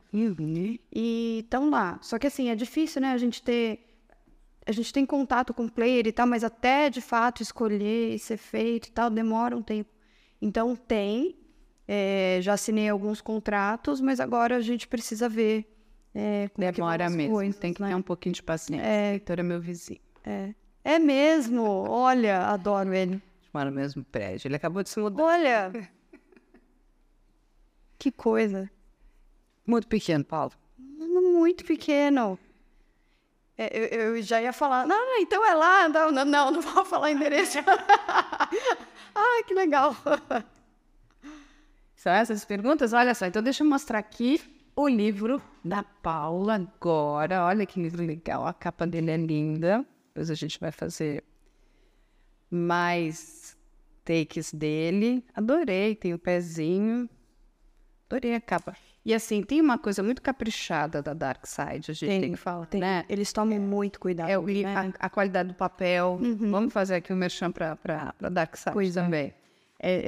[0.92, 1.98] E estão lá.
[2.00, 3.12] Só que assim, é difícil, né?
[3.12, 3.80] A gente ter.
[4.66, 8.18] A gente tem contato com o player e tal, mas até de fato escolher e
[8.18, 9.90] ser feito e tal, demora um tempo.
[10.40, 11.36] Então tem.
[11.86, 15.70] é, já assinei alguns contratos, mas agora a gente precisa ver.
[16.14, 17.34] É, Demora mesmo.
[17.34, 17.88] coisas, Tem que né?
[17.88, 18.86] ter um pouquinho de paciência.
[18.86, 19.14] É.
[19.14, 20.00] Heitor é meu vizinho.
[20.24, 20.54] É.
[20.84, 21.64] É mesmo?
[21.64, 23.20] Olha, adoro ele.
[23.52, 24.46] Mora no mesmo prédio.
[24.46, 25.22] Ele acabou de se mudar.
[25.24, 25.72] Olha!
[27.98, 28.70] Que coisa.
[29.66, 30.52] Muito pequeno, Paulo.
[30.78, 32.38] Muito pequeno.
[33.56, 36.84] É, eu, eu já ia falar, não, então é lá, não, não, não, não vou
[36.84, 37.58] falar endereço.
[39.14, 39.96] ah, que legal.
[41.94, 42.92] São essas perguntas?
[42.92, 44.40] Olha só, então deixa eu mostrar aqui
[44.76, 47.44] o livro da Paula agora.
[47.44, 49.84] Olha que livro legal, a capa dele é linda.
[50.08, 51.24] Depois a gente vai fazer
[52.50, 53.56] mais
[54.04, 55.24] takes dele.
[55.34, 57.08] Adorei, tem o pezinho.
[58.08, 58.76] Adorei a capa.
[59.04, 62.64] E assim, tem uma coisa muito caprichada da Dark Side, a gente tem, que falar,
[62.66, 62.80] tem.
[62.80, 63.04] né?
[63.06, 64.30] Eles tomam muito cuidado.
[64.30, 64.74] É, o né?
[64.98, 66.18] a, a qualidade do papel.
[66.38, 67.76] Vamos fazer aqui o merchan para
[68.22, 69.02] a Dark Side Pois é.
[69.02, 69.26] também.
[69.26, 69.34] É,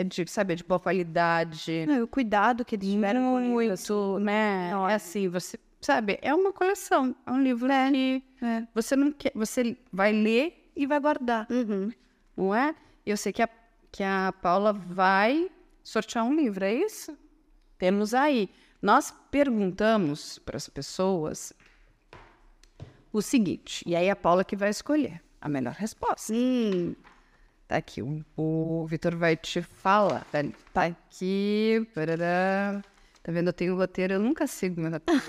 [0.01, 1.85] é de, sabe, é de boa qualidade.
[1.87, 3.41] Não, o cuidado que eles tiveram com.
[3.41, 4.71] Muito, né?
[4.91, 8.67] É assim, você sabe, é uma coleção, é um livro que é.
[8.75, 11.93] você não quer, você vai ler e vai guardar, Uhum.
[12.37, 12.75] não é?
[13.05, 13.49] Eu sei que a,
[13.93, 15.51] que a Paula vai
[15.85, 17.17] sortear um livro, é isso?
[17.79, 18.51] Temos aí.
[18.83, 21.53] Nós perguntamos para as pessoas
[23.13, 26.33] o seguinte, e aí a Paula que vai escolher a melhor resposta.
[26.35, 26.95] Hum,
[27.69, 30.25] Tá aqui, o, o Vitor vai te falar.
[30.31, 30.39] Tá,
[30.73, 31.87] tá aqui.
[31.95, 32.81] Parará.
[33.23, 33.49] Tá vendo?
[33.49, 35.23] Eu tenho roteiro, eu nunca sigo meu roteiro.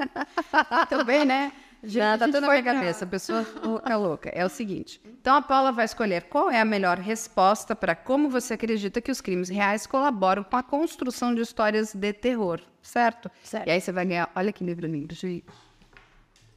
[0.90, 1.52] também, né?
[1.82, 4.30] Já tá tudo na minha cabeça, a pessoa fica louca.
[4.30, 8.28] É o seguinte: então a Paula vai escolher qual é a melhor resposta para como
[8.28, 13.30] você acredita que os crimes reais colaboram com a construção de histórias de terror, certo?
[13.42, 13.66] Certo.
[13.66, 14.30] E aí você vai ganhar.
[14.34, 15.44] Olha que livro lindo, Juí.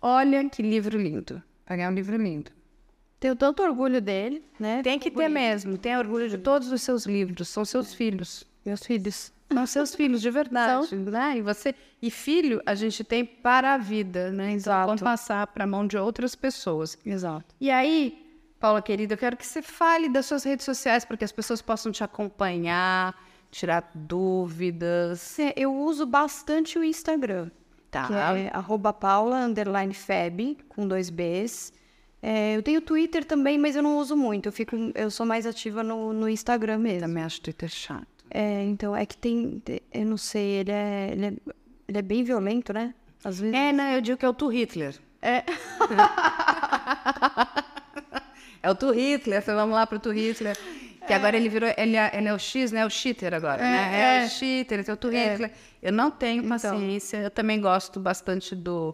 [0.01, 1.41] Olha que livro lindo.
[1.67, 2.56] Vai ganhar um livro lindo.
[3.19, 4.81] Tenho tanto orgulho dele, né?
[4.83, 5.77] Tem que ter mesmo.
[5.77, 7.47] Tenha orgulho de todos os seus livros.
[7.49, 8.45] São seus filhos.
[8.65, 9.31] Meus filhos.
[9.51, 11.37] São seus filhos de verdade, né?
[11.37, 14.47] E você e filho a gente tem para a vida, né?
[14.47, 14.85] Então Exato.
[14.87, 16.97] vamos passar para a mão de outras pessoas.
[17.05, 17.55] Exato.
[17.59, 18.23] E aí,
[18.59, 21.61] Paula querida, eu quero que você fale das suas redes sociais para que as pessoas
[21.61, 23.15] possam te acompanhar,
[23.49, 25.39] tirar dúvidas.
[25.39, 27.49] É, Eu uso bastante o Instagram,
[27.89, 28.07] Tá.
[28.07, 31.71] que é arroba paula, underline feb, com dois Bs.
[32.21, 34.47] É, eu tenho Twitter também, mas eu não uso muito.
[34.47, 37.01] Eu, fico, eu sou mais ativa no, no Instagram mesmo.
[37.07, 38.07] Também acho Twitter chato.
[38.29, 39.61] É, então, é que tem...
[39.63, 41.33] te- Eu não sei, ele é, ele é,
[41.87, 42.93] ele é bem violento, né?
[43.23, 43.55] Às vezes...
[43.55, 44.95] É, não, eu digo que é o Tu Hitler.
[45.21, 45.43] É.
[48.61, 50.57] é o Tu Hitler, então vamos lá pro Tu Hitler.
[51.05, 52.85] Que agora ele virou, ele é, ele é o X, né?
[52.85, 54.23] O cheater agora, né?
[54.23, 55.51] É, o cheater, então o Tu Hitler.
[55.81, 58.93] Eu não tenho paciência, eu também gosto bastante do,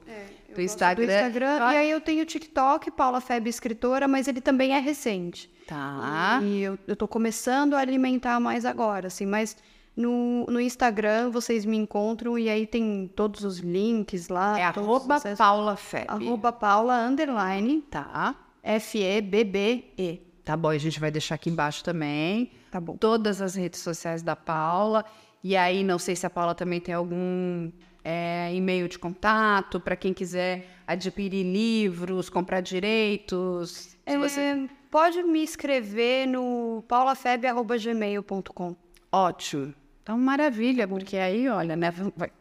[0.54, 1.06] do Instagram.
[1.06, 1.58] do Instagram.
[1.58, 5.52] E aí eu tenho o TikTok, Paula Feb Escritora, mas ele também é recente.
[5.68, 6.40] Tá.
[6.44, 9.56] E eu, eu tô começando a alimentar mais agora, assim, mas
[9.96, 14.60] no, no Instagram vocês me encontram e aí tem todos os links lá.
[14.60, 15.22] É arroba.
[15.38, 16.06] Paula Feb.
[16.08, 18.36] Arroba Paula, underline, Tá.
[18.64, 20.22] F-E-B-B-E.
[20.44, 22.52] Tá bom, a gente vai deixar aqui embaixo também.
[22.72, 22.98] Tá bom.
[22.98, 25.06] Todas as redes sociais da Paula.
[25.44, 27.70] E aí, não sei se a Paula também tem algum
[28.04, 33.96] é, e-mail de contato para quem quiser adquirir livros, comprar direitos.
[34.06, 38.76] É, você- Pode me escrever no paulafeb.gmail.com.
[39.12, 39.74] Ótimo.
[40.02, 41.94] Então, maravilha, porque aí, olha, né,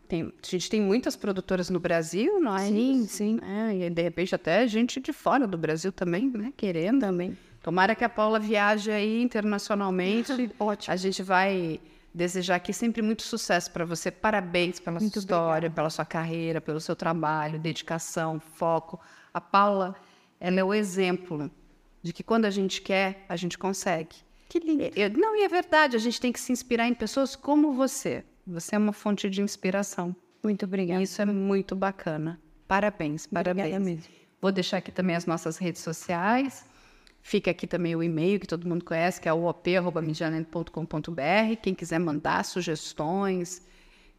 [0.09, 2.67] tem- a gente tem muitas produtoras no Brasil, não é?
[2.67, 3.39] Sim, sim.
[3.43, 7.01] É, e de repente até gente de fora do Brasil também, né, querendo.
[7.01, 7.39] Também.
[7.63, 10.33] Tomara que a Paula viaje aí internacionalmente.
[10.59, 10.93] Ótimo.
[10.93, 11.81] A gente vai
[12.15, 14.11] desejar aqui sempre muito sucesso para você.
[14.11, 19.01] Parabéns pela sua história, pela sua carreira, pelo seu trabalho, dedicação, foco.
[19.33, 19.95] A Paula,
[20.39, 21.51] ela é o exemplo
[22.03, 24.17] de que quando a gente quer, a gente consegue.
[24.49, 24.83] Que lindo.
[24.95, 28.25] Eu- não, e é verdade, a gente tem que se inspirar em pessoas como você.
[28.47, 30.15] Você é uma fonte de inspiração.
[30.43, 31.01] Muito obrigada.
[31.01, 32.41] E isso é muito bacana.
[32.69, 33.67] Parabéns, parabéns.
[33.67, 34.05] Obrigada mesmo.
[34.41, 36.67] Vou deixar aqui também as nossas redes sociais.
[37.23, 41.57] Fica aqui também o e-mail que todo mundo conhece, que é o op.medianet.com.br.
[41.63, 43.65] Quem quiser mandar sugestões,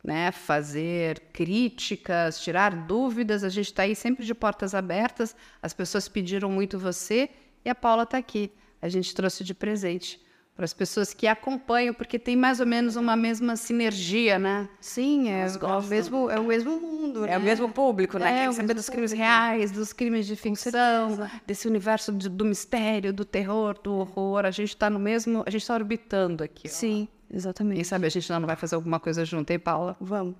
[0.02, 5.36] né, fazer críticas, tirar dúvidas, a gente está aí sempre de portas abertas.
[5.62, 7.30] As pessoas pediram muito você
[7.64, 8.50] e a Paula está aqui.
[8.82, 10.20] A gente trouxe de presente
[10.56, 14.70] para as pessoas que acompanham, porque tem mais ou menos uma mesma sinergia, né?
[14.80, 17.46] Sim, é, o mesmo, é o mesmo mundo, É o né?
[17.46, 18.32] mesmo público, né?
[18.32, 22.46] É, Quer o saber dos crimes reais, dos crimes de ficção, desse universo de- do
[22.46, 24.46] mistério, do terror, do horror.
[24.46, 25.44] A gente está no mesmo.
[25.46, 26.68] A gente está orbitando aqui.
[26.68, 26.70] ó.
[26.72, 27.84] Sim, Quem exatamente.
[27.86, 29.98] sabe a gente não vai fazer alguma coisa junto, hein, Paula?
[30.00, 30.36] Vamos.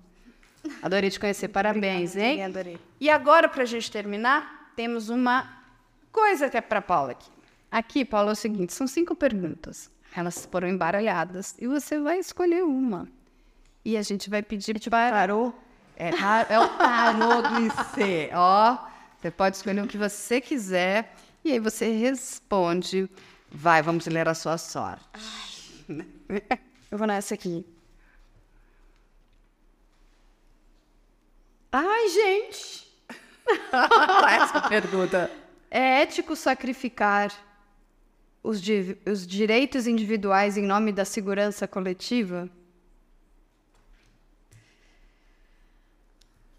[0.80, 1.48] Adorei te conhecer.
[1.48, 2.42] Parabéns, hein?
[2.44, 2.78] Adorei.
[3.00, 5.58] E agora, para a gente terminar, temos uma
[6.12, 7.28] coisa que é para Paula aqui.
[7.70, 9.90] Aqui, Paula, é o seguinte: são cinco perguntas.
[10.16, 13.08] Elas foram embaralhadas e você vai escolher uma.
[13.84, 15.10] E a gente vai pedir para.
[15.12, 15.54] Parou?
[15.96, 18.78] É, tar- é o tarô do IC, ó.
[19.20, 21.14] Você pode escolher o que você quiser
[21.44, 23.08] e aí você responde.
[23.50, 25.04] Vai, vamos ler a sua sorte.
[26.90, 27.64] Eu vou nessa aqui.
[31.72, 32.84] Ai, gente!
[34.40, 35.30] Essa pergunta.
[35.70, 37.32] É ético sacrificar
[38.44, 42.48] os, di- os direitos individuais em nome da segurança coletiva?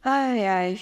[0.04, 0.74] Ai, ai.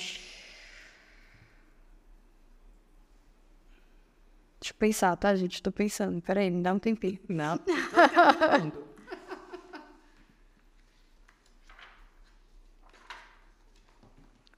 [4.60, 5.62] Deixa eu pensar, tá, gente?
[5.62, 6.22] Tô pensando.
[6.22, 7.20] Peraí, me dá um tempinho.
[7.28, 7.60] Não.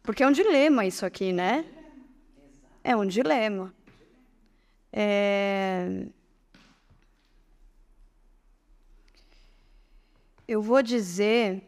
[0.04, 1.66] Porque é um dilema isso aqui, né?
[2.84, 3.74] É um dilema.
[4.94, 6.06] É...
[10.48, 11.64] Eu vou dizer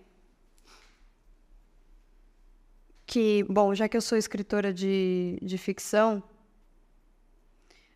[3.07, 6.21] que, bom, já que eu sou escritora de, de ficção,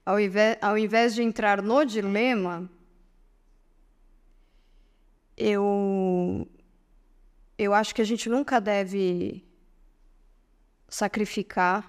[0.03, 2.67] ao invés, ao invés de entrar no dilema,
[5.37, 6.47] eu,
[7.57, 9.45] eu acho que a gente nunca deve
[10.87, 11.79] sacrificar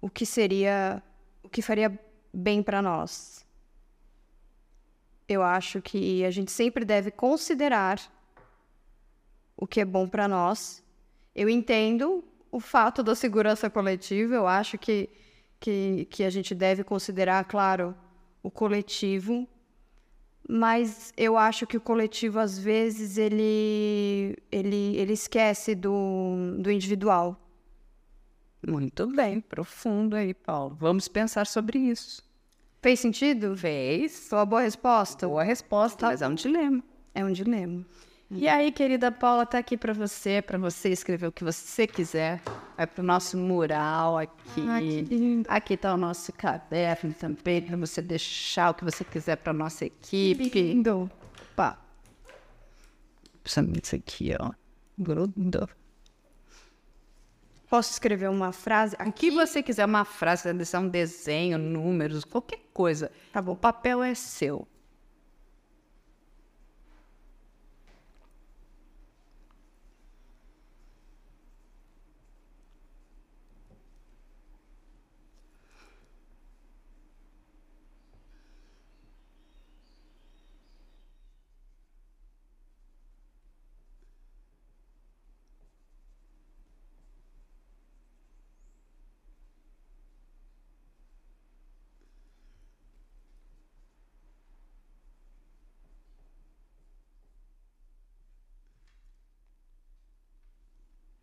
[0.00, 1.00] o que seria,
[1.44, 1.96] o que faria
[2.34, 3.47] bem para nós.
[5.28, 8.00] Eu acho que a gente sempre deve considerar
[9.56, 10.82] o que é bom para nós.
[11.34, 15.08] Eu entendo o fato da segurança coletiva, eu acho que,
[15.60, 17.94] que, que a gente deve considerar, claro,
[18.42, 19.46] o coletivo,
[20.48, 27.38] mas eu acho que o coletivo, às vezes, ele, ele, ele esquece do, do individual.
[28.66, 30.74] Muito bem, profundo aí, Paulo.
[30.74, 32.27] Vamos pensar sobre isso.
[32.80, 33.56] Fez sentido?
[33.56, 34.28] Fez.
[34.28, 35.26] Foi uma boa resposta?
[35.26, 36.82] Boa resposta, mas é um dilema.
[37.14, 37.84] É um dilema.
[38.30, 42.42] E aí, querida Paula, tá aqui para você, para você escrever o que você quiser.
[42.76, 44.66] Vai pro nosso mural aqui.
[44.68, 45.48] Ah, que lindo.
[45.48, 49.86] Aqui tá o nosso caderno também, para você deixar o que você quiser para nossa
[49.86, 50.50] equipe.
[50.50, 51.10] Lindo.
[51.56, 51.78] Pá.
[53.42, 54.50] Principalmente isso aqui, ó.
[54.98, 55.68] Grudo.
[57.68, 58.96] Posso escrever uma frase?
[59.04, 63.10] O que você quiser, uma frase, um desenho, números, qualquer coisa.
[63.32, 63.52] Tá bom.
[63.52, 64.66] O papel é seu.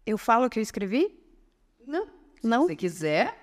[0.06, 1.18] Eu falo o que eu escrevi?
[1.86, 2.07] Não.
[2.44, 2.61] Não?
[2.64, 3.41] Se você quiser.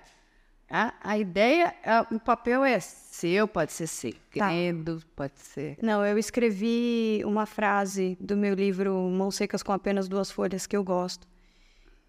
[0.69, 5.77] A, a ideia, a- o papel é seu, pode ser segredo, pode ser.
[5.81, 10.75] Não, eu escrevi uma frase do meu livro Mãos Secas com apenas duas folhas que
[10.75, 11.27] eu gosto,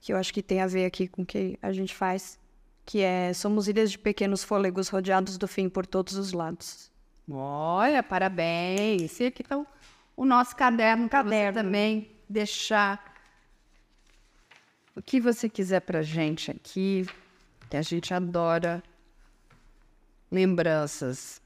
[0.00, 2.38] que eu acho que tem a ver aqui com o que a gente faz,
[2.86, 6.90] que é somos ilhas de pequenos fôlegos rodeados do fim por todos os lados.
[7.30, 9.18] Olha, parabéns.
[9.20, 9.66] E aqui está o,
[10.16, 11.54] o nosso caderno, caderno.
[11.54, 11.62] Caderno.
[11.62, 13.13] também deixar
[14.96, 17.06] o que você quiser pra gente aqui,
[17.68, 18.82] que a gente adora
[20.30, 21.40] lembranças.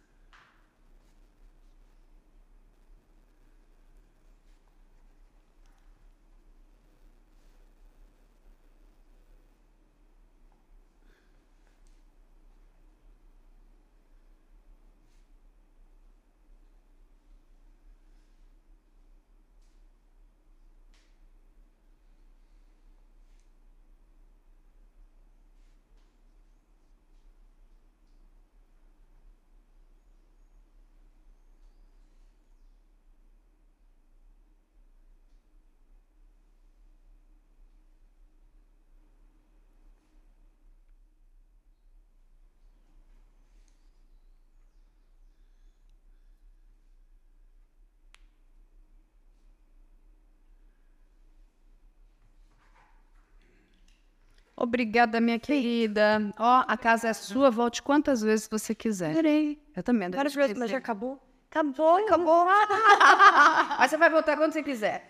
[54.68, 56.30] Obrigada, minha querida.
[56.38, 59.12] Ó, a casa é sua, volte quantas vezes você quiser.
[59.12, 59.58] Adorei.
[59.74, 60.10] Eu também.
[60.10, 61.18] Várias vezes, mas já acabou.
[61.50, 62.44] Acabou, acabou.
[63.78, 65.06] Mas você vai voltar quando você quiser.